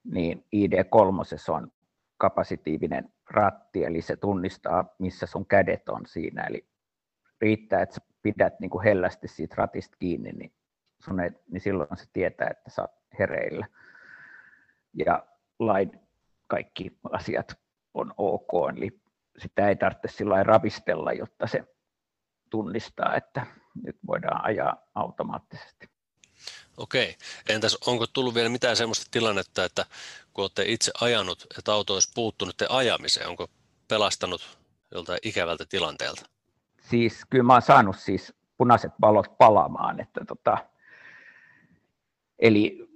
Niin 0.03 0.45
ID3 0.55 1.51
on 1.53 1.71
kapasitiivinen 2.17 3.13
ratti, 3.29 3.83
eli 3.83 4.01
se 4.01 4.15
tunnistaa, 4.15 4.95
missä 4.99 5.25
sun 5.25 5.45
kädet 5.45 5.89
on 5.89 6.05
siinä. 6.05 6.43
Eli 6.43 6.67
riittää, 7.41 7.81
että 7.81 7.95
sä 7.95 8.01
pidät 8.21 8.59
niin 8.59 8.69
kuin 8.69 8.83
hellästi 8.83 9.27
siitä 9.27 9.55
ratista 9.57 9.97
kiinni, 9.99 10.31
niin, 10.31 10.53
sun 10.99 11.19
ei, 11.19 11.31
niin 11.51 11.61
silloin 11.61 11.97
se 11.97 12.05
tietää, 12.13 12.47
että 12.51 12.69
sä 12.69 12.81
oot 12.81 12.91
hereillä. 13.19 13.67
Ja 14.93 15.25
lain 15.59 15.99
kaikki 16.47 16.97
asiat 17.11 17.55
on 17.93 18.13
ok, 18.17 18.49
eli 18.77 19.01
sitä 19.37 19.67
ei 19.69 19.75
tarvitse 19.75 20.07
sillä 20.07 20.43
ravistella, 20.43 21.13
jotta 21.13 21.47
se 21.47 21.63
tunnistaa, 22.49 23.15
että 23.15 23.45
nyt 23.83 23.97
voidaan 24.07 24.45
ajaa 24.45 24.77
automaattisesti. 24.95 25.92
Okei. 26.77 27.15
Entäs 27.49 27.77
onko 27.87 28.07
tullut 28.07 28.35
vielä 28.35 28.49
mitään 28.49 28.75
sellaista 28.75 29.11
tilannetta, 29.11 29.65
että 29.65 29.85
kun 30.33 30.43
olette 30.43 30.63
itse 30.67 30.91
ajanut, 31.01 31.45
että 31.57 31.73
auto 31.73 31.93
olisi 31.93 32.11
puuttunut 32.15 32.57
te 32.57 32.67
ajamiseen, 32.69 33.29
onko 33.29 33.47
pelastanut 33.87 34.57
joltain 34.91 35.19
ikävältä 35.23 35.65
tilanteelta? 35.69 36.25
Siis 36.81 37.21
kyllä 37.29 37.43
mä 37.43 37.53
oon 37.53 37.61
saanut 37.61 37.99
siis 37.99 38.33
punaiset 38.57 38.91
valot 39.01 39.37
palamaan, 39.37 39.99
että 39.99 40.25
tota, 40.27 40.57
eli, 42.39 42.89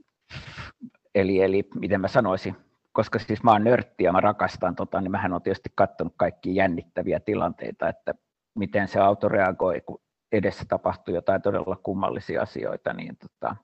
eli, 1.15 1.41
eli 1.41 1.67
miten 1.75 2.01
mä 2.01 2.07
sanoisin, 2.07 2.55
koska 2.91 3.19
siis 3.19 3.43
mä 3.43 3.51
oon 3.51 3.63
nörtti 3.63 4.03
ja 4.03 4.11
mä 4.11 4.21
rakastan 4.21 4.75
tota, 4.75 5.01
niin 5.01 5.11
mähän 5.11 5.33
on 5.33 5.41
tietysti 5.41 5.71
katsonut 5.75 6.13
kaikki 6.17 6.55
jännittäviä 6.55 7.19
tilanteita, 7.19 7.89
että 7.89 8.13
miten 8.55 8.87
se 8.87 8.99
auto 8.99 9.29
reagoi, 9.29 9.81
kun 9.81 10.01
edessä 10.31 10.65
tapahtuu 10.67 11.13
jotain 11.13 11.41
todella 11.41 11.75
kummallisia 11.83 12.41
asioita, 12.41 12.93
niin 12.93 13.17
tota, 13.17 13.55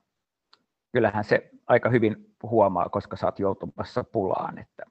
kyllähän 0.92 1.24
se 1.24 1.50
aika 1.66 1.88
hyvin 1.88 2.34
huomaa, 2.42 2.88
koska 2.88 3.16
sä 3.16 3.26
oot 3.26 3.38
joutumassa 3.38 4.04
pulaan 4.04 4.58
että, 4.58 4.82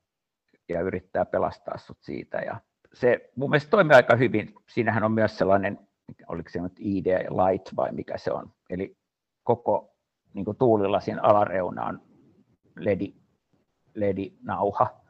ja 0.70 0.82
yrittää 0.82 1.26
pelastaa 1.26 1.78
sut 1.78 1.98
siitä. 2.02 2.38
Ja 2.38 2.62
se 2.94 3.32
mun 3.36 3.50
mielestä 3.50 3.70
toimii 3.70 3.96
aika 3.96 4.16
hyvin. 4.16 4.54
Siinähän 4.70 5.04
on 5.04 5.12
myös 5.12 5.38
sellainen, 5.38 5.80
oliko 6.28 6.50
se 6.50 6.62
nyt 6.62 6.80
ID 6.80 7.08
Light 7.08 7.76
vai 7.76 7.92
mikä 7.92 8.18
se 8.18 8.32
on, 8.32 8.54
eli 8.70 8.98
koko 9.44 9.96
niin 10.34 10.46
kuin 10.46 10.58
tuulilasin 10.58 11.24
alareuna 11.24 11.86
on 11.86 12.02
ledi, 12.76 13.14
ledinauha. 13.96 15.02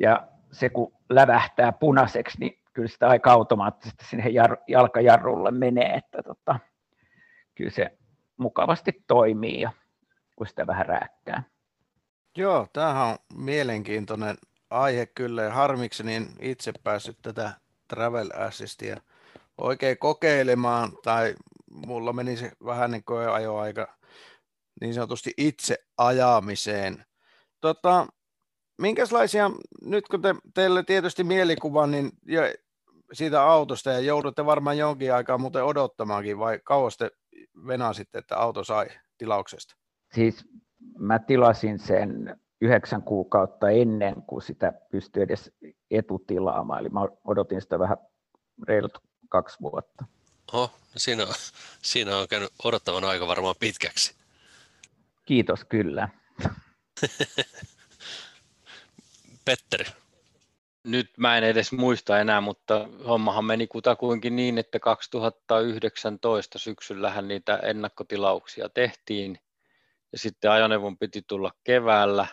Ja 0.00 0.28
se 0.52 0.68
kun 0.68 0.92
lävähtää 1.10 1.72
punaiseksi, 1.72 2.40
niin 2.40 2.58
kyllä 2.74 2.88
sitä 2.88 3.08
aika 3.08 3.32
automaattisesti 3.32 4.04
sinne 4.04 4.28
jar, 4.28 4.56
jalkajarrulle 4.68 5.50
menee, 5.50 5.94
että 5.94 6.22
tota, 6.22 6.58
kyllä 7.54 7.70
se 7.70 7.98
mukavasti 8.36 9.04
toimii 9.06 9.60
ja 9.60 9.70
kun 10.36 10.46
sitä 10.46 10.66
vähän 10.66 10.86
rääkkää. 10.86 11.42
Joo, 12.36 12.66
tämähän 12.72 13.06
on 13.06 13.18
mielenkiintoinen 13.34 14.36
aihe 14.70 15.06
kyllä 15.06 15.42
ja 15.42 15.50
harmikseni 15.50 16.14
en 16.14 16.28
itse 16.40 16.72
päässyt 16.84 17.18
tätä 17.22 17.52
Travel 17.88 18.30
Assistia 18.36 19.00
oikein 19.58 19.98
kokeilemaan 19.98 20.92
tai 21.02 21.34
mulla 21.70 22.12
meni 22.12 22.36
se 22.36 22.52
vähän 22.64 22.90
niin 22.90 23.04
kuin 23.04 23.28
ajoaika 23.28 23.96
niin 24.80 24.94
sanotusti 24.94 25.32
itse 25.36 25.78
ajamiseen. 25.98 27.04
Tota, 27.60 28.06
minkälaisia, 28.78 29.50
nyt 29.82 30.08
kun 30.08 30.22
te, 30.22 30.34
teille 30.54 30.82
tietysti 30.82 31.24
mielikuva 31.24 31.86
niin, 31.86 32.10
ja 32.26 32.42
siitä 33.14 33.42
autosta 33.42 33.90
ja 33.90 34.00
joudutte 34.00 34.46
varmaan 34.46 34.78
jonkin 34.78 35.14
aikaa 35.14 35.38
muuten 35.38 35.64
odottamaankin 35.64 36.38
vai 36.38 36.60
kauas 36.64 36.96
te 36.96 37.10
venasitte, 37.66 38.18
että 38.18 38.36
auto 38.36 38.64
sai 38.64 38.86
tilauksesta? 39.18 39.76
Siis 40.14 40.44
mä 40.98 41.18
tilasin 41.18 41.78
sen 41.78 42.40
yhdeksän 42.60 43.02
kuukautta 43.02 43.70
ennen 43.70 44.22
kuin 44.22 44.42
sitä 44.42 44.72
pystyi 44.90 45.22
edes 45.22 45.52
etutilaamaan, 45.90 46.80
eli 46.80 46.88
mä 46.88 47.00
odotin 47.24 47.60
sitä 47.60 47.78
vähän 47.78 47.96
reilut 48.68 48.98
kaksi 49.28 49.56
vuotta. 49.60 50.04
Oho, 50.52 50.70
no 50.76 50.94
siinä, 50.96 51.22
on, 51.22 51.34
siinä 51.82 52.16
on 52.16 52.28
käynyt 52.28 52.52
odottavan 52.64 53.04
aika 53.04 53.26
varmaan 53.26 53.54
pitkäksi. 53.60 54.14
Kiitos 55.24 55.64
kyllä. 55.64 56.08
Petteri. 59.44 59.84
Nyt 60.84 61.10
mä 61.18 61.38
en 61.38 61.44
edes 61.44 61.72
muista 61.72 62.20
enää, 62.20 62.40
mutta 62.40 62.88
hommahan 63.06 63.44
meni 63.44 63.66
kutakuinkin 63.66 64.36
niin, 64.36 64.58
että 64.58 64.80
2019 64.80 66.58
syksyllähän 66.58 67.28
niitä 67.28 67.56
ennakkotilauksia 67.56 68.68
tehtiin 68.68 69.38
ja 70.12 70.18
sitten 70.18 70.50
ajoneuvon 70.50 70.98
piti 70.98 71.22
tulla 71.22 71.50
keväällä 71.64 72.26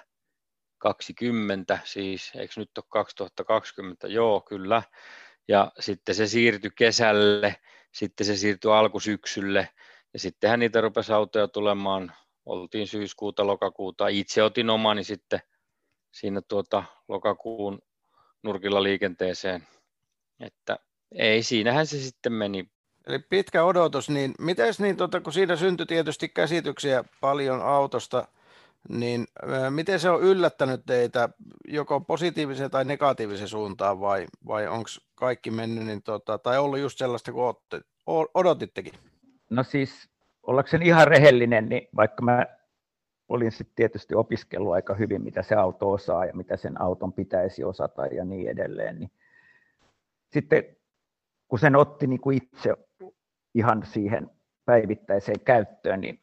20 0.77 1.79
siis, 1.83 2.31
eikö 2.35 2.53
nyt 2.57 2.77
ole 2.77 2.85
2020? 2.89 4.07
Joo, 4.07 4.41
kyllä. 4.41 4.83
Ja 5.47 5.71
sitten 5.79 6.15
se 6.15 6.27
siirtyi 6.27 6.71
kesälle, 6.75 7.55
sitten 7.91 8.27
se 8.27 8.35
siirtyi 8.35 8.71
alkusyksylle 8.71 9.69
ja 10.13 10.19
sittenhän 10.19 10.59
niitä 10.59 10.81
rupesi 10.81 11.13
autoja 11.13 11.47
tulemaan, 11.47 12.13
oltiin 12.45 12.87
syyskuuta, 12.87 13.47
lokakuuta. 13.47 14.07
Itse 14.07 14.43
otin 14.43 14.69
omani 14.69 15.03
sitten 15.03 15.39
siinä 16.11 16.41
tuota 16.41 16.83
lokakuun 17.07 17.81
nurkilla 18.43 18.83
liikenteeseen. 18.83 19.67
Että 20.39 20.79
ei, 21.11 21.43
siinähän 21.43 21.87
se 21.87 21.97
sitten 21.97 22.33
meni. 22.33 22.69
Eli 23.07 23.19
pitkä 23.19 23.63
odotus, 23.63 24.09
niin 24.09 24.33
miten 24.39 24.73
niin, 24.79 24.97
tota, 24.97 25.21
kun 25.21 25.33
siinä 25.33 25.55
syntyi 25.55 25.85
tietysti 25.85 26.29
käsityksiä 26.29 27.03
paljon 27.21 27.61
autosta, 27.61 28.27
niin 28.89 29.27
miten 29.69 29.99
se 29.99 30.09
on 30.09 30.21
yllättänyt 30.21 30.81
teitä 30.85 31.29
joko 31.67 32.01
positiiviseen 32.01 32.71
tai 32.71 32.85
negatiiviseen 32.85 33.47
suuntaan 33.47 33.99
vai, 33.99 34.27
vai 34.47 34.67
onko 34.67 34.89
kaikki 35.15 35.51
mennyt 35.51 35.85
niin, 35.85 36.03
tota, 36.03 36.37
tai 36.37 36.59
ollut 36.59 36.79
just 36.79 36.97
sellaista 36.97 37.31
kuin 37.31 37.55
odotittekin? 38.33 38.93
No 39.49 39.63
siis 39.63 40.09
ollakseni 40.43 40.85
ihan 40.85 41.07
rehellinen, 41.07 41.69
niin 41.69 41.87
vaikka 41.95 42.23
mä 42.23 42.45
olin 43.31 43.51
sitten 43.51 43.75
tietysti 43.75 44.15
opiskellut 44.15 44.73
aika 44.73 44.93
hyvin, 44.93 45.21
mitä 45.21 45.43
se 45.43 45.55
auto 45.55 45.91
osaa 45.91 46.25
ja 46.25 46.33
mitä 46.33 46.57
sen 46.57 46.81
auton 46.81 47.13
pitäisi 47.13 47.63
osata 47.63 48.05
ja 48.05 48.25
niin 48.25 48.49
edelleen. 48.49 48.99
Niin 48.99 49.11
sitten 50.33 50.63
kun 51.47 51.59
sen 51.59 51.75
otti 51.75 52.07
niin 52.07 52.21
kuin 52.21 52.37
itse 52.37 52.75
ihan 53.53 53.85
siihen 53.85 54.29
päivittäiseen 54.65 55.39
käyttöön, 55.39 56.01
niin 56.01 56.19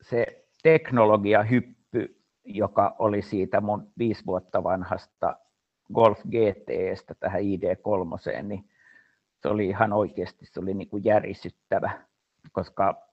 se 0.00 0.46
teknologiahyppy, 0.62 2.22
joka 2.44 2.96
oli 2.98 3.22
siitä 3.22 3.60
mun 3.60 3.92
viisi 3.98 4.26
vuotta 4.26 4.64
vanhasta 4.64 5.36
Golf 5.94 6.20
GTstä 6.20 7.14
tähän 7.14 7.42
ID3, 7.42 8.42
niin 8.42 8.70
se 9.42 9.48
oli 9.48 9.68
ihan 9.68 9.92
oikeasti 9.92 10.46
se 10.46 10.60
oli 10.60 10.74
niin 10.74 10.88
kuin 10.88 11.04
järisyttävä, 11.04 11.90
koska 12.52 13.09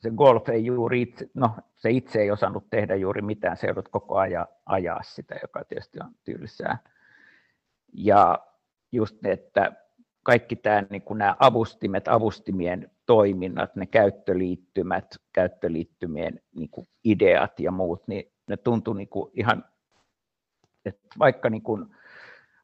se 0.00 0.10
golf 0.10 0.48
ei 0.48 0.64
juuri 0.64 1.02
itse, 1.02 1.30
no 1.34 1.50
se 1.76 1.90
itse 1.90 2.20
ei 2.20 2.30
osannut 2.30 2.70
tehdä 2.70 2.94
juuri 2.94 3.22
mitään, 3.22 3.56
se 3.56 3.66
joudut 3.66 3.88
koko 3.88 4.18
ajan 4.18 4.46
ajaa 4.66 5.02
sitä, 5.02 5.38
joka 5.42 5.64
tietysti 5.64 5.98
on 6.04 6.14
tylsää. 6.24 6.78
Ja 7.92 8.38
just 8.92 9.22
ne, 9.22 9.32
että 9.32 9.72
kaikki 10.22 10.56
tämä, 10.56 10.82
niin 10.90 11.02
kuin 11.02 11.18
nämä 11.18 11.36
avustimet, 11.38 12.08
avustimien 12.08 12.90
toiminnat, 13.06 13.76
ne 13.76 13.86
käyttöliittymät, 13.86 15.06
käyttöliittymien 15.32 16.40
niin 16.54 16.70
kuin 16.70 16.86
ideat 17.04 17.60
ja 17.60 17.70
muut, 17.70 18.08
niin 18.08 18.32
ne 18.48 18.56
tuntui 18.56 18.96
niin 18.96 19.08
kuin 19.08 19.30
ihan, 19.34 19.64
että 20.84 21.08
vaikka 21.18 21.50
niin 21.50 21.62
kuin 21.62 21.86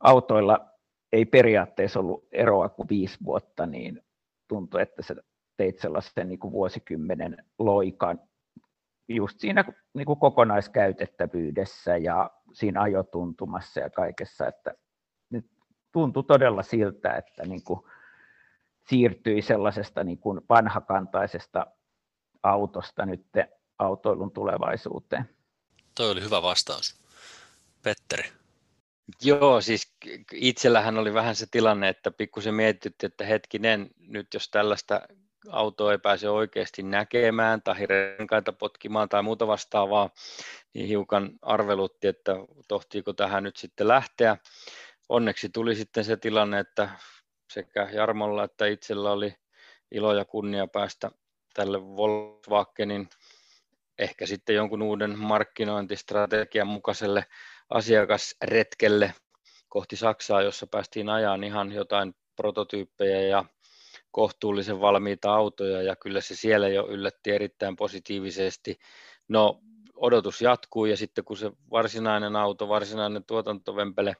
autoilla 0.00 0.66
ei 1.12 1.24
periaatteessa 1.24 2.00
ollut 2.00 2.28
eroa 2.32 2.68
kuin 2.68 2.88
viisi 2.88 3.18
vuotta, 3.24 3.66
niin 3.66 4.02
tuntui, 4.48 4.82
että 4.82 5.02
se 5.02 5.16
teit 5.62 5.78
sellaisen 5.78 6.28
niin 6.28 6.38
kuin 6.38 6.52
vuosikymmenen 6.52 7.44
loikan 7.58 8.20
just 9.08 9.40
siinä 9.40 9.64
niin 9.94 10.06
kuin 10.06 10.18
kokonaiskäytettävyydessä 10.18 11.96
ja 11.96 12.30
siinä 12.52 12.82
ajotuntumassa 12.82 13.80
ja 13.80 13.90
kaikessa, 13.90 14.46
että 14.46 14.74
nyt 15.30 15.46
tuntui 15.92 16.24
todella 16.24 16.62
siltä, 16.62 17.16
että 17.16 17.46
niin 17.46 17.64
kuin 17.64 17.80
siirtyi 18.88 19.42
sellaisesta 19.42 20.04
niin 20.04 20.18
kuin 20.18 20.40
vanhakantaisesta 20.48 21.66
autosta 22.42 23.06
nyt 23.06 23.26
autoilun 23.78 24.32
tulevaisuuteen. 24.32 25.28
Toi 25.96 26.10
oli 26.10 26.22
hyvä 26.22 26.42
vastaus. 26.42 27.04
Petteri. 27.82 28.28
Joo, 29.22 29.60
siis 29.60 29.94
itsellähän 30.32 30.98
oli 30.98 31.14
vähän 31.14 31.36
se 31.36 31.46
tilanne, 31.50 31.88
että 31.88 32.10
pikkusen 32.10 32.54
mietitytti, 32.54 33.06
että 33.06 33.24
hetkinen, 33.24 33.90
nyt 33.98 34.34
jos 34.34 34.48
tällaista 34.50 35.00
autoa 35.50 35.92
ei 35.92 35.98
pääse 35.98 36.28
oikeasti 36.28 36.82
näkemään 36.82 37.62
tai 37.62 37.86
renkaita 37.86 38.52
potkimaan 38.52 39.08
tai 39.08 39.22
muuta 39.22 39.46
vastaavaa, 39.46 40.10
niin 40.74 40.88
hiukan 40.88 41.30
arvelutti, 41.42 42.06
että 42.08 42.32
tohtiiko 42.68 43.12
tähän 43.12 43.42
nyt 43.42 43.56
sitten 43.56 43.88
lähteä. 43.88 44.36
Onneksi 45.08 45.48
tuli 45.48 45.74
sitten 45.74 46.04
se 46.04 46.16
tilanne, 46.16 46.58
että 46.58 46.88
sekä 47.52 47.88
Jarmolla 47.92 48.44
että 48.44 48.66
itsellä 48.66 49.12
oli 49.12 49.34
ilo 49.90 50.14
ja 50.14 50.24
kunnia 50.24 50.66
päästä 50.66 51.10
tälle 51.54 51.82
Volkswagenin 51.82 53.08
ehkä 53.98 54.26
sitten 54.26 54.56
jonkun 54.56 54.82
uuden 54.82 55.18
markkinointistrategian 55.18 56.66
mukaiselle 56.66 57.24
asiakasretkelle 57.70 59.14
kohti 59.68 59.96
Saksaa, 59.96 60.42
jossa 60.42 60.66
päästiin 60.66 61.08
ajan 61.08 61.44
ihan 61.44 61.72
jotain 61.72 62.14
prototyyppejä 62.36 63.20
ja 63.20 63.44
kohtuullisen 64.12 64.80
valmiita 64.80 65.34
autoja 65.34 65.82
ja 65.82 65.96
kyllä 65.96 66.20
se 66.20 66.36
siellä 66.36 66.68
jo 66.68 66.88
yllätti 66.88 67.30
erittäin 67.30 67.76
positiivisesti. 67.76 68.78
No 69.28 69.60
odotus 69.94 70.42
jatkuu 70.42 70.86
ja 70.86 70.96
sitten 70.96 71.24
kun 71.24 71.36
se 71.36 71.52
varsinainen 71.70 72.36
auto, 72.36 72.68
varsinainen 72.68 73.24
tuotantovempele 73.24 74.16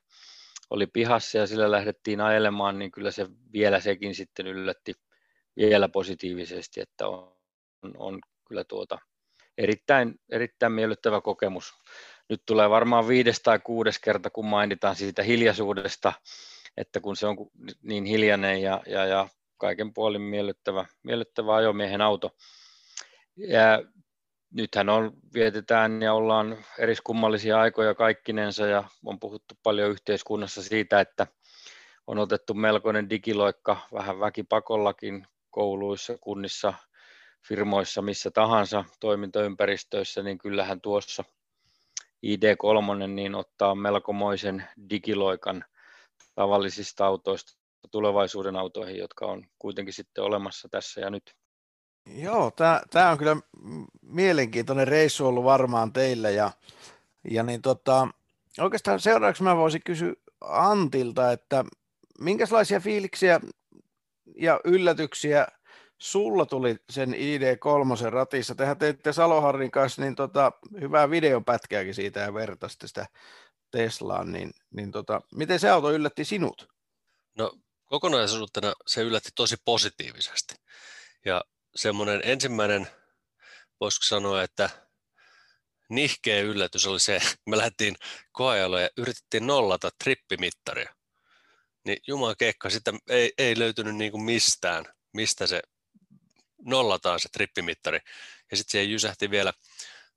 oli 0.71 0.87
pihassa 0.87 1.39
ja 1.39 1.47
sillä 1.47 1.71
lähdettiin 1.71 2.21
ajelemaan, 2.21 2.79
niin 2.79 2.91
kyllä 2.91 3.11
se 3.11 3.27
vielä 3.53 3.81
sekin 3.81 4.15
sitten 4.15 4.47
yllätti 4.47 4.95
vielä 5.57 5.89
positiivisesti, 5.89 6.81
että 6.81 7.09
on, 7.09 7.35
on 7.97 8.21
kyllä 8.49 8.65
tuota 8.65 8.99
erittäin, 9.59 10.21
erittäin 10.29 10.73
miellyttävä 10.73 11.21
kokemus. 11.21 11.75
Nyt 12.29 12.43
tulee 12.47 12.71
varmaan 12.71 13.09
viides 13.09 13.43
tai 13.43 13.59
kuudes 13.59 13.99
kerta, 13.99 14.31
kun 14.31 14.47
mainitaan 14.47 14.97
siitä 14.97 15.23
hiljaisuudesta, 15.23 16.13
että 16.77 17.01
kun 17.01 17.17
se 17.17 17.27
on 17.27 17.37
niin 17.83 18.05
hiljainen 18.05 18.63
ja, 18.63 18.83
ja, 18.87 19.07
ja 19.07 19.29
kaiken 19.63 19.95
puolin 19.95 20.23
miellyttävä, 20.23 20.87
miellyttävä 21.03 21.55
ajomiehen 21.55 22.01
auto. 22.01 22.37
Ja 23.37 23.83
nythän 24.51 24.89
on, 24.89 25.13
vietetään 25.35 26.03
ja 26.03 26.13
ollaan 26.15 26.59
eriskummallisia 26.79 27.61
aikoja 27.61 27.95
kaikkinensa 27.95 28.67
ja 28.67 28.85
on 29.05 29.21
puhuttu 29.21 29.55
paljon 29.63 29.91
yhteiskunnassa 29.91 30.63
siitä, 30.63 31.01
että 31.01 31.27
on 32.07 32.19
otettu 32.19 32.55
melkoinen 32.55 33.11
digiloikka 33.11 33.79
vähän 33.93 34.21
väkipakollakin 34.21 35.27
kouluissa, 35.51 36.19
kunnissa, 36.19 36.75
firmoissa, 37.49 38.03
missä 38.03 38.31
tahansa 38.31 38.85
toimintaympäristöissä, 39.01 40.23
niin 40.23 40.39
kyllähän 40.39 40.81
tuossa 40.81 41.25
ID3 42.27 43.07
niin 43.07 43.35
ottaa 43.35 43.75
melkomoisen 43.75 44.65
digiloikan 44.91 45.65
tavallisista 46.35 47.07
autoista 47.07 47.62
tulevaisuuden 47.93 48.57
autoihin, 48.57 48.99
jotka 48.99 49.27
on 49.27 49.45
kuitenkin 49.59 49.95
sitten 49.95 50.25
olemassa 50.25 50.69
tässä 50.69 51.01
ja 51.01 51.11
nyt. 51.11 51.35
Joo, 52.07 52.51
tämä 52.91 53.11
on 53.11 53.19
kyllä 53.19 53.37
mielenkiintoinen 54.03 54.89
reissu 54.89 55.27
ollut 55.27 55.45
varmaan 55.45 55.93
teille 55.93 56.33
ja, 56.33 56.51
ja 57.31 57.43
niin 57.43 57.63
tota, 57.63 58.09
oikeastaan 58.61 59.01
seuraavaksi 59.01 59.43
mä 59.43 59.57
voisin 59.57 59.83
kysyä 59.85 60.13
Antilta, 60.41 61.33
että 61.33 61.65
minkälaisia 62.19 62.81
fiiliksiä 62.81 63.41
ja 64.37 64.61
yllätyksiä 64.65 65.47
sulla 65.99 66.47
tuli 66.47 66.77
sen 66.91 67.15
ID3 67.15 68.11
ratissa. 68.11 68.55
Tehän 68.55 68.79
teitte 68.79 69.13
Saloharrin 69.13 69.71
kanssa 69.71 70.03
niin 70.03 70.15
tota, 70.15 70.53
hyvää 70.81 71.11
videopätkääkin 71.11 71.95
siitä 71.95 72.21
ja 72.21 72.35
vertaisitte 72.35 72.87
sitä 72.87 73.07
Teslaan, 73.71 74.33
niin, 74.33 74.51
niin 74.71 74.91
tota, 74.91 75.21
miten 75.35 75.61
se 75.61 75.71
auto 75.71 75.91
yllätti 75.91 76.25
sinut? 76.25 76.69
No 77.39 77.53
kokonaisuutena 77.93 78.73
se 78.87 79.03
yllätti 79.03 79.31
tosi 79.35 79.57
positiivisesti. 79.65 80.55
Ja 81.25 81.45
semmoinen 81.75 82.21
ensimmäinen, 82.25 82.89
voisiko 83.81 84.05
sanoa, 84.05 84.43
että 84.43 84.71
nihkeä 85.89 86.41
yllätys 86.41 86.87
oli 86.87 87.01
se, 87.01 87.21
me 87.47 87.57
lähdettiin 87.57 87.97
koeajalle 88.33 88.83
ja 88.83 88.91
yritettiin 88.97 89.47
nollata 89.47 89.91
trippimittaria. 90.05 90.95
Niin 91.85 91.99
Jumalan 92.07 92.35
kekka, 92.39 92.71
sitä 92.71 92.93
ei, 93.09 93.33
ei 93.39 93.59
löytynyt 93.59 93.97
niin 93.97 94.13
kuin 94.13 94.25
mistään, 94.25 94.85
mistä 95.13 95.47
se 95.47 95.63
nollataan 96.65 97.21
se 97.21 97.29
trippimittari. 97.33 97.99
Ja 98.51 98.57
sitten 98.57 98.73
siihen 98.73 98.91
jysähti 98.91 99.31
vielä 99.31 99.53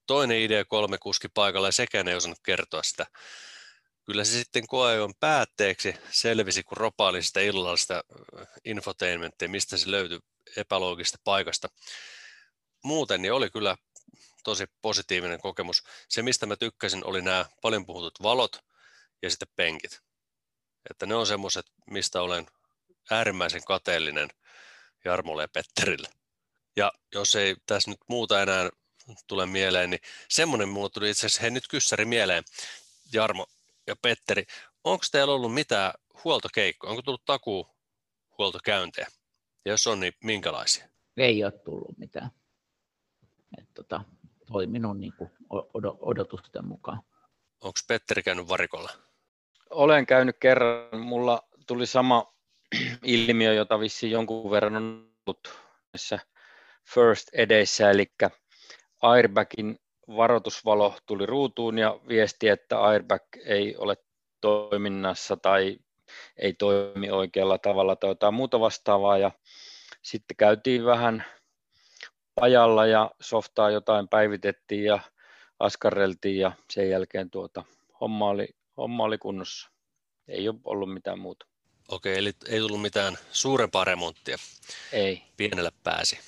toinen 0.07 0.37
ID3 0.37 0.97
kuski 0.99 1.27
paikalla 1.33 1.67
ja 1.67 1.71
sekään 1.71 2.07
ei 2.07 2.15
osannut 2.15 2.39
kertoa 2.45 2.83
sitä. 2.83 3.05
Kyllä 4.05 4.23
se 4.23 4.31
sitten 4.31 4.67
koeajon 4.67 5.13
päätteeksi 5.19 5.95
selvisi, 6.11 6.63
kun 6.63 6.77
ropaili 6.77 7.23
sitä 7.23 7.39
illallista 7.39 8.03
infotainmenttia, 8.65 9.49
mistä 9.49 9.77
se 9.77 9.91
löytyi 9.91 10.19
epäloogista 10.57 11.17
paikasta. 11.23 11.67
Muuten 12.83 13.21
niin 13.21 13.33
oli 13.33 13.49
kyllä 13.49 13.77
tosi 14.43 14.65
positiivinen 14.81 15.39
kokemus. 15.39 15.83
Se, 16.09 16.21
mistä 16.21 16.45
mä 16.45 16.55
tykkäsin, 16.55 17.05
oli 17.05 17.21
nämä 17.21 17.45
paljon 17.61 17.85
puhutut 17.85 18.23
valot 18.23 18.59
ja 19.21 19.29
sitten 19.29 19.47
penkit. 19.55 19.99
Että 20.89 21.05
ne 21.05 21.15
on 21.15 21.27
semmoiset, 21.27 21.65
mistä 21.91 22.21
olen 22.21 22.45
äärimmäisen 23.11 23.63
kateellinen 23.63 24.29
Jarmolle 25.05 25.43
ja 25.43 25.47
Petterille. 25.47 26.07
Ja 26.75 26.91
jos 27.13 27.35
ei 27.35 27.55
tässä 27.65 27.91
nyt 27.91 27.99
muuta 28.07 28.41
enää 28.41 28.69
tule 29.27 29.45
mieleen, 29.45 29.89
niin 29.89 30.01
semmoinen 30.29 30.69
mulle 30.69 30.89
tuli 30.89 31.09
itse 31.09 31.19
asiassa, 31.19 31.41
hei 31.41 31.51
nyt 31.51 31.67
kyssäri 31.67 32.05
mieleen, 32.05 32.43
Jarmo 33.13 33.47
ja 33.87 33.95
Petteri, 34.01 34.43
onko 34.83 35.05
teillä 35.11 35.33
ollut 35.33 35.53
mitään 35.53 35.93
huoltokeikkoja, 36.23 36.89
onko 36.91 37.01
tullut 37.01 37.25
takuu 37.25 37.67
huoltokäyntejä? 38.37 39.07
Ja 39.65 39.71
jos 39.71 39.87
on, 39.87 39.99
niin 39.99 40.13
minkälaisia? 40.23 40.87
Ei 41.17 41.43
ole 41.43 41.51
tullut 41.51 41.97
mitään. 41.97 42.31
Et 43.57 43.67
tota, 43.73 44.01
toiminut 44.47 44.99
niin 44.99 45.13
kuin 45.17 45.31
odotusten 45.99 46.65
mukaan. 46.67 47.01
Onko 47.61 47.79
Petteri 47.87 48.23
käynyt 48.23 48.47
varikolla? 48.47 48.91
Olen 49.69 50.05
käynyt 50.05 50.37
kerran. 50.39 50.99
Mulla 50.99 51.41
tuli 51.67 51.85
sama 51.85 52.33
ilmiö, 53.03 53.53
jota 53.53 53.79
vissiin 53.79 54.11
jonkun 54.11 54.51
verran 54.51 54.75
on 54.75 55.09
ollut 55.27 55.59
näissä 55.93 56.19
first 56.93 57.27
edeissä, 57.33 57.91
eli 57.91 58.11
airbagin 59.01 59.79
varoitusvalo 60.07 60.95
tuli 61.05 61.25
ruutuun 61.25 61.77
ja 61.77 61.99
viesti, 62.07 62.47
että 62.47 62.81
airbag 62.81 63.23
ei 63.45 63.75
ole 63.77 63.97
toiminnassa 64.41 65.37
tai 65.37 65.79
ei 66.37 66.53
toimi 66.53 67.11
oikealla 67.11 67.57
tavalla 67.57 67.95
tai 67.95 68.09
jotain 68.09 68.33
muuta 68.33 68.59
vastaavaa. 68.59 69.17
Ja 69.17 69.31
sitten 70.01 70.37
käytiin 70.37 70.85
vähän 70.85 71.25
pajalla 72.35 72.85
ja 72.85 73.11
softaa 73.21 73.69
jotain 73.69 74.07
päivitettiin 74.07 74.83
ja 74.83 74.99
askarreltiin 75.59 76.39
ja 76.39 76.51
sen 76.69 76.89
jälkeen 76.89 77.29
tuota, 77.29 77.63
homma, 78.01 78.29
oli, 78.29 78.47
homma 78.77 79.03
oli 79.03 79.17
kunnossa. 79.17 79.69
Ei 80.27 80.49
ole 80.49 80.57
ollut 80.63 80.93
mitään 80.93 81.19
muuta. 81.19 81.45
Okei, 81.87 82.17
eli 82.17 82.31
ei 82.47 82.59
tullut 82.59 82.81
mitään 82.81 83.17
suurempaa 83.31 83.83
remonttia. 83.83 84.37
Ei. 84.91 85.23
Pienellä 85.37 85.71
pääsi. 85.83 86.19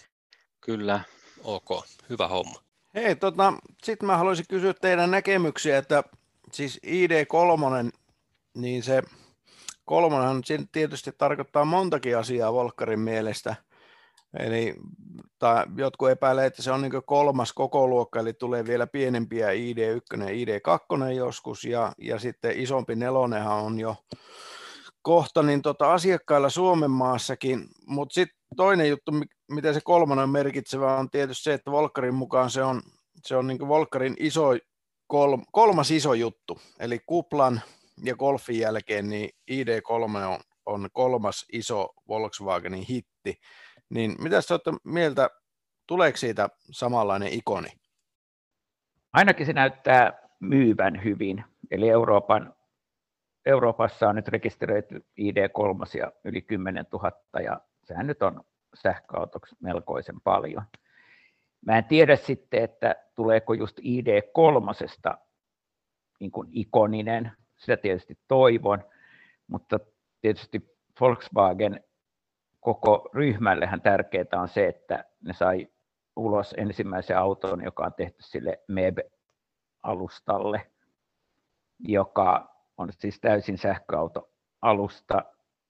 Kyllä. 0.61 0.99
Ok, 1.43 1.85
hyvä 2.09 2.27
homma. 2.27 2.66
Hei, 2.97 3.15
tota, 3.15 3.53
sitten 3.83 4.07
mä 4.07 4.17
haluaisin 4.17 4.45
kysyä 4.49 4.73
teidän 4.73 5.11
näkemyksiä, 5.11 5.77
että 5.77 6.03
siis 6.51 6.79
ID3, 6.85 7.91
niin 8.53 8.83
se 8.83 9.01
kolmonenhan 9.85 10.43
tietysti 10.71 11.11
tarkoittaa 11.17 11.65
montakin 11.65 12.17
asiaa 12.17 12.53
Volkkarin 12.53 12.99
mielestä. 12.99 13.55
Eli 14.39 14.75
tai 15.39 15.65
jotkut 15.75 16.09
epäilee, 16.09 16.45
että 16.45 16.61
se 16.61 16.71
on 16.71 16.81
niin 16.81 17.03
kolmas 17.05 17.53
koko 17.53 17.87
luokka, 17.87 18.19
eli 18.19 18.33
tulee 18.33 18.65
vielä 18.65 18.87
pienempiä 18.87 19.47
ID1 19.47 20.23
ja 20.23 20.27
ID2 20.27 21.11
joskus, 21.15 21.63
ja, 21.63 21.91
ja 21.97 22.19
sitten 22.19 22.59
isompi 22.59 22.95
nelonenhan 22.95 23.59
on 23.59 23.79
jo 23.79 23.95
kohta 25.07 25.43
niin 25.43 25.61
tota 25.61 25.93
asiakkailla 25.93 26.49
Suomen 26.49 26.91
maassakin, 26.91 27.67
mutta 27.85 28.13
sitten 28.13 28.37
toinen 28.57 28.89
juttu, 28.89 29.11
mitä 29.51 29.73
se 29.73 29.79
kolmannen 29.83 30.29
merkitsevä, 30.29 30.97
on 30.97 31.09
tietysti 31.09 31.43
se, 31.43 31.53
että 31.53 31.71
Volkarin 31.71 32.13
mukaan 32.13 32.49
se 32.49 32.63
on, 32.63 32.81
se 33.25 33.35
on 33.35 33.47
niin 33.47 33.67
Volkarin 33.67 34.15
iso, 34.19 34.49
kol, 35.07 35.37
kolmas 35.51 35.91
iso 35.91 36.13
juttu, 36.13 36.59
eli 36.79 36.99
kuplan 37.05 37.61
ja 38.03 38.15
golfin 38.15 38.59
jälkeen 38.59 39.09
niin 39.09 39.29
ID3 39.51 40.17
on, 40.27 40.39
on 40.65 40.89
kolmas 40.93 41.45
iso 41.53 41.89
Volkswagenin 42.07 42.85
hitti, 42.89 43.39
niin 43.89 44.15
mitä 44.19 44.41
sä 44.41 44.53
olette 44.53 44.71
mieltä, 44.83 45.29
tuleeko 45.87 46.17
siitä 46.17 46.49
samanlainen 46.71 47.33
ikoni? 47.33 47.69
Ainakin 49.13 49.45
se 49.45 49.53
näyttää 49.53 50.13
myyvän 50.39 51.03
hyvin, 51.03 51.43
eli 51.71 51.89
Euroopan 51.89 52.56
Euroopassa 53.47 54.09
on 54.09 54.15
nyt 54.15 54.27
rekisteröity 54.27 55.05
ID3 55.19 55.99
ja 55.99 56.11
yli 56.23 56.41
10 56.41 56.85
000 56.93 57.11
ja 57.43 57.61
sehän 57.83 58.07
nyt 58.07 58.21
on 58.21 58.41
sähköautoksi 58.73 59.55
melkoisen 59.59 60.21
paljon. 60.21 60.63
Mä 61.65 61.77
en 61.77 61.85
tiedä 61.85 62.15
sitten, 62.15 62.63
että 62.63 62.95
tuleeko 63.15 63.53
just 63.53 63.79
ID3 63.79 65.17
niin 66.19 66.31
kuin 66.31 66.47
ikoninen, 66.51 67.31
sitä 67.55 67.77
tietysti 67.77 68.17
toivon, 68.27 68.83
mutta 69.47 69.79
tietysti 70.21 70.77
Volkswagen 71.01 71.83
koko 72.59 73.09
ryhmällehän 73.13 73.81
tärkeää 73.81 74.25
on 74.41 74.47
se, 74.47 74.67
että 74.67 75.05
ne 75.21 75.33
sai 75.33 75.67
ulos 76.15 76.55
ensimmäisen 76.57 77.17
auton, 77.17 77.63
joka 77.63 77.85
on 77.85 77.93
tehty 77.93 78.23
sille 78.23 78.59
MEB-alustalle, 78.67 80.61
joka 81.79 82.56
on 82.77 82.89
siis 82.93 83.19
täysin 83.19 83.57
sähköautoalusta 83.57 85.25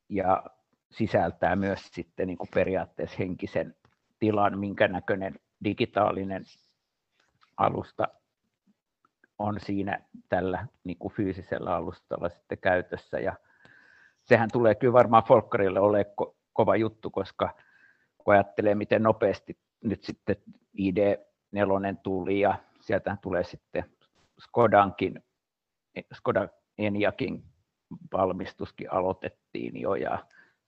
ja 0.09 0.43
sisältää 0.91 1.55
myös 1.55 1.87
sitten 1.91 2.27
niin 2.27 2.37
kuin 2.37 2.49
periaatteessa 2.53 3.17
henkisen 3.19 3.75
tilan, 4.19 4.59
minkä 4.59 4.87
näköinen 4.87 5.35
digitaalinen 5.63 6.43
alusta 7.57 8.07
on 9.39 9.59
siinä 9.59 9.99
tällä 10.29 10.67
niin 10.83 10.97
kuin 10.97 11.13
fyysisellä 11.13 11.75
alustalla 11.75 12.29
sitten 12.29 12.57
käytössä. 12.57 13.19
Ja 13.19 13.35
sehän 14.23 14.49
tulee 14.53 14.75
kyllä 14.75 14.93
varmaan 14.93 15.23
Folkkarille 15.23 15.79
ole 15.79 16.05
ko- 16.21 16.35
kova 16.53 16.75
juttu, 16.75 17.09
koska 17.09 17.55
kun 18.17 18.33
ajattelee, 18.33 18.75
miten 18.75 19.03
nopeasti 19.03 19.57
nyt 19.83 20.03
sitten 20.03 20.35
ID4 20.77 21.97
tuli 22.03 22.39
ja 22.39 22.55
sieltä 22.81 23.17
tulee 23.21 23.43
sitten 23.43 23.83
Skodankin, 24.39 25.23
Skoda 26.13 26.49
Eniakin 26.77 27.43
valmistuskin 28.13 28.93
aloitettiin 28.93 29.81
jo 29.81 29.95
ja 29.95 30.25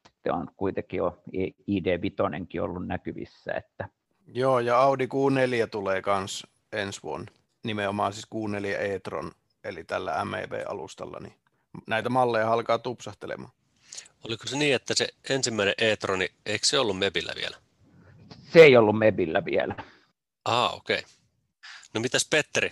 sitten 0.07 0.34
on 0.34 0.47
kuitenkin 0.57 0.97
jo 0.97 1.24
ID5 1.72 2.62
ollut 2.62 2.88
näkyvissä. 2.88 3.53
Että... 3.53 3.89
Joo, 4.28 4.60
ja 4.60 4.82
Audi 4.82 5.05
Q4 5.05 5.68
tulee 5.72 6.01
myös 6.18 6.47
ensi 6.72 7.03
vuonna, 7.03 7.32
nimenomaan 7.64 8.14
siis 8.14 8.28
Q4 8.36 8.82
e-tron, 8.82 9.32
eli 9.64 9.84
tällä 9.84 10.26
MEB-alustalla, 10.26 11.20
niin 11.20 11.34
näitä 11.88 12.10
malleja 12.10 12.53
alkaa 12.53 12.80
tupsahtelemaan. 12.80 13.51
Oliko 14.24 14.47
se 14.47 14.57
niin, 14.57 14.76
että 14.76 14.93
se 14.95 15.07
ensimmäinen 15.30 15.74
e-troni, 15.78 16.30
eikö 16.45 16.66
se 16.66 16.80
ollut 16.80 16.99
Mebillä 16.99 17.34
vielä? 17.36 17.57
Se 18.53 18.60
ei 18.64 18.78
ollut 18.78 18.97
Mebillä 18.97 19.45
vielä. 19.45 19.76
Ah, 20.45 20.74
okei. 20.74 20.99
Okay. 20.99 21.10
No 21.93 22.01
mitäs 22.01 22.28
Petteri, 22.30 22.72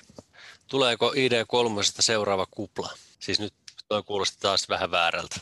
tuleeko 0.68 1.12
ID3 1.12 1.84
seuraava 2.00 2.48
kupla? 2.52 2.90
Siis 3.20 3.40
nyt 3.40 3.54
toi 3.88 4.04
kuulosti 4.04 4.38
taas 4.42 4.70
vähän 4.70 4.92
väärältä. 4.92 5.36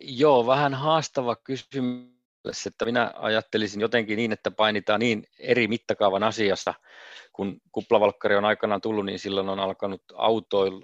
Joo, 0.00 0.46
vähän 0.46 0.74
haastava 0.74 1.36
kysymys, 1.36 2.66
että 2.66 2.84
minä 2.84 3.12
ajattelisin 3.14 3.80
jotenkin 3.80 4.16
niin, 4.16 4.32
että 4.32 4.50
painitaan 4.50 5.00
niin 5.00 5.26
eri 5.38 5.68
mittakaavan 5.68 6.22
asiassa, 6.22 6.74
kun 7.32 7.60
kuplavalkkari 7.72 8.36
on 8.36 8.44
aikanaan 8.44 8.80
tullut, 8.80 9.06
niin 9.06 9.18
silloin 9.18 9.48
on 9.48 9.60
alkanut 9.60 10.02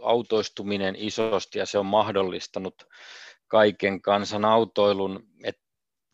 autoistuminen 0.02 0.96
isosti 0.98 1.58
ja 1.58 1.66
se 1.66 1.78
on 1.78 1.86
mahdollistanut 1.86 2.74
kaiken 3.48 4.02
kansan 4.02 4.44
autoilun, 4.44 5.26
että 5.44 5.62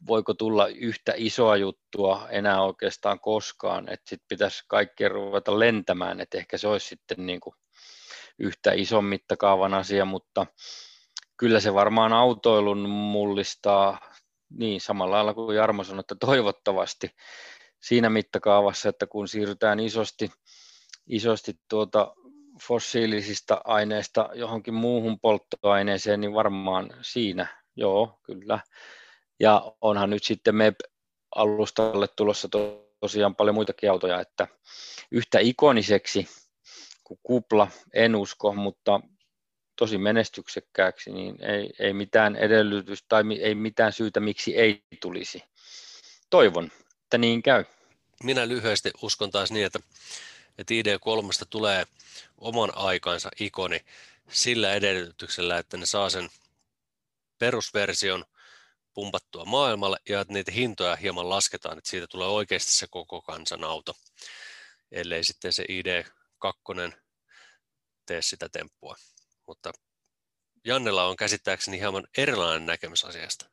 voiko 0.07 0.35
tulla 0.35 0.67
yhtä 0.67 1.13
isoa 1.17 1.57
juttua 1.57 2.29
enää 2.31 2.63
oikeastaan 2.63 3.21
koskaan, 3.21 3.89
että 3.89 4.09
sitten 4.09 4.29
pitäisi 4.29 4.65
kaikkien 4.69 5.11
ruveta 5.11 5.59
lentämään, 5.59 6.21
että 6.21 6.39
ehkä 6.39 6.59
se 6.59 6.69
olisi 6.69 6.89
sitten 6.89 7.27
niin 7.27 7.41
kuin 7.41 7.55
yhtä 8.39 8.73
ison 8.73 9.05
mittakaavan 9.05 9.75
asia, 9.75 10.05
mutta 10.05 10.47
kyllä 11.37 11.61
se 11.61 11.75
varmaan 11.75 12.13
autoilun 12.13 12.89
mullistaa 12.89 14.15
niin 14.51 14.81
samalla 14.81 15.17
lailla 15.17 15.35
kuin 15.35 15.57
Jarmo 15.57 15.85
sanoi, 15.85 16.01
että 16.01 16.15
toivottavasti 16.15 17.11
siinä 17.81 18.11
mittakaavassa, 18.11 18.89
että 18.89 19.07
kun 19.07 19.29
siirrytään 19.29 19.81
isosti, 19.81 20.31
isosti 21.07 21.53
tuota 21.69 22.15
fossiilisista 22.63 23.61
aineista 23.65 24.29
johonkin 24.35 24.75
muuhun 24.75 25.21
polttoaineeseen, 25.21 26.21
niin 26.21 26.35
varmaan 26.35 26.91
siinä, 27.03 27.63
joo, 27.77 28.19
kyllä. 28.23 28.61
Ja 29.41 29.73
onhan 29.81 30.11
nyt 30.11 30.25
sitten 30.25 30.55
MEP-alustalle 30.55 32.09
tulossa 32.09 32.49
tosiaan 33.01 33.37
paljon 33.37 33.55
muitakin 33.55 33.91
autoja, 33.91 34.21
että 34.21 34.49
yhtä 35.11 35.39
ikoniseksi 35.39 36.29
kuin 37.05 37.21
kupla, 37.23 37.71
en 37.93 38.17
usko, 38.17 38.55
mutta 38.55 39.01
tosi 39.77 39.99
menestyksekkääksi, 39.99 41.13
niin 41.13 41.45
ei, 41.45 41.71
ei 41.79 41.93
mitään 41.93 42.37
edellytys 42.37 43.05
tai 43.09 43.23
ei 43.41 43.55
mitään 43.55 43.93
syytä, 43.93 44.21
miksi 44.21 44.57
ei 44.57 44.85
tulisi. 45.01 45.43
Toivon, 46.31 46.71
että 47.03 47.19
niin 47.19 47.43
käy. 47.43 47.65
Minä 48.23 48.49
lyhyesti 48.49 48.91
uskon 49.03 49.31
taas 49.31 49.53
niin, 49.53 49.67
että, 49.67 49.81
että 50.59 50.75
ID3 50.75 51.47
tulee 51.51 51.85
oman 52.39 52.77
aikansa 52.77 53.31
ikoni 53.41 53.81
sillä 54.31 54.75
edellytyksellä, 54.75 55.59
että 55.59 55.77
ne 55.77 55.87
saa 55.87 56.11
sen 56.11 56.29
perusversion 57.39 58.25
pumpattua 58.95 59.45
maailmalle 59.45 59.97
ja 60.09 60.21
että 60.21 60.33
niitä 60.33 60.53
hintoja 60.53 60.97
hieman 60.97 61.29
lasketaan, 61.29 61.79
että 61.79 61.91
siitä 61.91 62.07
tulee 62.07 62.29
oikeasti 62.29 62.73
se 62.73 62.87
koko 62.91 63.23
kansan 63.23 63.65
auto, 63.65 63.97
ellei 64.93 65.25
sitten 65.25 65.53
se 65.53 65.65
ID2 66.45 66.93
tee 68.07 68.23
sitä 68.23 68.49
temppua. 68.49 68.95
Mutta 69.47 69.73
Jannella 70.65 71.05
on 71.05 71.17
käsittääkseni 71.17 71.79
hieman 71.79 72.07
erilainen 72.19 72.67
näkemys 72.67 73.05
asiasta. 73.05 73.47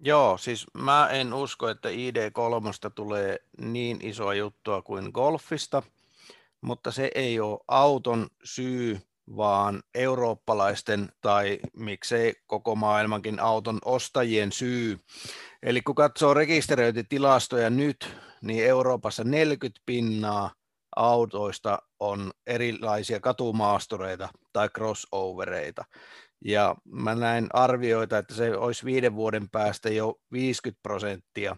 Joo, 0.00 0.38
siis 0.38 0.66
mä 0.74 1.08
en 1.08 1.34
usko, 1.34 1.68
että 1.68 1.88
ID3 1.88 2.90
tulee 2.94 3.38
niin 3.60 3.98
isoa 4.02 4.34
juttua 4.34 4.82
kuin 4.82 5.10
golfista, 5.14 5.82
mutta 6.60 6.92
se 6.92 7.10
ei 7.14 7.40
ole 7.40 7.58
auton 7.68 8.28
syy, 8.44 9.00
vaan 9.36 9.82
eurooppalaisten 9.94 11.08
tai 11.20 11.58
miksei 11.76 12.34
koko 12.46 12.74
maailmankin 12.74 13.40
auton 13.40 13.78
ostajien 13.84 14.52
syy. 14.52 14.98
Eli 15.62 15.82
kun 15.82 15.94
katsoo 15.94 16.34
rekisteröintitilastoja 16.34 17.70
nyt, 17.70 18.16
niin 18.42 18.64
Euroopassa 18.66 19.24
40 19.24 19.80
pinnaa 19.86 20.50
autoista 20.98 21.78
on 22.00 22.30
erilaisia 22.46 23.20
katumaastureita 23.20 24.28
tai 24.52 24.68
crossovereita. 24.68 25.84
Ja 26.44 26.76
mä 26.84 27.14
näin 27.14 27.46
arvioita, 27.52 28.18
että 28.18 28.34
se 28.34 28.56
olisi 28.56 28.84
viiden 28.84 29.14
vuoden 29.14 29.50
päästä 29.50 29.90
jo 29.90 30.14
50 30.32 30.82
prosenttia. 30.82 31.56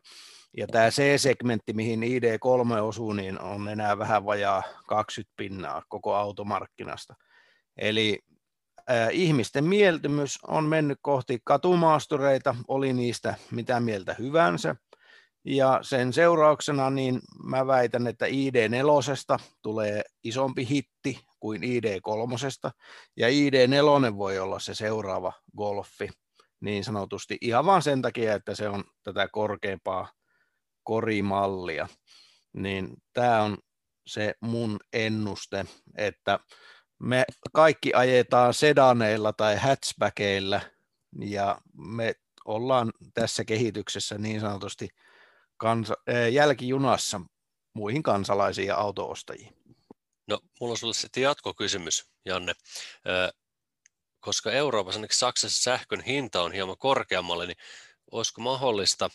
Ja 0.56 0.66
tämä 0.66 0.90
C-segmentti, 0.90 1.72
mihin 1.72 2.02
ID3 2.02 2.80
osuu, 2.82 3.12
niin 3.12 3.40
on 3.40 3.68
enää 3.68 3.98
vähän 3.98 4.24
vajaa 4.24 4.62
20 4.86 5.34
pinnaa 5.36 5.82
koko 5.88 6.14
automarkkinasta. 6.14 7.14
Eli 7.76 8.18
äh, 8.90 9.08
ihmisten 9.12 9.64
mieltymys 9.64 10.38
on 10.46 10.64
mennyt 10.64 10.98
kohti 11.02 11.38
katumaastureita, 11.44 12.56
oli 12.68 12.92
niistä 12.92 13.34
mitä 13.50 13.80
mieltä 13.80 14.16
hyvänsä. 14.18 14.76
Ja 15.44 15.78
sen 15.82 16.12
seurauksena 16.12 16.90
niin 16.90 17.20
mä 17.44 17.66
väitän, 17.66 18.06
että 18.06 18.26
ID4 18.26 19.38
tulee 19.62 20.02
isompi 20.24 20.68
hitti 20.68 21.20
kuin 21.40 21.62
ID3, 21.62 22.70
ja 23.16 23.28
ID4 23.28 24.16
voi 24.16 24.38
olla 24.38 24.58
se 24.58 24.74
seuraava 24.74 25.32
golfi 25.56 26.08
niin 26.60 26.84
sanotusti 26.84 27.38
ihan 27.40 27.66
vain 27.66 27.82
sen 27.82 28.02
takia, 28.02 28.34
että 28.34 28.54
se 28.54 28.68
on 28.68 28.84
tätä 29.02 29.28
korkeampaa 29.32 30.12
korimallia. 30.82 31.88
Niin 32.52 32.88
tämä 33.12 33.42
on 33.42 33.58
se 34.06 34.34
mun 34.40 34.80
ennuste, 34.92 35.64
että 35.96 36.38
me 36.98 37.24
kaikki 37.52 37.94
ajetaan 37.94 38.54
sedaneilla 38.54 39.32
tai 39.32 39.56
hatchbackeilla 39.56 40.60
ja 41.20 41.58
me 41.76 42.14
ollaan 42.44 42.92
tässä 43.14 43.44
kehityksessä 43.44 44.18
niin 44.18 44.40
sanotusti 44.40 44.88
kansa, 45.60 45.94
jälkijunassa 46.32 47.20
muihin 47.74 48.02
kansalaisiin 48.02 48.68
ja 48.68 48.76
autoostajiin. 48.76 49.54
No, 50.26 50.40
mulla 50.60 50.72
on 50.72 50.78
sulle 50.78 50.94
sitten 50.94 51.22
jatkokysymys, 51.22 52.06
Janne. 52.24 52.52
koska 54.20 54.52
Euroopassa, 54.52 54.98
ainakin 54.98 55.16
Saksassa 55.16 55.62
sähkön 55.62 56.00
hinta 56.00 56.42
on 56.42 56.52
hieman 56.52 56.78
korkeammalle, 56.78 57.46
niin 57.46 57.56
olisiko 58.10 58.40
mahdollista, 58.40 59.10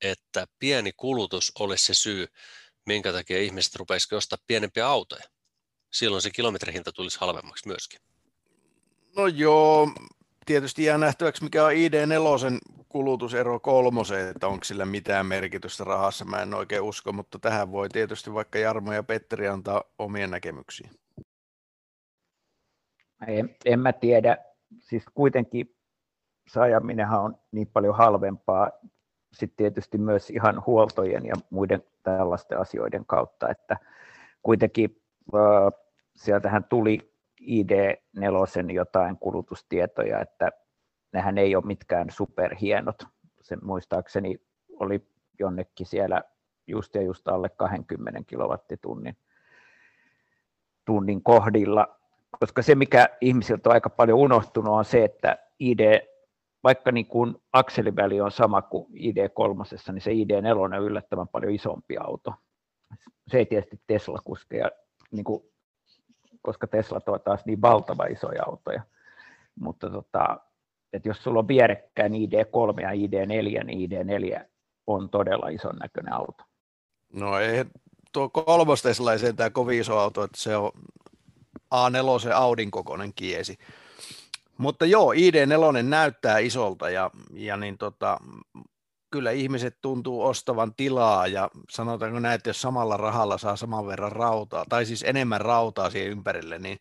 että 0.00 0.46
pieni 0.58 0.92
kulutus 0.96 1.52
olisi 1.58 1.84
se 1.84 1.94
syy, 1.94 2.26
minkä 2.86 3.12
takia 3.12 3.38
ihmiset 3.38 3.74
rupeisivat 3.74 4.18
ostaa 4.18 4.38
pienempiä 4.46 4.88
autoja? 4.88 5.24
Silloin 5.92 6.22
se 6.22 6.30
kilometrihinta 6.30 6.92
tulisi 6.92 7.20
halvemmaksi 7.20 7.68
myöskin. 7.68 8.00
No 9.16 9.26
joo, 9.26 9.88
tietysti 10.46 10.84
jää 10.84 10.98
nähtäväksi, 10.98 11.44
mikä 11.44 11.64
on 11.64 11.72
ID4 11.72 12.58
kulutusero 12.88 13.60
kolmoseen, 13.60 14.28
että 14.28 14.46
onko 14.46 14.64
sillä 14.64 14.84
mitään 14.84 15.26
merkitystä 15.26 15.84
rahassa, 15.84 16.24
mä 16.24 16.42
en 16.42 16.54
oikein 16.54 16.82
usko, 16.82 17.12
mutta 17.12 17.38
tähän 17.38 17.72
voi 17.72 17.88
tietysti 17.88 18.34
vaikka 18.34 18.58
Jarmo 18.58 18.92
ja 18.92 19.02
Petteri 19.02 19.48
antaa 19.48 19.82
omia 19.98 20.26
näkemyksiä. 20.26 20.90
En, 23.26 23.56
en 23.64 23.80
mä 23.80 23.92
tiedä, 23.92 24.36
siis 24.78 25.04
kuitenkin 25.14 25.76
sajaminenhan 26.48 27.20
on 27.20 27.36
niin 27.52 27.68
paljon 27.72 27.96
halvempaa, 27.96 28.70
sitten 29.32 29.56
tietysti 29.56 29.98
myös 29.98 30.30
ihan 30.30 30.62
huoltojen 30.66 31.26
ja 31.26 31.34
muiden 31.50 31.82
tällaisten 32.02 32.58
asioiden 32.58 33.06
kautta, 33.06 33.48
että 33.48 33.76
kuitenkin 34.42 35.02
äh, 35.34 35.80
sieltähän 36.16 36.64
tuli 36.64 37.11
ID4 37.42 38.72
jotain 38.72 39.18
kulutustietoja, 39.18 40.20
että 40.20 40.52
nehän 41.12 41.38
ei 41.38 41.56
ole 41.56 41.66
mitkään 41.66 42.10
superhienot. 42.10 43.02
Se 43.40 43.56
muistaakseni 43.62 44.40
oli 44.80 45.06
jonnekin 45.38 45.86
siellä 45.86 46.22
just 46.66 46.94
ja 46.94 47.02
just 47.02 47.28
alle 47.28 47.48
20 47.48 48.20
kilowattitunnin 48.26 49.16
tunnin 50.84 51.22
kohdilla, 51.22 51.98
koska 52.40 52.62
se 52.62 52.74
mikä 52.74 53.08
ihmisiltä 53.20 53.68
on 53.68 53.74
aika 53.74 53.90
paljon 53.90 54.18
unohtunut 54.18 54.74
on 54.74 54.84
se, 54.84 55.04
että 55.04 55.38
ID, 55.58 56.00
vaikka 56.64 56.92
niin 56.92 57.06
kuin 57.06 57.34
akseliväli 57.52 58.20
on 58.20 58.30
sama 58.30 58.62
kuin 58.62 58.86
ID3, 58.92 59.92
niin 59.92 60.00
se 60.00 60.10
ID4 60.10 60.58
on 60.58 60.74
yllättävän 60.74 61.28
paljon 61.28 61.52
isompi 61.52 61.96
auto. 61.96 62.34
Se 63.28 63.38
ei 63.38 63.46
tietysti 63.46 63.80
Tesla-kuskeja 63.86 64.70
niin 65.10 65.24
kuin 65.24 65.51
koska 66.42 66.66
Teslat 66.66 67.08
ovat 67.08 67.24
taas 67.24 67.44
niin 67.44 67.62
valtava 67.62 68.04
isoja 68.04 68.42
autoja. 68.46 68.82
Mutta 69.60 69.90
tota, 69.90 70.40
että 70.92 71.08
jos 71.08 71.22
sulla 71.22 71.38
on 71.38 71.48
vierekkäin 71.48 72.12
ID3 72.12 72.82
ja 72.82 72.90
ID4, 72.90 73.64
niin 73.64 73.90
ID4 73.90 74.44
on 74.86 75.10
todella 75.10 75.48
ison 75.48 75.76
näköinen 75.76 76.12
auto. 76.12 76.44
No 77.12 77.38
ei 77.38 77.64
tuo 78.12 78.28
kolmos 78.28 78.82
Tesla 78.82 79.12
ei 79.12 79.18
sentään 79.18 79.52
kovin 79.52 79.80
iso 79.80 79.98
auto, 79.98 80.24
että 80.24 80.40
se 80.40 80.56
on 80.56 80.70
A4 81.74 82.20
se 82.22 82.32
Audin 82.32 82.70
kokoinen 82.70 83.12
kiesi. 83.14 83.58
Mutta 84.58 84.86
joo, 84.86 85.12
ID4 85.12 85.82
näyttää 85.82 86.38
isolta 86.38 86.90
ja, 86.90 87.10
ja 87.32 87.56
niin 87.56 87.78
tota, 87.78 88.18
kyllä 89.12 89.30
ihmiset 89.30 89.78
tuntuu 89.82 90.22
ostavan 90.22 90.74
tilaa 90.74 91.26
ja 91.26 91.50
sanotaanko 91.70 92.18
näin, 92.18 92.34
että 92.34 92.50
jos 92.50 92.62
samalla 92.62 92.96
rahalla 92.96 93.38
saa 93.38 93.56
saman 93.56 93.86
verran 93.86 94.12
rautaa, 94.12 94.64
tai 94.68 94.86
siis 94.86 95.02
enemmän 95.02 95.40
rautaa 95.40 95.90
siihen 95.90 96.10
ympärille, 96.10 96.58
niin, 96.58 96.78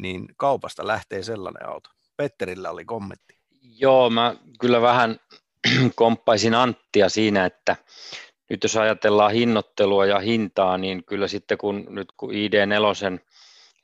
niin 0.00 0.26
kaupasta 0.36 0.86
lähtee 0.86 1.22
sellainen 1.22 1.68
auto. 1.68 1.90
Petterillä 2.16 2.70
oli 2.70 2.84
kommentti. 2.84 3.38
Joo, 3.78 4.10
mä 4.10 4.36
kyllä 4.60 4.80
vähän 4.80 5.20
komppaisin 5.94 6.54
Anttia 6.54 7.08
siinä, 7.08 7.44
että 7.44 7.76
nyt 8.50 8.62
jos 8.62 8.76
ajatellaan 8.76 9.32
hinnoittelua 9.32 10.06
ja 10.06 10.18
hintaa, 10.18 10.78
niin 10.78 11.04
kyllä 11.04 11.28
sitten 11.28 11.58
kun 11.58 11.86
nyt 11.88 12.08
kun 12.16 12.30
ID4 12.30 13.20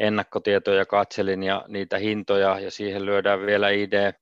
ennakkotietoja 0.00 0.86
katselin 0.86 1.42
ja 1.42 1.64
niitä 1.68 1.98
hintoja 1.98 2.60
ja 2.60 2.70
siihen 2.70 3.06
lyödään 3.06 3.46
vielä 3.46 3.70
ID 3.70 4.12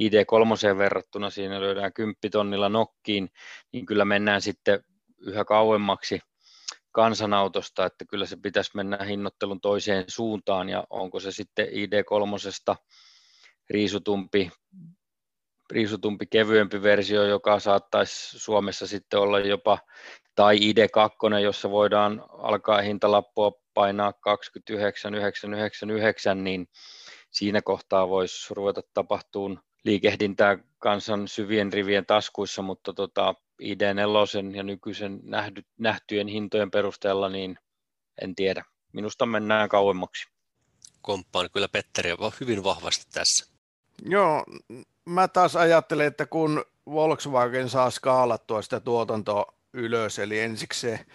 ID3 0.00 0.78
verrattuna 0.78 1.30
siinä 1.30 1.60
löydään 1.60 1.92
10 1.92 2.16
tonnilla 2.32 2.68
nokkiin, 2.68 3.28
niin 3.72 3.86
kyllä 3.86 4.04
mennään 4.04 4.42
sitten 4.42 4.84
yhä 5.18 5.44
kauemmaksi 5.44 6.20
kansanautosta, 6.92 7.86
että 7.86 8.04
kyllä 8.04 8.26
se 8.26 8.36
pitäisi 8.36 8.70
mennä 8.74 9.04
hinnoittelun 9.04 9.60
toiseen 9.60 10.04
suuntaan. 10.08 10.68
Ja 10.68 10.84
onko 10.90 11.20
se 11.20 11.32
sitten 11.32 11.66
ID3 11.66 12.76
riisutumpi, 13.70 14.50
riisutumpi 15.70 16.26
kevyempi 16.26 16.82
versio, 16.82 17.24
joka 17.24 17.60
saattaisi 17.60 18.38
Suomessa 18.38 18.86
sitten 18.86 19.20
olla 19.20 19.40
jopa, 19.40 19.78
tai 20.34 20.56
ID2, 20.56 21.38
jossa 21.42 21.70
voidaan 21.70 22.24
alkaa 22.28 22.82
hintalappua 22.82 23.52
painaa 23.74 24.12
29,999, 24.12 26.44
niin 26.44 26.68
siinä 27.30 27.62
kohtaa 27.62 28.08
voisi 28.08 28.54
ruveta 28.54 28.80
tapahtuun 28.94 29.60
liikehdintää 29.86 30.58
kansan 30.78 31.28
syvien 31.28 31.72
rivien 31.72 32.06
taskuissa, 32.06 32.62
mutta 32.62 32.92
tota, 32.92 33.34
ID4 33.62 34.56
ja 34.56 34.62
nykyisen 34.62 35.20
nähdy, 35.22 35.62
nähtyjen 35.78 36.28
hintojen 36.28 36.70
perusteella, 36.70 37.28
niin 37.28 37.58
en 38.22 38.34
tiedä. 38.34 38.64
Minusta 38.92 39.26
mennään 39.26 39.68
kauemmaksi. 39.68 40.28
Komppaan 41.02 41.50
kyllä 41.52 41.68
Petteri 41.68 42.12
on 42.12 42.32
hyvin 42.40 42.64
vahvasti 42.64 43.06
tässä. 43.12 43.46
Joo, 44.04 44.44
mä 45.04 45.28
taas 45.28 45.56
ajattelen, 45.56 46.06
että 46.06 46.26
kun 46.26 46.64
Volkswagen 46.86 47.68
saa 47.68 47.90
skaalattua 47.90 48.62
sitä 48.62 48.80
tuotantoa 48.80 49.54
ylös, 49.72 50.18
eli 50.18 50.40
ensiksi 50.40 50.80
se 50.80 51.06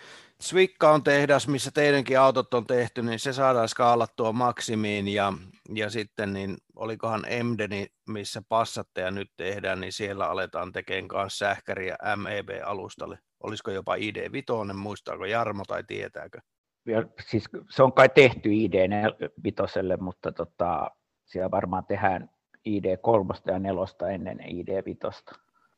Swikka 0.41 0.91
on 0.91 1.03
tehdas, 1.03 1.47
missä 1.47 1.71
teidänkin 1.73 2.19
autot 2.19 2.53
on 2.53 2.67
tehty, 2.67 3.01
niin 3.01 3.19
se 3.19 3.33
saadaan 3.33 3.69
skaalattua 3.69 4.31
maksimiin 4.31 5.07
ja, 5.07 5.33
ja 5.75 5.89
sitten 5.89 6.33
niin 6.33 6.57
olikohan 6.75 7.23
Emdeni, 7.27 7.87
missä 8.09 8.41
passatteja 8.49 9.11
nyt 9.11 9.31
tehdään, 9.37 9.79
niin 9.81 9.93
siellä 9.93 10.27
aletaan 10.27 10.71
tekemään 10.71 11.07
kanssa 11.07 11.45
sähkäriä 11.45 11.95
MEB-alustalle. 12.15 13.19
Olisiko 13.43 13.71
jopa 13.71 13.95
ID5, 13.95 14.73
muistaako 14.73 15.25
Jarmo 15.25 15.63
tai 15.67 15.83
tietääkö? 15.83 16.39
Ja, 16.85 17.03
siis 17.29 17.43
se 17.69 17.83
on 17.83 17.93
kai 17.93 18.09
tehty 18.09 18.49
ID5, 18.49 19.97
mutta 19.99 20.31
tota, 20.31 20.91
siellä 21.25 21.51
varmaan 21.51 21.85
tehdään 21.85 22.29
ID3 22.69 23.41
ja 23.45 23.59
4 23.59 24.13
ennen 24.13 24.39
ID5. 24.39 25.37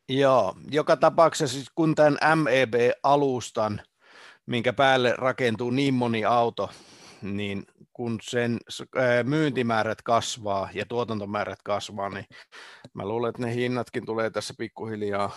Joo, 0.09 0.55
joka 0.72 0.97
tapauksessa 0.97 1.55
siis 1.55 1.70
kun 1.76 1.95
tämän 1.95 2.18
MEB-alustan– 2.39 3.82
minkä 4.46 4.74
päälle 4.74 5.14
rakentuu 5.18 5.70
niin 5.70 5.94
moni 5.94 6.26
auto, 6.26 6.70
niin 7.22 7.64
kun 7.94 8.20
sen 8.22 8.58
myyntimäärät 9.24 10.02
kasvaa 10.02 10.70
ja 10.74 10.86
tuotantomäärät 10.86 11.60
kasvaa, 11.64 12.10
niin 12.10 12.26
mä 12.94 13.08
luulen, 13.08 13.30
että 13.30 13.41
ne 13.41 13.56
hinnatkin 13.56 14.06
tulee 14.06 14.30
tässä 14.30 14.54
pikkuhiljaa 14.58 15.32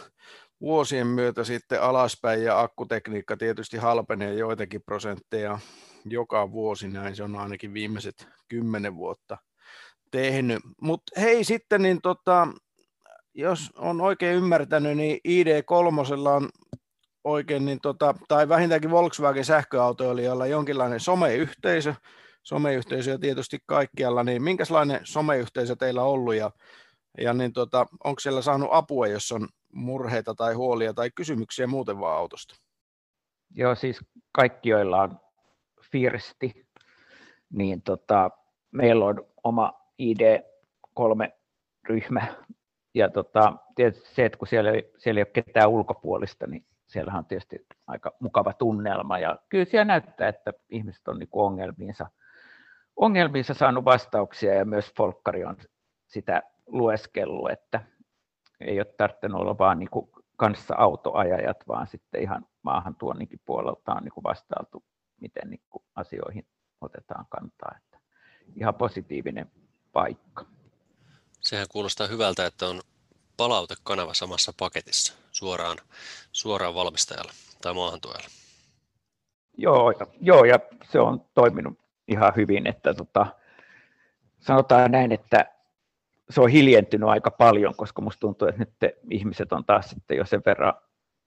vuosien 0.61 1.07
myötä 1.07 1.45
sitten 1.45 1.83
alaspäin 1.83 2.43
ja 2.43 2.61
akkutekniikka 2.61 3.37
tietysti 3.37 3.77
halpenee 3.77 4.35
joitakin 4.35 4.83
prosentteja 4.83 5.59
joka 6.05 6.53
vuosi, 6.53 6.89
näin 6.89 7.17
se 7.17 7.23
on 7.23 7.37
ainakin 7.37 7.75
viimeiset 7.75 8.29
kymmenen 8.49 8.97
vuotta 8.97 9.39
tehnyt. 10.11 10.59
Mutta 10.81 11.21
hei 11.21 11.45
sitten, 11.45 11.83
niin 11.83 12.01
tota, 12.03 12.49
jos 13.35 13.71
on 13.77 14.01
oikein 14.01 14.37
ymmärtänyt, 14.37 14.97
niin 14.97 15.21
ID3 15.29 16.31
on 16.35 16.49
oikein, 17.27 17.65
niin 17.65 17.79
tota, 17.83 18.15
tai 18.29 18.49
vähintäänkin 18.49 18.91
Volkswagen 18.91 19.45
sähköautoilijoilla 19.45 20.47
jonkinlainen 20.47 21.01
someyhteisö, 21.01 21.95
someyhteisö 22.43 23.19
tietysti 23.19 23.59
kaikkialla, 23.67 24.25
niin 24.25 24.43
minkälainen 24.43 25.01
someyhteisö 25.05 25.77
teillä 25.77 26.03
on 26.03 26.09
ollut? 26.09 26.35
Ja, 26.35 26.51
ja 27.21 27.33
niin 27.33 27.53
tota, 27.53 27.87
onko 28.05 28.21
siellä 28.21 28.43
saanut 28.43 28.69
apua, 28.73 29.07
jos 29.07 29.33
on 29.33 29.49
murheita 29.73 30.35
tai 30.35 30.55
huolia 30.55 30.95
tai 30.95 31.11
kysymyksiä 31.15 31.67
muuten 31.67 32.01
vaan 32.01 32.19
autosta? 32.19 32.55
Joo, 33.55 33.75
siis 33.75 34.01
kaikki, 34.33 34.69
joilla 34.69 35.03
on 35.03 35.19
Firsti, 35.93 36.67
niin 37.53 37.83
tota, 37.83 38.31
meillä 38.71 39.05
on 39.05 39.27
oma 39.45 39.73
ID3-ryhmä, 40.03 42.27
ja 42.95 43.11
tota, 43.11 43.57
tietysti 43.75 44.15
se, 44.15 44.25
että 44.25 44.39
kun 44.39 44.49
siellä, 44.49 44.71
siellä 44.99 45.19
ei 45.19 45.23
ole 45.23 45.45
ketään 45.45 45.69
ulkopuolista, 45.69 46.47
niin 46.47 46.67
siellähän 46.97 47.19
on 47.19 47.27
tietysti 47.27 47.67
aika 47.87 48.13
mukava 48.21 48.53
tunnelma 48.53 49.19
ja 49.19 49.39
kyllä 49.49 49.65
siellä 49.65 49.85
näyttää, 49.85 50.29
että 50.29 50.53
ihmiset 50.71 51.09
on 51.09 51.19
niin 51.19 51.29
ongelmiinsa, 51.33 52.07
ongelmiinsa 52.97 53.55
saanut 53.55 53.85
vastauksia 53.85 54.55
ja 54.55 54.65
myös 54.65 54.93
Folkkari 54.97 55.45
on 55.45 55.57
sitä 56.07 56.43
lueskellut, 56.67 57.51
että 57.51 57.81
ei 58.61 58.81
ole 58.81 58.95
tarvinnut 58.97 59.41
olla 59.41 59.59
vaan 59.59 59.79
niin 59.79 59.89
kanssa 60.37 60.75
autoajajat, 60.79 61.57
vaan 61.69 61.87
sitten 61.87 62.23
ihan 62.23 62.47
maahantuonninkin 62.63 63.41
puolelta 63.45 63.93
on 63.93 64.03
niin 64.03 64.13
kuin 64.13 64.25
vastailtu, 64.25 64.85
miten 65.21 65.51
niin 65.51 65.63
kuin 65.71 65.85
asioihin 65.95 66.47
otetaan 66.81 67.27
kantaa. 67.29 67.75
Että 67.77 67.99
ihan 68.57 68.75
positiivinen 68.75 69.51
paikka. 69.93 70.45
Sehän 71.41 71.67
kuulostaa 71.73 72.07
hyvältä, 72.07 72.47
että 72.47 72.67
on 72.67 72.81
palautekanava 73.37 74.15
samassa 74.15 74.53
paketissa 74.59 75.15
suoraan, 75.33 75.79
suoraan 76.33 76.75
valmistajalle 76.75 77.33
tai 77.63 77.75
maahantuojalle. 77.75 78.27
Joo, 79.59 79.93
joo, 80.21 80.45
ja 80.45 80.59
se 80.85 81.01
on 81.01 81.25
toiminut 81.35 81.79
ihan 82.09 82.33
hyvin, 82.37 82.67
että 82.67 82.95
tota, 82.95 83.27
sanotaan 84.39 84.91
näin, 84.91 85.13
että 85.13 85.47
se 86.31 86.41
on 86.41 86.51
hiljentynyt 86.51 87.09
aika 87.09 87.31
paljon, 87.31 87.75
koska 87.77 88.03
musta 88.03 88.21
tuntuu, 88.21 88.49
että 88.49 88.59
nyt 88.59 88.95
ihmiset 89.11 89.53
on 89.53 89.65
taas 89.65 89.91
sitten 89.91 90.17
jo 90.17 90.25
sen 90.25 90.43
verran 90.47 90.75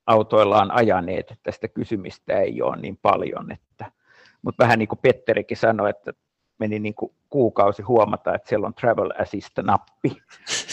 autoillaan 0.08 0.72
ajaneet, 0.72 1.32
että 1.32 1.52
sitä 1.52 1.68
kysymistä 1.68 2.40
ei 2.40 2.62
ole 2.62 2.78
niin 2.78 2.98
paljon. 3.02 3.52
Että, 3.52 3.92
mutta 4.42 4.64
vähän 4.64 4.80
niin 4.80 4.90
kuin 4.90 5.00
Petterikin 5.02 5.58
sanoi, 5.58 5.90
että 5.90 6.14
meni 6.60 6.80
niin 6.80 6.96
kuin 6.96 7.16
kuukausi 7.30 7.82
huomata, 7.82 8.36
että 8.36 8.50
siellä 8.50 8.68
on 8.68 8.74
Travel 8.74 9.12
Assist-nappi 9.22 10.22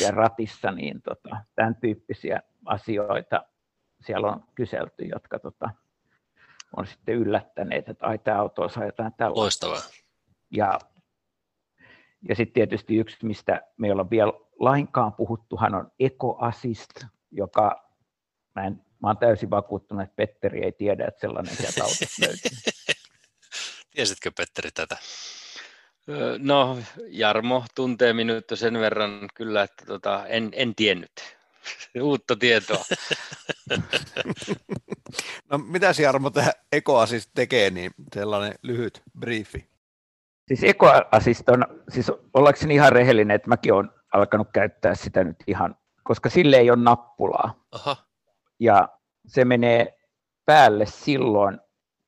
ja 0.00 0.10
ratissa, 0.10 0.70
niin 0.70 1.02
tota, 1.02 1.36
tämän 1.54 1.76
tyyppisiä 1.76 2.42
asioita 2.64 3.44
siellä 4.00 4.28
on 4.28 4.44
kyselty, 4.54 5.04
jotka 5.04 5.38
tota, 5.38 5.70
on 6.76 6.86
sitten 6.86 7.14
yllättäneet, 7.14 7.88
että 7.88 8.06
ai 8.06 8.18
tämä 8.18 8.38
auto 8.38 8.62
osaa 8.62 8.84
jotain 8.84 9.12
tällaista. 9.16 9.68
Loistavaa. 9.68 9.90
Ja, 10.50 10.78
ja 12.28 12.34
sitten 12.34 12.54
tietysti 12.54 12.96
yksi, 12.96 13.26
mistä 13.26 13.62
me 13.76 13.86
ei 13.86 13.92
olla 13.92 14.10
vielä 14.10 14.32
lainkaan 14.60 15.12
puhuttuhan 15.12 15.74
on 15.74 15.90
Eco 15.98 16.36
Assist, 16.40 16.90
joka 17.30 17.90
mä, 18.54 18.64
en, 18.66 18.84
mä 19.02 19.08
olen 19.08 19.16
täysin 19.16 19.50
vakuuttunut, 19.50 20.04
että 20.04 20.16
Petteri 20.16 20.64
ei 20.64 20.72
tiedä, 20.72 21.06
että 21.06 21.20
sellainen 21.20 21.56
sieltä 21.56 21.84
autosta 21.84 22.26
löytyy. 22.26 22.50
Tiesitkö 23.94 24.30
Petteri 24.36 24.70
tätä? 24.70 24.96
No, 26.38 26.78
Jarmo 27.08 27.64
tuntee 27.74 28.12
minut 28.12 28.44
sen 28.54 28.80
verran 28.80 29.28
kyllä, 29.34 29.62
että 29.62 29.86
tota, 29.86 30.26
en, 30.26 30.50
en 30.52 30.74
tiennyt. 30.74 31.12
Uutta 32.02 32.36
tietoa. 32.36 32.84
no 35.50 35.58
mitäs 35.58 35.98
Jarmo 35.98 36.30
tämä 36.30 36.50
Assist 36.94 37.30
tekee, 37.34 37.70
niin 37.70 37.90
sellainen 38.14 38.54
lyhyt 38.62 39.02
briefi? 39.18 39.68
Siis 40.48 40.60
Assist 41.10 41.48
on, 41.48 41.64
siis 41.88 42.12
ollakseni 42.34 42.74
ihan 42.74 42.92
rehellinen, 42.92 43.34
että 43.34 43.48
mäkin 43.48 43.72
olen 43.72 43.90
alkanut 44.12 44.48
käyttää 44.52 44.94
sitä 44.94 45.24
nyt 45.24 45.36
ihan, 45.46 45.76
koska 46.02 46.30
sille 46.30 46.56
ei 46.56 46.70
ole 46.70 46.82
nappulaa. 46.82 47.64
Aha. 47.72 47.96
Ja 48.60 48.88
se 49.26 49.44
menee 49.44 49.98
päälle 50.44 50.86
silloin, 50.86 51.60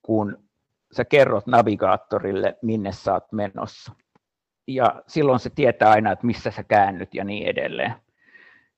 kun 0.02 0.47
sä 0.92 1.04
kerrot 1.04 1.46
navigaattorille, 1.46 2.58
minne 2.62 2.92
sä 2.92 3.12
oot 3.12 3.32
menossa. 3.32 3.92
Ja 4.66 5.02
silloin 5.06 5.38
se 5.38 5.50
tietää 5.50 5.90
aina, 5.90 6.12
että 6.12 6.26
missä 6.26 6.50
sä 6.50 6.62
käännyt 6.62 7.14
ja 7.14 7.24
niin 7.24 7.46
edelleen. 7.46 7.94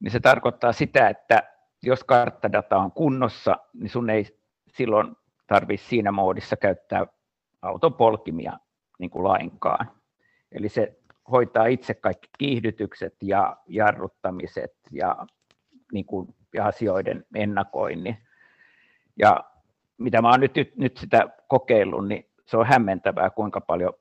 Niin 0.01 0.11
se 0.11 0.21
tarkoittaa 0.21 0.73
sitä, 0.73 1.09
että 1.09 1.43
jos 1.83 2.05
karttadata 2.05 2.79
on 2.79 2.93
kunnossa, 2.93 3.57
niin 3.75 3.91
sun 3.91 4.11
ei 4.11 4.27
silloin 4.69 5.17
tarvitse 5.47 5.89
siinä 5.89 6.13
moodissa 6.13 6.57
käyttää 6.57 7.07
autopolkimia 7.63 8.59
niin 8.99 9.11
kuin 9.11 9.25
lainkaan. 9.25 9.91
Eli 10.53 10.69
se 10.69 10.97
hoitaa 11.31 11.67
itse 11.67 11.95
kaikki 11.95 12.29
kiihdytykset 12.39 13.15
ja 13.23 13.57
jarruttamiset 13.67 14.75
ja, 14.91 15.27
niin 15.93 16.05
kuin, 16.05 16.35
ja 16.55 16.67
asioiden 16.67 17.25
ennakoinnin. 17.35 18.17
Ja 19.19 19.45
mitä 19.99 20.23
mä 20.23 20.31
oon 20.31 20.41
nyt, 20.41 20.55
nyt 20.77 20.97
sitä 20.97 21.29
kokeillut, 21.51 22.09
niin 22.09 22.31
se 22.47 22.57
on 22.57 22.67
hämmentävää, 22.67 23.31
kuinka 23.31 23.61
paljon 23.61 23.93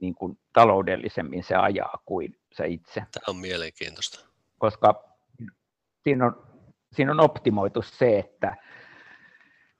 niin 0.00 0.14
kuin, 0.14 0.38
taloudellisemmin 0.52 1.42
se 1.42 1.54
ajaa 1.54 2.02
kuin 2.04 2.38
se 2.52 2.66
itse. 2.66 2.94
Tämä 2.94 3.24
on 3.28 3.36
mielenkiintoista. 3.36 4.28
Koska 4.58 5.04
siinä 6.04 6.26
on, 6.26 6.46
siinä 6.92 7.12
on 7.12 7.20
optimoitu 7.20 7.82
se, 7.82 8.18
että 8.18 8.56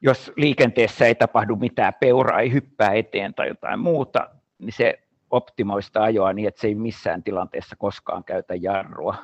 jos 0.00 0.32
liikenteessä 0.36 1.06
ei 1.06 1.14
tapahdu 1.14 1.56
mitään, 1.56 1.94
peura 1.94 2.40
ei 2.40 2.52
hyppää 2.52 2.92
eteen 2.92 3.34
tai 3.34 3.48
jotain 3.48 3.80
muuta, 3.80 4.30
niin 4.58 4.72
se 4.72 4.98
optimoista 5.30 6.02
ajoa 6.02 6.32
niin, 6.32 6.48
että 6.48 6.60
se 6.60 6.66
ei 6.66 6.74
missään 6.74 7.22
tilanteessa 7.22 7.76
koskaan 7.76 8.24
käytä 8.24 8.54
jarrua. 8.54 9.16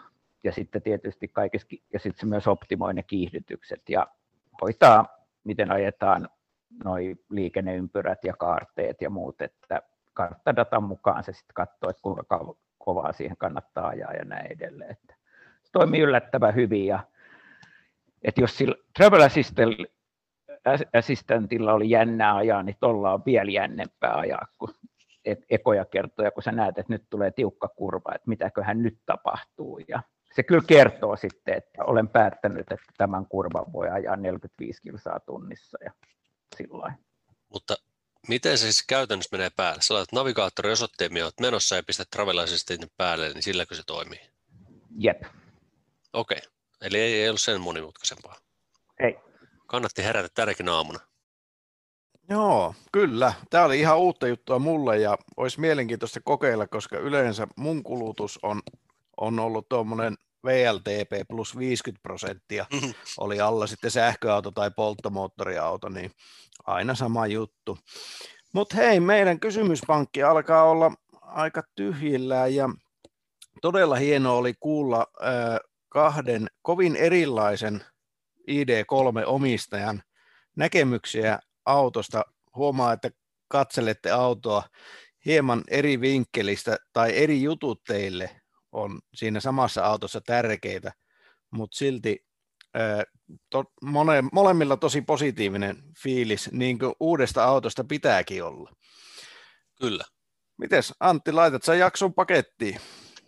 Ja 0.44 0.52
sitten 0.52 0.82
tietysti 0.82 1.28
kaikessa, 1.28 1.68
ja 1.92 1.98
sitten 1.98 2.20
se 2.20 2.26
myös 2.26 2.48
optimoi 2.48 2.94
ne 2.94 3.02
kiihdytykset 3.02 3.88
ja 3.88 4.06
hoitaa, 4.62 5.18
miten 5.44 5.70
ajetaan 5.72 6.28
noi 6.84 7.16
liikenneympyrät 7.30 8.24
ja 8.24 8.34
kaarteet 8.38 9.02
ja 9.02 9.10
muut, 9.10 9.42
että 9.42 9.82
karttadatan 10.12 10.82
mukaan 10.82 11.24
se 11.24 11.32
sitten 11.32 11.54
katsoo, 11.54 11.90
että 11.90 12.02
kuinka 12.02 12.54
kovaa 12.78 13.12
siihen 13.12 13.36
kannattaa 13.36 13.86
ajaa 13.86 14.12
ja 14.12 14.24
näin 14.24 14.52
edelleen. 14.52 14.90
Että 14.90 15.14
se 15.62 15.72
toimii 15.72 16.00
yllättävän 16.00 16.54
hyvin 16.54 16.86
ja 16.86 17.00
että 18.22 18.40
jos 18.40 18.58
sillä 18.58 18.74
Travel 18.98 19.28
Assistantilla 20.98 21.72
oli 21.72 21.90
jännää 21.90 22.36
ajaa, 22.36 22.62
niin 22.62 22.76
tuolla 22.80 23.12
on 23.12 23.22
vielä 23.26 23.50
jännempää 23.50 24.14
ajaa 24.14 24.46
kuin 24.58 24.70
ekoja 25.50 25.84
kertoja, 25.84 26.30
kun 26.30 26.42
sä 26.42 26.52
näet, 26.52 26.78
että 26.78 26.92
nyt 26.92 27.04
tulee 27.10 27.30
tiukka 27.30 27.68
kurva, 27.68 28.14
että 28.14 28.28
mitäköhän 28.28 28.82
nyt 28.82 28.98
tapahtuu. 29.06 29.80
Ja 29.88 30.02
se 30.34 30.42
kyllä 30.42 30.64
kertoo 30.66 31.16
sitten, 31.16 31.54
että 31.54 31.84
olen 31.84 32.08
päättänyt, 32.08 32.60
että 32.72 32.92
tämän 32.98 33.26
kurvan 33.26 33.72
voi 33.72 33.88
ajaa 33.88 34.16
45 34.16 34.82
kilsaa 34.82 35.20
tunnissa 35.20 35.78
ja 35.84 35.92
sillä 36.56 36.94
Mutta 37.48 37.76
miten 38.28 38.58
se 38.58 38.62
siis 38.62 38.84
käytännössä 38.86 39.36
menee 39.36 39.50
päälle? 39.56 39.82
Sä 39.82 39.94
laitat 39.94 40.12
navigaattori 40.12 40.72
osoitteen, 40.72 41.12
mihin 41.12 41.24
olet 41.24 41.40
menossa 41.40 41.76
ja 41.76 41.82
pistät 41.82 42.10
Travel 42.10 42.38
Assistantin 42.38 42.90
päälle, 42.96 43.32
niin 43.32 43.42
silläkö 43.42 43.74
se 43.74 43.82
toimii? 43.86 44.20
Jep. 44.98 45.22
Okei, 46.12 46.38
okay. 46.38 46.50
eli 46.80 46.98
ei, 46.98 47.22
ei 47.22 47.28
ollut 47.28 47.40
sen 47.40 47.60
monimutkaisempaa. 47.60 48.36
Ei. 49.00 49.16
Kannatti 49.66 50.04
herätä 50.04 50.28
tänäkin 50.34 50.68
aamuna. 50.68 51.00
Joo, 52.28 52.74
kyllä. 52.92 53.32
Tämä 53.50 53.64
oli 53.64 53.80
ihan 53.80 53.98
uutta 53.98 54.26
juttua 54.26 54.58
mulle 54.58 54.98
ja 54.98 55.18
olisi 55.36 55.60
mielenkiintoista 55.60 56.20
kokeilla, 56.24 56.66
koska 56.66 56.98
yleensä 56.98 57.46
mun 57.56 57.82
kulutus 57.82 58.38
on, 58.42 58.62
on 59.16 59.38
ollut 59.38 59.68
tuommoinen 59.68 60.16
VLTP 60.44 61.28
plus 61.28 61.58
50 61.58 62.02
prosenttia, 62.02 62.66
mm-hmm. 62.72 62.94
oli 63.18 63.40
alla 63.40 63.66
sitten 63.66 63.90
sähköauto 63.90 64.50
tai 64.50 64.70
polttomoottoriauto, 64.76 65.88
niin 65.88 66.10
aina 66.64 66.94
sama 66.94 67.26
juttu. 67.26 67.78
Mutta 68.52 68.76
hei, 68.76 69.00
meidän 69.00 69.40
kysymyspankki 69.40 70.22
alkaa 70.22 70.64
olla 70.64 70.92
aika 71.20 71.62
tyhjillään 71.74 72.54
ja 72.54 72.68
todella 73.62 73.96
hieno 73.96 74.36
oli 74.36 74.54
kuulla 74.60 75.06
äh, 75.22 75.58
kahden 75.88 76.46
kovin 76.62 76.96
erilaisen 76.96 77.84
ID3-omistajan 78.50 80.02
näkemyksiä 80.56 81.38
autosta. 81.64 82.24
Huomaa, 82.56 82.92
että 82.92 83.10
katselette 83.48 84.10
autoa 84.10 84.62
hieman 85.24 85.64
eri 85.68 86.00
vinkkelistä 86.00 86.76
tai 86.92 87.16
eri 87.16 87.42
jutut 87.42 87.84
teille 87.84 88.40
on 88.74 89.00
siinä 89.14 89.40
samassa 89.40 89.84
autossa 89.84 90.20
tärkeitä, 90.20 90.92
mutta 91.50 91.76
silti 91.76 92.26
to, 93.50 93.64
mone, 93.82 94.22
molemmilla 94.32 94.76
tosi 94.76 95.02
positiivinen 95.02 95.76
fiilis, 96.02 96.52
niin 96.52 96.78
kuin 96.78 96.94
uudesta 97.00 97.44
autosta 97.44 97.84
pitääkin 97.84 98.44
olla. 98.44 98.72
Kyllä. 99.80 100.04
Mites 100.58 100.92
Antti, 101.00 101.32
laitat 101.32 101.62
sä 101.62 101.74
jakson 101.74 102.14
pakettiin? 102.14 102.80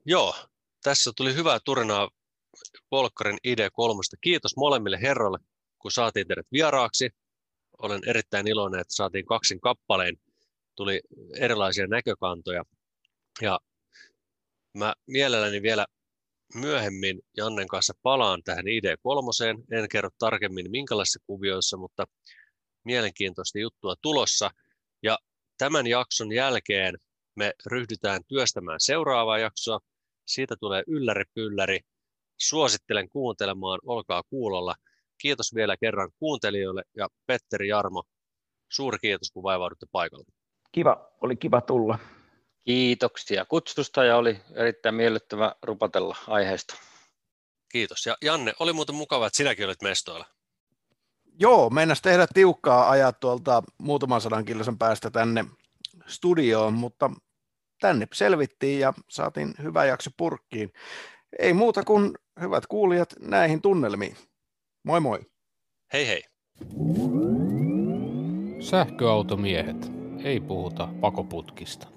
Joo, 0.05 0.35
tässä 0.83 1.13
tuli 1.17 1.35
hyvää 1.35 1.59
turinaa 1.65 2.11
Volkkarin 2.91 3.39
ID3. 3.49 4.19
Kiitos 4.21 4.57
molemmille 4.57 4.99
herroille, 5.03 5.39
kun 5.79 5.91
saatiin 5.91 6.27
teidät 6.27 6.47
vieraaksi. 6.53 7.11
Olen 7.83 8.01
erittäin 8.07 8.49
iloinen, 8.49 8.81
että 8.81 8.95
saatiin 8.95 9.27
kaksin 9.27 9.61
kappaleen. 9.61 10.17
Tuli 10.77 11.01
erilaisia 11.39 11.87
näkökantoja. 11.87 12.65
Ja 13.43 13.61
mä 14.77 14.95
mielelläni 15.07 15.63
vielä 15.63 15.87
myöhemmin 16.55 17.21
Jannen 17.37 17.67
kanssa 17.67 17.95
palaan 18.03 18.43
tähän 18.43 18.65
ID3. 18.65 19.79
En 19.79 19.89
kerro 19.89 20.11
tarkemmin 20.19 20.71
minkälaisissa 20.71 21.21
kuvioissa, 21.27 21.77
mutta 21.77 22.05
mielenkiintoista 22.85 23.59
juttua 23.59 23.95
tulossa. 24.03 24.51
Ja 25.03 25.19
tämän 25.59 25.87
jakson 25.87 26.33
jälkeen 26.33 26.95
me 27.37 27.53
ryhdytään 27.67 28.21
työstämään 28.29 28.81
seuraavaa 28.81 29.39
jaksoa. 29.39 29.81
Siitä 30.27 30.57
tulee 30.61 30.83
ylläri 30.87 31.25
pylläri. 31.35 31.81
Suosittelen 32.41 33.09
kuuntelemaan, 33.09 33.79
olkaa 33.87 34.23
kuulolla. 34.31 34.75
Kiitos 35.19 35.55
vielä 35.55 35.77
kerran 35.77 36.11
kuuntelijoille 36.19 36.83
ja 36.97 37.09
Petteri 37.27 37.69
Jarmo, 37.69 38.03
suuri 38.73 38.99
kiitos 38.99 39.31
kun 39.31 39.43
vaivaudutte 39.43 39.87
paikalle. 39.93 40.25
Kiva, 40.73 41.11
oli 41.21 41.37
kiva 41.37 41.61
tulla. 41.61 41.99
Kiitoksia 42.67 43.45
kutsusta 43.45 44.05
ja 44.05 44.17
oli 44.17 44.41
erittäin 44.55 44.95
miellyttävä 44.95 45.55
rupatella 45.63 46.17
aiheesta. 46.29 46.75
Kiitos. 47.73 48.07
Ja 48.07 48.17
Janne, 48.23 48.53
oli 48.61 48.73
muuten 48.73 48.95
mukava, 48.95 49.27
että 49.27 49.37
sinäkin 49.37 49.67
olit 49.67 49.83
mestoilla. 49.83 50.27
Joo, 51.39 51.71
mennäs 51.71 52.03
tehdä 52.03 52.27
tiukkaa 52.35 52.91
ajaa 52.91 53.13
tuolta 53.13 53.63
muutaman 53.79 54.21
sadan 54.21 54.45
kilsan 54.45 54.79
päästä 54.79 55.11
tänne 55.11 55.45
studioon, 56.07 56.75
mutta 56.75 57.11
tänne 57.81 58.09
selvittiin 58.13 58.81
ja 58.81 58.93
saatiin 59.09 59.55
hyvä 59.63 59.85
jakso 59.85 60.11
purkkiin. 60.17 60.73
Ei 61.39 61.53
muuta 61.53 61.85
kuin 61.85 62.15
hyvät 62.41 62.67
kuulijat 62.67 63.15
näihin 63.21 63.63
tunnelmiin. 63.63 64.17
Moi 64.83 65.01
moi. 65.01 65.21
Hei 65.93 66.07
hei. 66.07 66.23
Sähköautomiehet. 68.61 69.93
Ei 70.25 70.41
puhuta 70.41 70.89
pakoputkista. 71.01 71.96